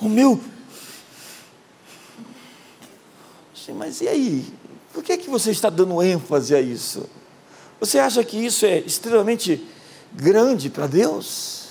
O 0.00 0.08
meu. 0.08 0.40
Mas 3.76 4.00
e 4.00 4.08
aí? 4.08 4.52
Por 4.92 5.04
que, 5.04 5.12
é 5.12 5.16
que 5.16 5.30
você 5.30 5.52
está 5.52 5.70
dando 5.70 6.02
ênfase 6.02 6.52
a 6.52 6.60
isso? 6.60 7.08
Você 7.78 8.00
acha 8.00 8.24
que 8.24 8.44
isso 8.44 8.66
é 8.66 8.78
extremamente 8.80 9.64
grande 10.12 10.68
para 10.68 10.88
Deus? 10.88 11.68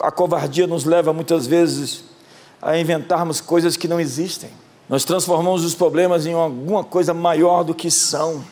A 0.00 0.12
covardia 0.12 0.68
nos 0.68 0.84
leva 0.84 1.12
muitas 1.12 1.48
vezes 1.48 2.11
a 2.62 2.78
inventarmos 2.78 3.40
coisas 3.40 3.76
que 3.76 3.88
não 3.88 3.98
existem. 3.98 4.50
Nós 4.88 5.04
transformamos 5.04 5.64
os 5.64 5.74
problemas 5.74 6.26
em 6.26 6.32
alguma 6.32 6.84
coisa 6.84 7.12
maior 7.12 7.64
do 7.64 7.74
que 7.74 7.90
são. 7.90 8.44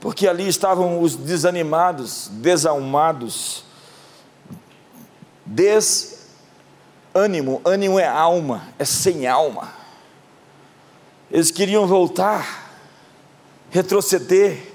Porque 0.00 0.26
ali 0.26 0.48
estavam 0.48 1.02
os 1.02 1.14
desanimados, 1.14 2.30
desalmados, 2.32 3.64
desânimo, 5.44 6.16
ânimo 7.64 7.98
é 7.98 8.06
alma, 8.06 8.68
é 8.78 8.84
sem 8.86 9.26
alma. 9.26 9.68
Eles 11.30 11.50
queriam 11.50 11.86
voltar, 11.86 12.72
retroceder, 13.70 14.72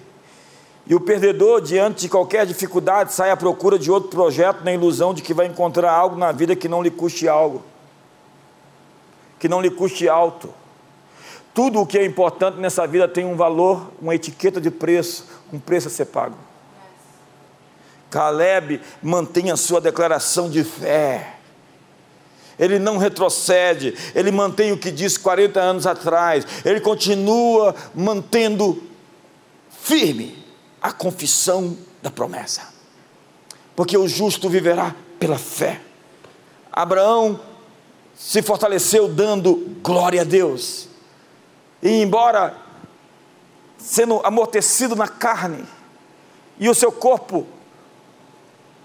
e 0.86 0.93
o 0.93 0.99
perdedor, 0.99 1.61
diante 1.61 2.01
de 2.01 2.09
qualquer 2.09 2.45
dificuldade, 2.45 3.14
sai 3.14 3.32
à 3.32 3.38
procura 3.38 3.80
de 3.80 3.89
outro 3.89 4.09
projeto 4.09 4.66
na 4.66 4.74
ilusão 4.74 5.14
de 5.14 5.22
que 5.22 5.34
vai 5.34 5.47
encontrar 5.47 5.93
algo 5.93 6.18
na 6.18 6.34
vida 6.34 6.55
que 6.57 6.68
não 6.68 6.84
lhe 6.84 6.91
custe 6.91 7.28
algo 7.28 7.64
que 9.44 9.50
não 9.50 9.60
lhe 9.60 9.70
custe 9.70 10.08
alto. 10.08 10.54
Tudo 11.54 11.82
o 11.82 11.86
que 11.86 11.98
é 11.98 12.06
importante 12.06 12.62
nessa 12.62 12.88
vida 12.88 13.10
tem 13.10 13.26
um 13.26 13.36
valor, 13.36 13.91
uma 14.02 14.16
etiqueta 14.16 14.62
de 14.62 14.72
preço, 14.72 15.28
um 15.52 15.60
preço 15.60 15.89
a 15.89 15.91
ser 15.91 16.06
pago. 16.06 16.38
Caleb 18.10 18.80
mantém 19.02 19.52
a 19.52 19.58
sua 19.58 19.82
declaração 19.82 20.50
de 20.50 20.64
fé. 20.64 21.36
Ele 22.58 22.80
não 22.80 22.98
retrocede, 22.98 23.94
ele 24.16 24.32
mantém 24.32 24.72
o 24.72 24.78
que 24.78 24.89
disse 24.89 25.20
40 25.20 25.60
anos 25.60 25.86
atrás, 25.86 26.48
ele 26.64 26.80
continua 26.80 27.76
mantendo 27.94 28.82
firme 29.78 30.41
a 30.82 30.94
confissão 30.94 31.78
da 32.02 32.10
promessa. 32.10 32.62
Porque 33.76 33.98
o 33.98 34.08
justo 34.08 34.48
viverá 34.48 34.96
pela 35.20 35.38
fé. 35.38 35.82
Abraão 36.72 37.52
se 38.16 38.41
fortaleceu 38.41 39.07
dando 39.07 39.78
glória 39.82 40.22
a 40.22 40.24
Deus. 40.24 40.88
E 41.82 42.01
embora 42.01 42.57
sendo 43.78 44.22
amortecido 44.24 44.95
na 44.95 45.07
carne, 45.07 45.66
e 46.57 46.70
o 46.70 46.74
seu 46.74 46.91
corpo 46.91 47.45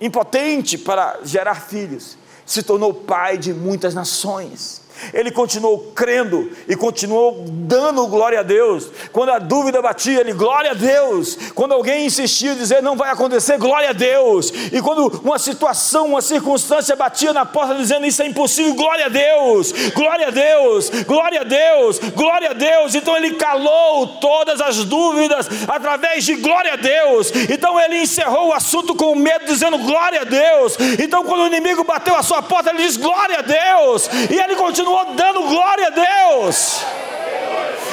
impotente 0.01 0.77
para 0.77 1.21
gerar 1.23 1.57
filhos, 1.57 2.17
se 2.45 2.63
tornou 2.63 2.93
pai 2.93 3.37
de 3.39 3.53
muitas 3.53 3.95
nações 3.95 4.88
ele 5.13 5.31
continuou 5.31 5.93
crendo 5.95 6.51
e 6.69 6.77
continuou 6.77 7.45
dando 7.47 8.07
glória 8.07 8.41
a 8.41 8.43
Deus. 8.43 8.91
Quando 9.13 9.31
a 9.31 9.39
dúvida 9.39 9.81
batia, 9.81 10.21
ele, 10.21 10.33
glória 10.33 10.73
a 10.73 10.75
Deus. 10.75 11.39
Quando 11.55 11.73
alguém 11.73 12.07
insistia 12.07 12.55
dizer 12.55 12.83
não 12.83 12.97
vai 12.97 13.11
acontecer, 13.11 13.59
glória 13.59 13.91
a 13.91 13.93
Deus. 13.93 14.53
E 14.73 14.81
quando 14.81 15.21
uma 15.25 15.39
situação, 15.39 16.07
uma 16.07 16.23
circunstância 16.23 16.97
batia 16.97 17.33
na 17.33 17.45
porta 17.45 17.75
dizendo 17.75 18.07
isso 18.07 18.23
é 18.23 18.27
impossível, 18.27 18.75
glória 18.75 19.07
a 19.07 19.09
Deus, 19.09 19.73
glória 19.95 20.29
a 20.29 20.31
Deus, 20.31 20.91
glória 21.07 21.41
a 21.41 21.45
Deus, 21.45 21.99
glória 22.15 22.51
a 22.51 22.53
Deus. 22.55 22.95
Então 22.95 23.17
ele 23.17 23.33
calou 23.33 24.07
todas 24.19 24.61
as 24.61 24.85
dúvidas 24.85 25.49
através 25.69 26.25
de 26.25 26.37
glória 26.37 26.75
a 26.75 26.77
Deus. 26.77 27.33
Então 27.51 27.79
ele 27.81 28.03
encerrou 28.03 28.49
o 28.49 28.53
assunto 28.53 28.95
com 28.95 29.15
medo, 29.15 29.47
dizendo 29.47 29.79
glória 29.79 30.23
a 30.23 30.25
Deus. 30.25 30.77
Então 30.99 31.25
quando 31.25 31.43
o 31.43 31.47
inimigo 31.47 31.85
bateu 31.85 32.17
a 32.17 32.23
sua 32.23 32.43
porta, 32.43 32.71
ele 32.71 32.83
diz 32.83 32.97
glória 32.97 33.39
a 33.39 33.43
Deus. 33.43 34.09
E 34.31 34.35
ele 34.35 34.57
continua 34.57 34.88
dando 35.15 35.43
glória 35.43 35.87
a 35.87 35.91
Deus. 35.91 36.81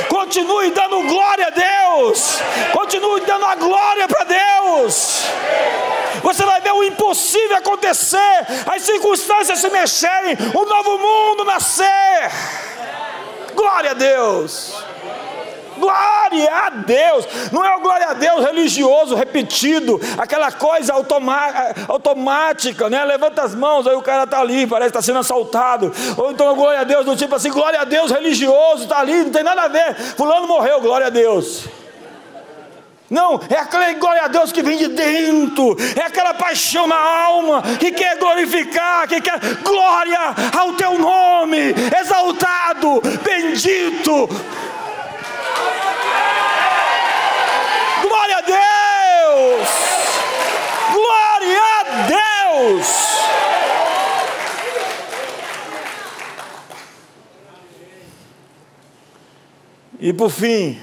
Continue 0.09 0.71
dando 0.71 1.01
glória 1.03 1.47
a 1.47 1.49
Deus. 1.49 2.39
Continue 2.73 3.21
dando 3.21 3.45
a 3.45 3.55
glória 3.55 4.07
para 4.07 4.23
Deus. 4.23 5.23
Você 6.23 6.43
vai 6.43 6.59
ver 6.61 6.71
o 6.71 6.83
impossível 6.83 7.57
acontecer, 7.57 8.47
as 8.65 8.81
circunstâncias 8.81 9.59
se 9.59 9.69
mexerem, 9.69 10.35
o 10.53 10.65
novo 10.65 10.97
mundo 10.97 11.45
nascer. 11.45 12.31
Glória 13.53 13.91
a 13.91 13.93
Deus. 13.93 14.73
Glória 15.77 16.51
a 16.53 16.69
Deus, 16.69 17.27
não 17.51 17.63
é 17.63 17.75
o 17.75 17.81
glória 17.81 18.07
a 18.07 18.13
Deus 18.13 18.43
religioso, 18.45 19.15
repetido, 19.15 19.99
aquela 20.17 20.51
coisa 20.51 20.93
automática, 21.87 22.89
né? 22.89 23.03
Levanta 23.03 23.43
as 23.43 23.55
mãos, 23.55 23.87
aí 23.87 23.95
o 23.95 24.01
cara 24.01 24.23
está 24.23 24.39
ali, 24.39 24.65
parece 24.67 24.91
que 24.91 24.97
está 24.97 25.01
sendo 25.01 25.19
assaltado. 25.19 25.93
Ou 26.17 26.31
então 26.31 26.55
glória 26.55 26.81
a 26.81 26.83
Deus, 26.83 27.05
do 27.05 27.15
tipo 27.15 27.35
assim, 27.35 27.51
glória 27.51 27.81
a 27.81 27.85
Deus 27.85 28.11
religioso, 28.11 28.83
está 28.83 28.99
ali, 28.99 29.23
não 29.23 29.31
tem 29.31 29.43
nada 29.43 29.63
a 29.63 29.67
ver. 29.67 29.95
Fulano 29.95 30.47
morreu, 30.47 30.81
glória 30.81 31.07
a 31.07 31.09
Deus. 31.09 31.65
Não, 33.09 33.39
é 33.49 33.55
aquela 33.55 33.93
glória 33.93 34.23
a 34.23 34.27
Deus 34.27 34.51
que 34.51 34.63
vem 34.63 34.77
de 34.77 34.87
dentro, 34.87 35.77
é 35.95 36.01
aquela 36.01 36.33
paixão 36.33 36.87
na 36.87 36.97
alma 36.97 37.61
que 37.79 37.91
quer 37.91 38.17
glorificar, 38.17 39.07
que 39.07 39.21
quer 39.21 39.39
glória 39.63 40.19
ao 40.57 40.73
teu 40.73 40.97
nome, 40.97 41.75
exaltado, 42.01 43.01
bendito. 43.23 44.27
Glória 48.25 48.37
a 48.37 48.41
Deus! 48.41 49.67
Glória 50.93 51.61
a 51.61 51.83
Deus! 52.07 52.87
E 59.99 60.11
por 60.11 60.31
fim, 60.31 60.81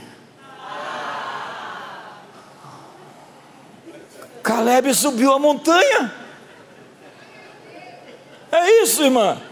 Caleb 4.43 4.95
subiu 4.95 5.32
a 5.32 5.38
montanha. 5.40 6.14
É 8.53 8.82
isso, 8.82 9.03
irmã. 9.03 9.43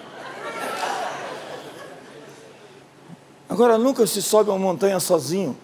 Agora, 3.48 3.76
nunca 3.76 4.06
se 4.06 4.22
sobe 4.22 4.50
uma 4.50 4.58
montanha 4.58 5.00
sozinho. 5.00 5.58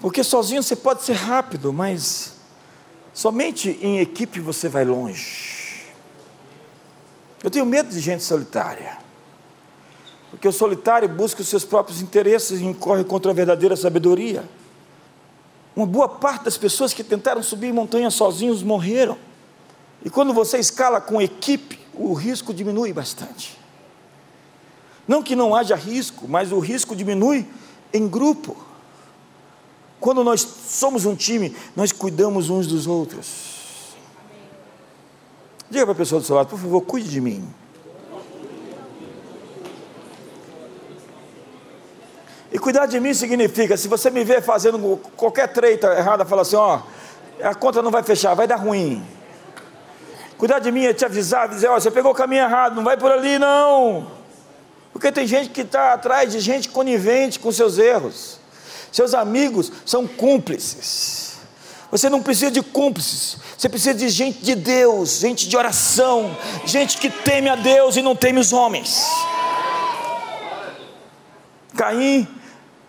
Porque 0.00 0.22
sozinho 0.22 0.62
você 0.62 0.76
pode 0.76 1.02
ser 1.02 1.14
rápido, 1.14 1.72
mas 1.72 2.34
somente 3.12 3.78
em 3.80 3.98
equipe 3.98 4.40
você 4.40 4.68
vai 4.68 4.84
longe. 4.84 5.84
Eu 7.42 7.50
tenho 7.50 7.66
medo 7.66 7.88
de 7.88 8.00
gente 8.00 8.22
solitária. 8.22 8.98
Porque 10.30 10.48
o 10.48 10.52
solitário 10.52 11.08
busca 11.08 11.40
os 11.40 11.48
seus 11.48 11.64
próprios 11.64 12.02
interesses 12.02 12.60
e 12.60 12.64
incorre 12.64 13.04
contra 13.04 13.30
a 13.30 13.34
verdadeira 13.34 13.76
sabedoria. 13.76 14.44
Uma 15.74 15.86
boa 15.86 16.08
parte 16.08 16.44
das 16.44 16.56
pessoas 16.56 16.92
que 16.92 17.04
tentaram 17.04 17.42
subir 17.42 17.72
montanhas 17.72 18.14
sozinhos 18.14 18.62
morreram. 18.62 19.16
E 20.04 20.10
quando 20.10 20.32
você 20.32 20.58
escala 20.58 21.00
com 21.00 21.20
equipe, 21.20 21.78
o 21.94 22.12
risco 22.12 22.52
diminui 22.52 22.92
bastante. 22.92 23.58
Não 25.06 25.22
que 25.22 25.36
não 25.36 25.54
haja 25.54 25.76
risco, 25.76 26.26
mas 26.28 26.50
o 26.50 26.58
risco 26.58 26.96
diminui 26.96 27.46
em 27.92 28.08
grupo. 28.08 28.56
Quando 30.00 30.22
nós 30.22 30.40
somos 30.40 31.04
um 31.04 31.14
time, 31.14 31.56
nós 31.74 31.92
cuidamos 31.92 32.50
uns 32.50 32.66
dos 32.66 32.86
outros. 32.86 33.56
Diga 35.68 35.84
para 35.84 35.92
a 35.92 35.96
pessoa 35.96 36.20
do 36.20 36.26
seu 36.26 36.36
lado, 36.36 36.48
por 36.48 36.58
favor, 36.58 36.80
cuide 36.82 37.08
de 37.08 37.20
mim. 37.20 37.48
E 42.52 42.58
cuidar 42.58 42.86
de 42.86 43.00
mim 43.00 43.12
significa, 43.12 43.76
se 43.76 43.88
você 43.88 44.08
me 44.10 44.22
ver 44.22 44.42
fazendo 44.42 45.00
qualquer 45.16 45.52
treita 45.52 45.88
errada, 45.88 46.24
fala 46.24 46.42
assim, 46.42 46.56
ó, 46.56 46.80
a 47.42 47.54
conta 47.54 47.82
não 47.82 47.90
vai 47.90 48.02
fechar, 48.02 48.34
vai 48.34 48.46
dar 48.46 48.56
ruim. 48.56 49.04
Cuidar 50.38 50.58
de 50.58 50.70
mim 50.70 50.84
é 50.84 50.94
te 50.94 51.04
avisar, 51.04 51.48
dizer, 51.48 51.68
ó, 51.68 51.80
você 51.80 51.90
pegou 51.90 52.12
o 52.12 52.14
caminho 52.14 52.42
errado, 52.42 52.76
não 52.76 52.84
vai 52.84 52.96
por 52.96 53.10
ali 53.10 53.38
não. 53.38 54.10
Porque 54.92 55.10
tem 55.10 55.26
gente 55.26 55.50
que 55.50 55.62
está 55.62 55.94
atrás 55.94 56.32
de 56.32 56.40
gente 56.40 56.68
conivente 56.68 57.38
com 57.38 57.50
seus 57.50 57.78
erros. 57.78 58.38
Seus 58.92 59.14
amigos 59.14 59.70
são 59.84 60.06
cúmplices. 60.06 61.36
Você 61.90 62.10
não 62.10 62.22
precisa 62.22 62.50
de 62.50 62.62
cúmplices, 62.62 63.38
você 63.56 63.68
precisa 63.68 63.94
de 63.94 64.08
gente 64.08 64.40
de 64.40 64.54
Deus, 64.54 65.18
gente 65.18 65.48
de 65.48 65.56
oração, 65.56 66.36
gente 66.64 66.98
que 66.98 67.08
teme 67.08 67.48
a 67.48 67.54
Deus 67.54 67.96
e 67.96 68.02
não 68.02 68.16
teme 68.16 68.40
os 68.40 68.52
homens. 68.52 69.06
Caim 71.76 72.26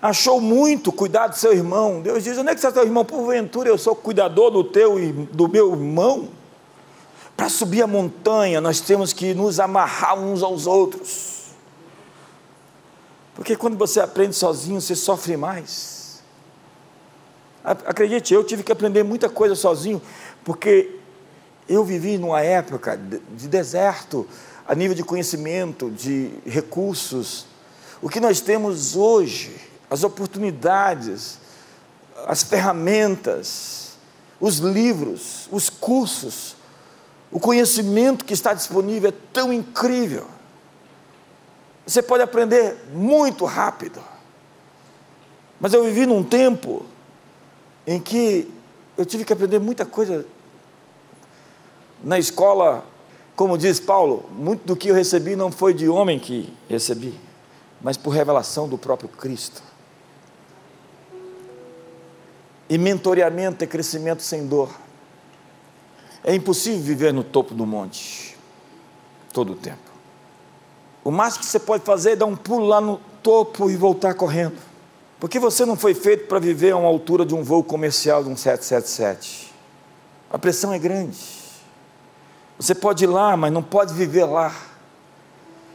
achou 0.01 0.41
muito 0.41 0.91
cuidar 0.91 1.27
do 1.27 1.37
seu 1.37 1.53
irmão. 1.53 2.01
Deus 2.01 2.23
diz: 2.23 2.37
onde 2.37 2.49
é 2.49 2.53
que 2.53 2.59
está 2.59 2.71
teu 2.71 2.83
irmão? 2.83 3.05
Porventura 3.05 3.69
eu 3.69 3.77
sou 3.77 3.95
cuidador 3.95 4.49
do 4.49 4.63
teu 4.63 4.99
e 4.99 5.11
do 5.11 5.47
meu 5.47 5.71
irmão. 5.71 6.29
Para 7.35 7.49
subir 7.49 7.83
a 7.83 7.87
montanha, 7.87 8.59
nós 8.59 8.79
temos 8.79 9.13
que 9.13 9.35
nos 9.35 9.59
amarrar 9.59 10.17
uns 10.17 10.41
aos 10.41 10.65
outros. 10.65 11.36
Porque 13.37 13.55
quando 13.55 13.77
você 13.77 13.99
aprende 13.99 14.35
sozinho, 14.35 14.81
você 14.81 14.95
sofre 14.95 15.37
mais. 15.37 16.23
Acredite, 17.63 18.33
eu 18.33 18.43
tive 18.43 18.63
que 18.63 18.71
aprender 18.71 19.03
muita 19.03 19.29
coisa 19.29 19.53
sozinho, 19.53 20.01
porque 20.43 20.99
eu 21.69 21.85
vivi 21.85 22.17
numa 22.17 22.41
época 22.41 22.97
de 22.97 23.47
deserto, 23.47 24.27
a 24.67 24.73
nível 24.73 24.95
de 24.95 25.03
conhecimento, 25.03 25.91
de 25.91 26.31
recursos. 26.47 27.45
O 28.01 28.09
que 28.09 28.19
nós 28.19 28.41
temos 28.41 28.95
hoje, 28.95 29.55
as 29.87 30.03
oportunidades, 30.03 31.37
as 32.25 32.41
ferramentas, 32.41 33.97
os 34.39 34.57
livros, 34.57 35.47
os 35.51 35.69
cursos, 35.69 36.55
o 37.31 37.39
conhecimento 37.39 38.25
que 38.25 38.33
está 38.33 38.55
disponível 38.55 39.09
é 39.09 39.13
tão 39.31 39.53
incrível. 39.53 40.25
Você 41.87 42.01
pode 42.01 42.21
aprender 42.21 42.75
muito 42.91 43.45
rápido. 43.45 44.03
Mas 45.57 45.73
eu 45.73 45.85
vivi 45.85 46.05
num 46.05 46.21
tempo 46.21 46.85
em 47.87 47.97
que 47.97 48.51
eu 48.97 49.05
tive 49.05 49.23
que 49.23 49.31
aprender 49.31 49.57
muita 49.57 49.85
coisa 49.85 50.25
na 52.03 52.19
escola, 52.19 52.85
como 53.37 53.57
diz 53.57 53.79
Paulo, 53.79 54.29
muito 54.33 54.65
do 54.65 54.75
que 54.75 54.89
eu 54.89 54.95
recebi 54.95 55.35
não 55.35 55.49
foi 55.49 55.73
de 55.73 55.87
homem 55.87 56.19
que 56.19 56.53
recebi, 56.67 57.17
mas 57.81 57.95
por 57.95 58.09
revelação 58.09 58.67
do 58.67 58.77
próprio 58.77 59.07
Cristo. 59.07 59.63
E 62.69 62.77
mentoreamento 62.77 63.63
é 63.63 63.67
crescimento 63.67 64.21
sem 64.21 64.45
dor. 64.45 64.69
É 66.21 66.35
impossível 66.35 66.81
viver 66.81 67.13
no 67.13 67.23
topo 67.23 67.53
do 67.53 67.65
monte 67.65 68.37
todo 69.31 69.53
o 69.53 69.55
tempo. 69.55 69.96
O 71.07 71.11
máximo 71.11 71.45
que 71.45 71.49
você 71.49 71.57
pode 71.57 71.85
fazer 71.85 72.11
é 72.11 72.15
dar 72.17 72.25
um 72.25 72.35
pulo 72.35 72.65
lá 72.65 72.81
no 72.81 72.97
topo 73.23 73.69
e 73.69 73.77
voltar 73.77 74.13
correndo. 74.13 74.57
Porque 75.21 75.39
você 75.39 75.65
não 75.65 75.77
foi 75.77 75.93
feito 75.93 76.27
para 76.27 76.37
viver 76.37 76.71
a 76.71 76.75
uma 76.75 76.89
altura 76.89 77.25
de 77.25 77.33
um 77.33 77.41
voo 77.41 77.63
comercial 77.63 78.21
de 78.25 78.29
um 78.29 78.35
777. 78.35 79.53
A 80.29 80.37
pressão 80.37 80.73
é 80.73 80.77
grande. 80.77 81.17
Você 82.59 82.75
pode 82.75 83.05
ir 83.05 83.07
lá, 83.07 83.37
mas 83.37 83.53
não 83.53 83.63
pode 83.63 83.93
viver 83.93 84.25
lá. 84.25 84.53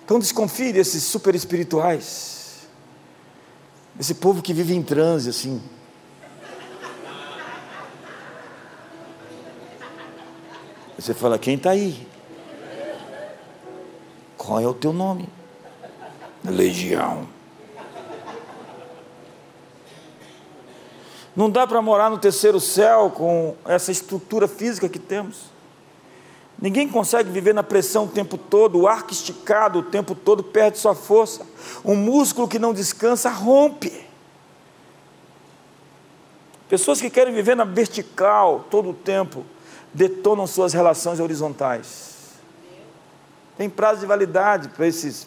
Então 0.04 0.18
desconfie 0.18 0.70
desses 0.70 1.02
super 1.02 1.34
espirituais. 1.34 2.66
Esse 3.98 4.12
povo 4.12 4.42
que 4.42 4.52
vive 4.52 4.74
em 4.74 4.82
transe 4.82 5.30
assim. 5.30 5.62
Você 10.98 11.14
fala, 11.14 11.38
quem 11.38 11.54
está 11.54 11.70
aí? 11.70 12.11
Qual 14.44 14.58
é 14.58 14.66
o 14.66 14.74
teu 14.74 14.92
nome? 14.92 15.28
Legião. 16.44 17.28
Não 21.36 21.48
dá 21.48 21.64
para 21.64 21.80
morar 21.80 22.10
no 22.10 22.18
terceiro 22.18 22.58
céu 22.58 23.10
com 23.10 23.54
essa 23.64 23.92
estrutura 23.92 24.48
física 24.48 24.88
que 24.88 24.98
temos. 24.98 25.44
Ninguém 26.60 26.88
consegue 26.88 27.30
viver 27.30 27.54
na 27.54 27.62
pressão 27.62 28.06
o 28.06 28.08
tempo 28.08 28.36
todo, 28.36 28.80
o 28.80 28.88
arco 28.88 29.12
esticado 29.12 29.78
o 29.78 29.82
tempo 29.84 30.12
todo 30.12 30.42
perde 30.42 30.76
sua 30.76 30.96
força. 30.96 31.46
Um 31.84 31.94
músculo 31.94 32.48
que 32.48 32.58
não 32.58 32.74
descansa 32.74 33.30
rompe. 33.30 34.08
Pessoas 36.68 37.00
que 37.00 37.08
querem 37.08 37.32
viver 37.32 37.54
na 37.54 37.64
vertical 37.64 38.66
todo 38.68 38.90
o 38.90 38.94
tempo 38.94 39.46
detonam 39.94 40.48
suas 40.48 40.72
relações 40.72 41.20
horizontais. 41.20 42.11
Tem 43.56 43.68
prazo 43.68 44.00
de 44.00 44.06
validade 44.06 44.68
para 44.70 44.86
esses, 44.86 45.26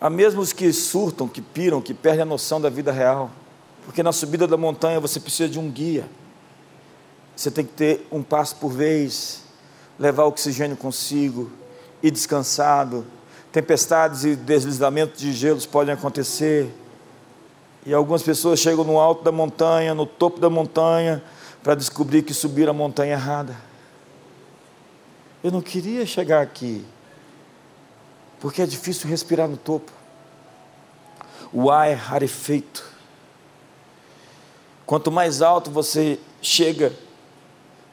há 0.00 0.10
mesmo 0.10 0.40
os 0.40 0.52
que 0.52 0.72
surtam, 0.72 1.26
que 1.26 1.40
piram, 1.40 1.80
que 1.80 1.94
perdem 1.94 2.22
a 2.22 2.26
noção 2.26 2.60
da 2.60 2.68
vida 2.68 2.92
real. 2.92 3.30
Porque 3.84 4.02
na 4.02 4.12
subida 4.12 4.46
da 4.46 4.56
montanha 4.56 5.00
você 5.00 5.18
precisa 5.18 5.48
de 5.48 5.58
um 5.58 5.70
guia. 5.70 6.04
Você 7.34 7.50
tem 7.50 7.64
que 7.64 7.72
ter 7.72 8.06
um 8.12 8.22
passo 8.22 8.56
por 8.56 8.70
vez, 8.70 9.42
levar 9.98 10.24
oxigênio 10.24 10.76
consigo, 10.76 11.50
ir 12.02 12.10
descansado. 12.10 13.04
Tempestades 13.50 14.24
e 14.24 14.36
deslizamentos 14.36 15.20
de 15.20 15.32
gelos 15.32 15.66
podem 15.66 15.94
acontecer. 15.94 16.72
E 17.84 17.92
algumas 17.92 18.22
pessoas 18.22 18.60
chegam 18.60 18.84
no 18.84 18.98
alto 18.98 19.24
da 19.24 19.32
montanha, 19.32 19.94
no 19.94 20.06
topo 20.06 20.38
da 20.38 20.48
montanha, 20.48 21.22
para 21.62 21.74
descobrir 21.74 22.22
que 22.22 22.32
subiram 22.32 22.70
a 22.70 22.74
montanha 22.74 23.12
errada. 23.12 23.56
Eu 25.42 25.50
não 25.50 25.60
queria 25.60 26.06
chegar 26.06 26.40
aqui, 26.40 26.84
porque 28.42 28.60
é 28.60 28.66
difícil 28.66 29.08
respirar 29.08 29.46
no 29.46 29.56
topo. 29.56 29.92
O 31.52 31.70
ar 31.70 31.88
é 31.88 31.94
rarefeito. 31.94 32.84
Quanto 34.84 35.12
mais 35.12 35.40
alto 35.40 35.70
você 35.70 36.18
chega, 36.42 36.92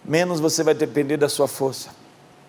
menos 0.03 0.39
você 0.39 0.63
vai 0.63 0.73
depender 0.73 1.17
da 1.17 1.29
sua 1.29 1.47
força. 1.47 1.91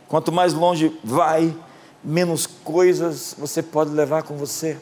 Quanto 0.08 0.32
mais 0.32 0.54
longe 0.54 0.98
vai, 1.04 1.54
menos 2.02 2.46
coisas 2.46 3.36
você 3.38 3.62
pode 3.62 3.90
levar 3.90 4.22
com 4.22 4.34
você. 4.34 4.78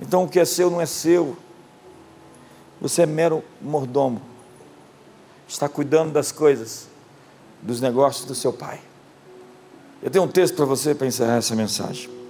Então 0.00 0.22
o 0.22 0.28
que 0.28 0.38
é 0.38 0.44
seu 0.44 0.70
não 0.70 0.80
é 0.80 0.86
seu. 0.86 1.36
Você 2.80 3.02
é 3.02 3.06
mero 3.06 3.42
mordomo. 3.60 4.22
Está 5.48 5.68
cuidando 5.68 6.12
das 6.12 6.30
coisas, 6.30 6.86
dos 7.60 7.80
negócios 7.80 8.24
do 8.24 8.34
seu 8.34 8.52
pai. 8.52 8.80
Eu 10.00 10.08
tenho 10.08 10.24
um 10.24 10.28
texto 10.28 10.54
para 10.54 10.66
você 10.66 10.94
para 10.94 11.08
encerrar 11.08 11.38
essa 11.38 11.56
mensagem. 11.56 12.22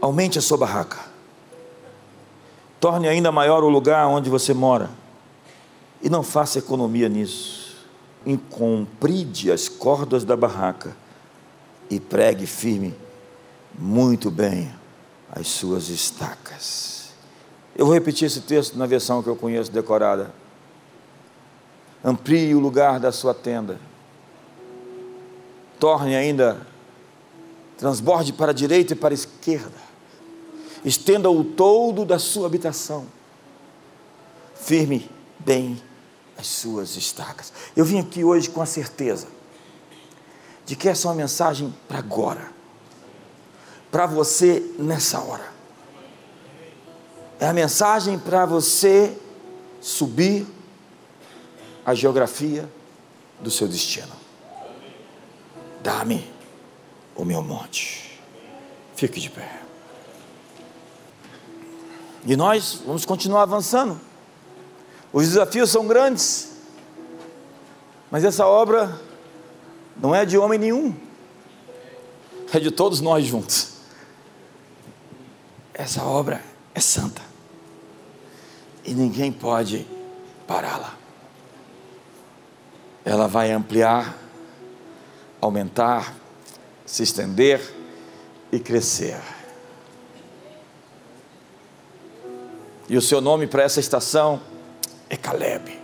Aumente 0.00 0.38
a 0.38 0.42
sua 0.42 0.56
barraca. 0.56 0.98
Torne 2.80 3.08
ainda 3.08 3.32
maior 3.32 3.64
o 3.64 3.68
lugar 3.68 4.06
onde 4.06 4.30
você 4.30 4.54
mora. 4.54 4.90
E 6.00 6.08
não 6.08 6.22
faça 6.22 6.60
economia 6.60 7.08
nisso. 7.08 7.76
Incompride 8.24 9.50
as 9.50 9.68
cordas 9.68 10.24
da 10.24 10.36
barraca 10.36 10.96
e 11.90 11.98
pregue 11.98 12.46
firme 12.46 12.94
muito 13.76 14.30
bem 14.30 14.72
as 15.30 15.48
suas 15.48 15.88
estacas. 15.88 17.10
Eu 17.76 17.86
vou 17.86 17.94
repetir 17.94 18.26
esse 18.26 18.42
texto 18.42 18.76
na 18.76 18.86
versão 18.86 19.22
que 19.22 19.28
eu 19.28 19.36
conheço 19.36 19.70
decorada. 19.72 20.32
Amplie 22.04 22.54
o 22.54 22.60
lugar 22.60 23.00
da 23.00 23.10
sua 23.10 23.34
tenda. 23.34 23.80
Torne 25.80 26.14
ainda, 26.14 26.60
transborde 27.76 28.32
para 28.32 28.50
a 28.50 28.54
direita 28.54 28.92
e 28.92 28.96
para 28.96 29.12
a 29.12 29.16
esquerda 29.16 29.87
estenda 30.84 31.30
o 31.30 31.44
todo 31.44 32.04
da 32.04 32.18
sua 32.18 32.46
habitação, 32.46 33.06
firme 34.54 35.10
bem 35.38 35.80
as 36.36 36.46
suas 36.46 36.96
estacas. 36.96 37.52
Eu 37.76 37.84
vim 37.84 37.98
aqui 37.98 38.22
hoje 38.22 38.48
com 38.48 38.62
a 38.62 38.66
certeza 38.66 39.26
de 40.64 40.76
que 40.76 40.88
essa 40.88 41.06
é 41.06 41.10
uma 41.10 41.16
mensagem 41.16 41.74
para 41.88 41.98
agora, 41.98 42.52
para 43.90 44.06
você 44.06 44.74
nessa 44.78 45.20
hora. 45.20 45.52
É 47.40 47.46
a 47.46 47.52
mensagem 47.52 48.18
para 48.18 48.44
você 48.44 49.16
subir 49.80 50.46
a 51.84 51.94
geografia 51.94 52.68
do 53.40 53.50
seu 53.50 53.66
destino. 53.66 54.12
Dá-me 55.82 56.30
o 57.16 57.24
meu 57.24 57.42
monte. 57.42 58.20
Fique 58.94 59.20
de 59.20 59.30
pé. 59.30 59.67
E 62.26 62.36
nós 62.36 62.82
vamos 62.84 63.04
continuar 63.04 63.42
avançando. 63.42 64.00
Os 65.12 65.26
desafios 65.26 65.70
são 65.70 65.86
grandes, 65.86 66.52
mas 68.10 68.24
essa 68.24 68.46
obra 68.46 69.00
não 69.96 70.14
é 70.14 70.24
de 70.24 70.36
homem 70.36 70.58
nenhum, 70.58 70.94
é 72.52 72.60
de 72.60 72.70
todos 72.70 73.00
nós 73.00 73.24
juntos. 73.24 73.78
Essa 75.72 76.02
obra 76.02 76.42
é 76.74 76.80
santa 76.80 77.22
e 78.84 78.94
ninguém 78.94 79.30
pode 79.30 79.86
pará-la. 80.46 80.94
Ela 83.04 83.28
vai 83.28 83.52
ampliar, 83.52 84.18
aumentar, 85.40 86.14
se 86.84 87.02
estender 87.02 87.60
e 88.50 88.58
crescer. 88.58 89.20
E 92.88 92.96
o 92.96 93.02
seu 93.02 93.20
nome 93.20 93.46
para 93.46 93.62
essa 93.62 93.80
estação 93.80 94.40
é 95.10 95.16
Caleb. 95.16 95.78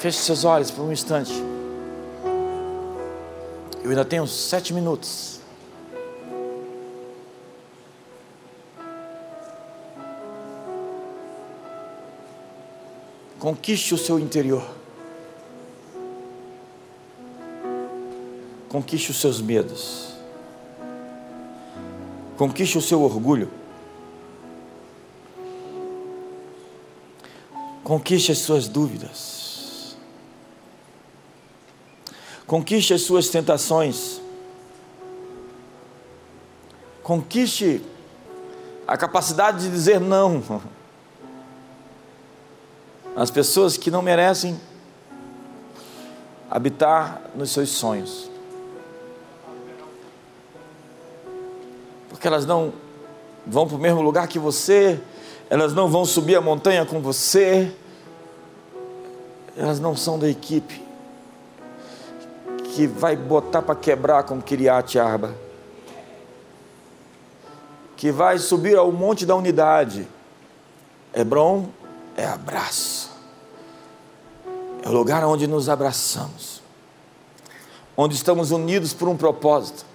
Feche 0.00 0.18
seus 0.18 0.44
olhos 0.44 0.72
por 0.72 0.82
um 0.82 0.90
instante. 0.90 1.32
Eu 3.84 3.90
ainda 3.90 4.04
tenho 4.04 4.26
sete 4.26 4.74
minutos. 4.74 5.38
Conquiste 13.38 13.94
o 13.94 13.98
seu 13.98 14.18
interior. 14.18 14.81
Conquiste 18.72 19.10
os 19.10 19.20
seus 19.20 19.38
medos. 19.38 20.14
Conquiste 22.38 22.78
o 22.78 22.80
seu 22.80 23.02
orgulho. 23.02 23.50
Conquiste 27.84 28.32
as 28.32 28.38
suas 28.38 28.68
dúvidas. 28.68 29.94
Conquiste 32.46 32.94
as 32.94 33.02
suas 33.02 33.28
tentações. 33.28 34.22
Conquiste 37.02 37.84
a 38.88 38.96
capacidade 38.96 39.64
de 39.64 39.70
dizer 39.70 40.00
não. 40.00 40.42
As 43.14 43.30
pessoas 43.30 43.76
que 43.76 43.90
não 43.90 44.00
merecem 44.00 44.58
habitar 46.50 47.20
nos 47.34 47.50
seus 47.50 47.68
sonhos. 47.68 48.31
Porque 52.22 52.28
elas 52.28 52.46
não 52.46 52.72
vão 53.44 53.66
para 53.66 53.76
o 53.76 53.80
mesmo 53.80 54.00
lugar 54.00 54.28
que 54.28 54.38
você, 54.38 55.00
elas 55.50 55.74
não 55.74 55.88
vão 55.90 56.04
subir 56.04 56.36
a 56.36 56.40
montanha 56.40 56.86
com 56.86 57.00
você, 57.00 57.74
elas 59.56 59.80
não 59.80 59.96
são 59.96 60.16
da 60.16 60.28
equipe 60.28 60.80
que 62.62 62.86
vai 62.86 63.16
botar 63.16 63.60
para 63.60 63.74
quebrar 63.74 64.22
com 64.22 64.40
Kiriat 64.40 65.00
Arba, 65.00 65.34
que 67.96 68.12
vai 68.12 68.38
subir 68.38 68.76
ao 68.76 68.92
monte 68.92 69.26
da 69.26 69.34
unidade. 69.34 70.06
Hebron 71.12 71.70
é 72.16 72.24
abraço. 72.24 73.10
É 74.80 74.88
o 74.88 74.92
lugar 74.92 75.24
onde 75.24 75.48
nos 75.48 75.68
abraçamos, 75.68 76.62
onde 77.96 78.14
estamos 78.14 78.52
unidos 78.52 78.94
por 78.94 79.08
um 79.08 79.16
propósito, 79.16 79.90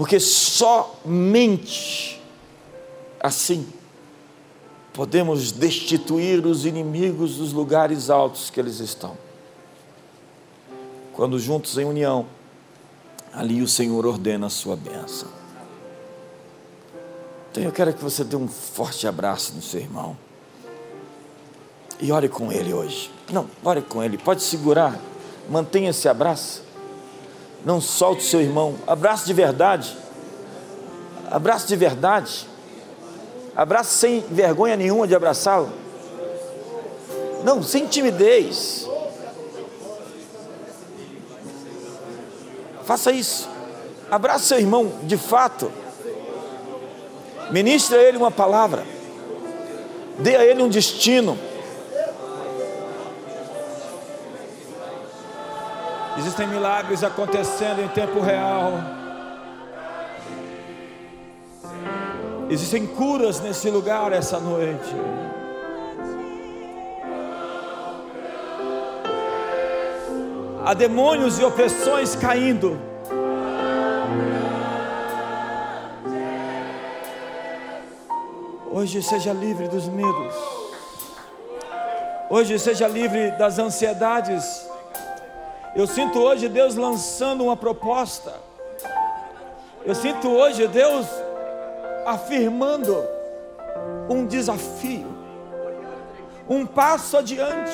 porque 0.00 0.18
somente 0.18 2.18
assim 3.22 3.68
podemos 4.94 5.52
destituir 5.52 6.46
os 6.46 6.64
inimigos 6.64 7.36
dos 7.36 7.52
lugares 7.52 8.08
altos 8.08 8.48
que 8.48 8.58
eles 8.58 8.80
estão. 8.80 9.14
Quando 11.12 11.38
juntos 11.38 11.76
em 11.76 11.84
união, 11.84 12.24
ali 13.30 13.60
o 13.60 13.68
Senhor 13.68 14.06
ordena 14.06 14.46
a 14.46 14.48
sua 14.48 14.74
bênção. 14.74 15.28
Então 17.50 17.62
eu 17.62 17.70
quero 17.70 17.92
que 17.92 18.02
você 18.02 18.24
dê 18.24 18.36
um 18.36 18.48
forte 18.48 19.06
abraço 19.06 19.52
no 19.52 19.60
seu 19.60 19.80
irmão 19.80 20.16
e 22.00 22.10
ore 22.10 22.30
com 22.30 22.50
ele 22.50 22.72
hoje. 22.72 23.10
Não, 23.30 23.50
ore 23.62 23.82
com 23.82 24.02
ele. 24.02 24.16
Pode 24.16 24.42
segurar. 24.42 24.98
Mantenha 25.46 25.90
esse 25.90 26.08
abraço. 26.08 26.69
Não 27.64 27.80
solte 27.80 28.22
seu 28.22 28.40
irmão. 28.40 28.74
Abraço 28.86 29.26
de 29.26 29.32
verdade. 29.32 29.96
Abraço 31.30 31.66
de 31.66 31.76
verdade. 31.76 32.48
Abraço 33.54 33.94
sem 33.94 34.20
vergonha 34.30 34.76
nenhuma 34.76 35.06
de 35.06 35.14
abraçá-lo. 35.14 35.70
Não, 37.44 37.62
sem 37.62 37.86
timidez. 37.86 38.88
Faça 42.84 43.12
isso. 43.12 43.48
Abraça 44.10 44.46
seu 44.46 44.58
irmão 44.58 44.92
de 45.04 45.16
fato. 45.16 45.70
Ministre 47.50 47.96
a 47.96 48.02
ele 48.02 48.16
uma 48.16 48.30
palavra. 48.30 48.84
Dê 50.18 50.36
a 50.36 50.44
ele 50.44 50.62
um 50.62 50.68
destino. 50.68 51.38
Existem 56.20 56.46
milagres 56.46 57.02
acontecendo 57.02 57.80
em 57.80 57.88
tempo 57.88 58.20
real. 58.20 58.74
Existem 62.50 62.86
curas 62.86 63.40
nesse 63.40 63.70
lugar 63.70 64.12
essa 64.12 64.38
noite. 64.38 64.94
Há 70.62 70.74
demônios 70.74 71.38
e 71.38 71.42
opressões 71.42 72.14
caindo. 72.14 72.78
Hoje 78.70 79.02
seja 79.02 79.32
livre 79.32 79.68
dos 79.68 79.88
medos. 79.88 80.34
Hoje 82.28 82.58
seja 82.58 82.86
livre 82.86 83.30
das 83.38 83.58
ansiedades 83.58 84.69
eu 85.74 85.86
sinto 85.86 86.18
hoje 86.18 86.48
Deus 86.48 86.74
lançando 86.74 87.44
uma 87.44 87.56
proposta. 87.56 88.34
Eu 89.84 89.94
sinto 89.94 90.28
hoje 90.28 90.66
Deus 90.66 91.06
afirmando 92.04 93.02
um 94.08 94.26
desafio, 94.26 95.06
um 96.48 96.66
passo 96.66 97.16
adiante, 97.16 97.70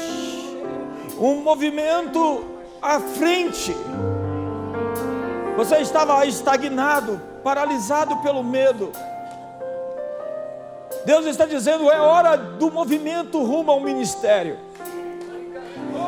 um 1.18 1.36
movimento 1.36 2.44
à 2.82 3.00
frente. 3.00 3.74
Você 5.56 5.78
estava 5.78 6.24
estagnado, 6.26 7.20
paralisado 7.42 8.18
pelo 8.18 8.44
medo. 8.44 8.92
Deus 11.06 11.24
está 11.24 11.46
dizendo: 11.46 11.90
é 11.90 11.98
hora 11.98 12.36
do 12.36 12.70
movimento 12.70 13.42
rumo 13.42 13.70
ao 13.70 13.80
ministério 13.80 14.65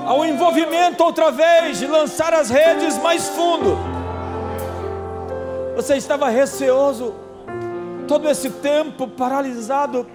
ao 0.09 0.25
envolvimento 0.25 1.05
outra 1.05 1.31
vez, 1.31 1.81
de 1.81 1.87
lançar 1.87 2.33
as 2.33 2.49
redes 2.49 2.97
mais 2.97 3.29
fundo. 3.29 3.77
Você 5.77 5.97
estava 5.97 6.31
receoso 6.31 7.13
todo 8.07 8.27
esse 8.27 8.49
tempo, 8.49 9.07
paralisado 9.07 10.07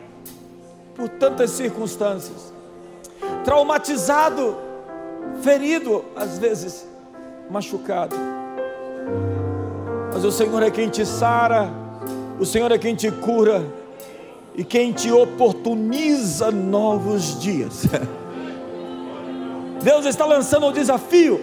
por 0.96 1.08
tantas 1.08 1.52
circunstâncias, 1.52 2.52
traumatizado, 3.46 4.58
ferido, 5.44 6.04
às 6.16 6.39
vezes 6.39 6.88
machucado. 7.48 8.16
Mas 10.12 10.26
o 10.26 10.32
Senhor 10.32 10.64
é 10.64 10.72
quem 10.72 10.89
te 10.89 11.06
sara, 11.06 11.70
o 12.39 12.46
Senhor 12.48 12.72
é 12.72 12.80
quem 12.80 12.96
te 12.96 13.12
cura 13.12 13.64
e 14.56 14.64
quem 14.64 14.91
te 14.91 15.12
oportuniza 15.12 16.50
novos 16.50 17.39
dias. 17.39 17.84
Deus 19.84 20.06
está 20.06 20.26
lançando 20.26 20.68
um 20.68 20.72
desafio 20.72 21.40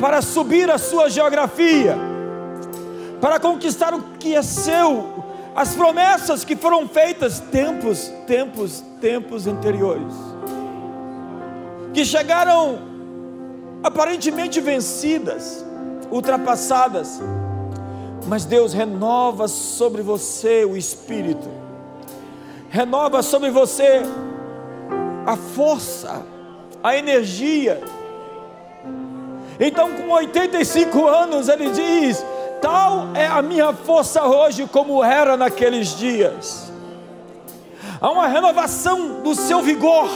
para 0.00 0.20
subir 0.20 0.68
a 0.70 0.76
sua 0.76 1.08
geografia, 1.08 1.96
para 3.20 3.38
conquistar 3.38 3.94
o 3.94 4.02
que 4.18 4.34
é 4.34 4.42
seu, 4.42 5.24
as 5.54 5.74
promessas 5.74 6.44
que 6.44 6.56
foram 6.56 6.86
feitas 6.88 7.38
tempos, 7.38 8.12
tempos, 8.26 8.84
tempos 9.00 9.46
anteriores, 9.46 10.12
que 11.94 12.04
chegaram 12.04 12.78
aparentemente 13.82 14.60
vencidas, 14.60 15.64
ultrapassadas, 16.10 17.20
mas 18.26 18.44
Deus 18.44 18.72
renova 18.72 19.46
sobre 19.46 20.02
você 20.02 20.64
o 20.64 20.76
espírito, 20.76 21.48
renova 22.68 23.22
sobre 23.22 23.48
você 23.48 24.02
a 25.24 25.36
força, 25.36 26.22
a 26.86 26.96
energia 26.96 27.80
Então, 29.58 29.92
com 29.94 30.10
85 30.10 31.08
anos, 31.08 31.48
ele 31.48 31.70
diz: 31.70 32.24
Tal 32.60 33.08
é 33.14 33.26
a 33.26 33.42
minha 33.42 33.72
força 33.72 34.22
hoje, 34.22 34.68
como 34.68 35.02
era 35.02 35.36
naqueles 35.36 35.96
dias. 35.96 36.70
Há 38.00 38.08
uma 38.10 38.28
renovação 38.28 39.20
do 39.22 39.34
seu 39.34 39.62
vigor, 39.62 40.08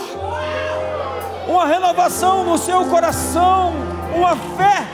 uma 1.48 1.66
renovação 1.66 2.44
no 2.44 2.56
seu 2.56 2.84
coração, 2.84 3.72
uma 4.14 4.36
fé, 4.36 4.86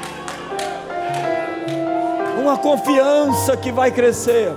uma 2.41 2.57
confiança 2.57 3.55
que 3.55 3.71
vai 3.71 3.91
crescer, 3.91 4.51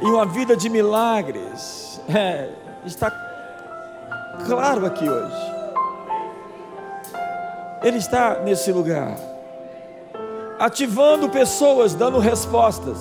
e 0.00 0.06
uma 0.06 0.24
vida 0.24 0.56
de 0.56 0.70
milagres. 0.70 2.00
É, 2.08 2.48
está 2.86 3.29
claro 4.46 4.86
aqui 4.86 5.08
hoje. 5.08 5.50
Ele 7.82 7.96
está 7.96 8.40
nesse 8.40 8.70
lugar, 8.72 9.16
ativando 10.58 11.30
pessoas, 11.30 11.94
dando 11.94 12.18
respostas, 12.18 12.98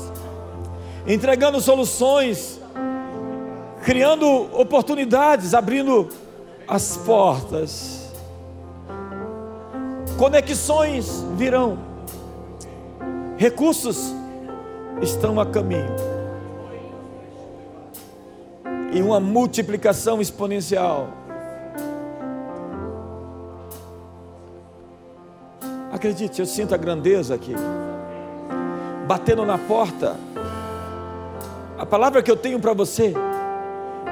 entregando 1.05 1.59
soluções, 1.59 2.61
criando 3.83 4.25
oportunidades, 4.57 5.53
abrindo 5.53 6.07
as 6.67 6.95
portas. 6.97 8.09
Conexões 10.17 11.25
virão, 11.35 11.77
recursos 13.37 14.13
estão 15.01 15.39
a 15.39 15.45
caminho, 15.45 15.95
e 18.93 19.01
uma 19.01 19.19
multiplicação 19.19 20.21
exponencial 20.21 21.18
Acredite, 25.99 26.39
eu 26.39 26.45
sinto 26.45 26.73
a 26.73 26.77
grandeza 26.77 27.35
aqui, 27.35 27.53
batendo 29.05 29.45
na 29.45 29.57
porta. 29.57 30.15
A 31.77 31.85
palavra 31.85 32.23
que 32.23 32.31
eu 32.31 32.37
tenho 32.37 32.57
para 32.57 32.71
você 32.71 33.13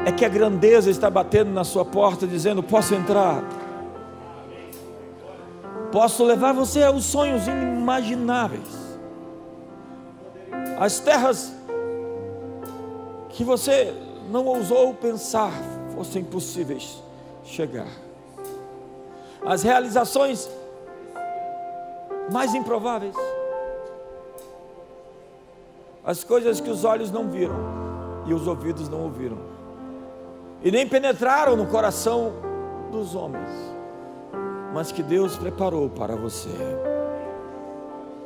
é 0.06 0.12
que 0.12 0.26
a 0.26 0.28
grandeza 0.28 0.90
está 0.92 1.10
batendo 1.10 1.50
na 1.50 1.64
sua 1.64 1.86
porta, 1.86 2.28
dizendo: 2.28 2.62
Posso 2.62 2.94
entrar? 2.94 3.42
Posso 5.90 6.26
levar 6.26 6.52
você 6.52 6.84
aos 6.84 7.06
sonhos 7.06 7.48
inimagináveis, 7.48 8.68
as 10.78 11.00
terras 11.00 11.54
que 13.30 13.46
você 13.46 13.94
não 14.30 14.46
ousou 14.46 14.94
pensar 14.94 15.54
fossem 15.96 16.22
possíveis 16.22 17.02
chegar, 17.46 17.88
as 19.46 19.64
realizações 19.64 20.50
mais 22.32 22.54
improváveis. 22.54 23.16
As 26.04 26.24
coisas 26.24 26.62
que 26.62 26.70
os 26.70 26.86
olhos 26.86 27.12
não 27.12 27.30
viram 27.30 27.56
e 28.26 28.34
os 28.34 28.48
ouvidos 28.48 28.90
não 28.90 29.04
ouviram, 29.04 29.38
e 30.62 30.70
nem 30.70 30.88
penetraram 30.88 31.56
no 31.56 31.66
coração 31.68 32.34
dos 32.92 33.16
homens, 33.16 33.50
mas 34.74 34.92
que 34.92 35.02
Deus 35.02 35.38
preparou 35.38 35.90
para 35.90 36.16
você. 36.16 36.50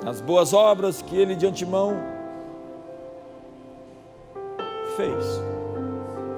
As 0.05 0.19
boas 0.19 0.53
obras 0.53 1.01
que 1.01 1.15
Ele 1.15 1.35
de 1.35 1.45
antemão 1.45 1.95
fez 4.95 5.23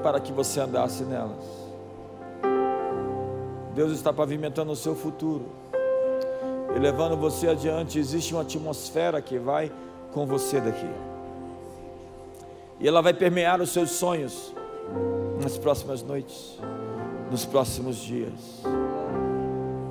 para 0.01 0.19
que 0.19 0.33
você 0.33 0.59
andasse 0.59 1.03
nelas. 1.05 1.63
Deus 3.73 3.93
está 3.93 4.11
pavimentando 4.11 4.71
o 4.71 4.75
seu 4.75 4.95
futuro 4.95 5.62
e 6.75 6.79
levando 6.79 7.15
você 7.15 7.47
adiante, 7.47 7.99
existe 7.99 8.33
uma 8.33 8.41
atmosfera 8.41 9.21
que 9.21 9.37
vai 9.37 9.71
com 10.11 10.25
você 10.25 10.59
daqui. 10.59 10.89
E 12.79 12.87
ela 12.87 13.01
vai 13.01 13.13
permear 13.13 13.61
os 13.61 13.71
seus 13.71 13.91
sonhos 13.91 14.53
nas 15.41 15.57
próximas 15.57 16.01
noites, 16.01 16.57
nos 17.29 17.45
próximos 17.45 17.97
dias. 17.97 18.63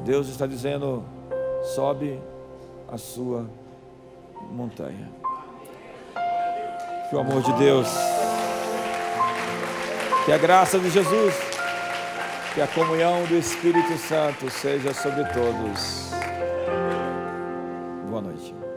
Deus 0.04 0.28
está 0.28 0.46
dizendo: 0.46 1.04
sobe 1.74 2.20
a 2.88 2.98
sua 2.98 3.48
montanha. 4.50 5.08
Que 7.08 7.16
o 7.16 7.20
amor 7.20 7.42
de 7.42 7.52
Deus, 7.54 7.88
que 10.24 10.32
a 10.32 10.38
graça 10.38 10.78
de 10.78 10.90
Jesus, 10.90 11.34
que 12.54 12.60
a 12.60 12.66
comunhão 12.66 13.24
do 13.26 13.36
Espírito 13.36 13.96
Santo 13.98 14.50
seja 14.50 14.92
sobre 14.92 15.24
todos. 15.26 16.21
Boa 18.12 18.20
noite. 18.20 18.71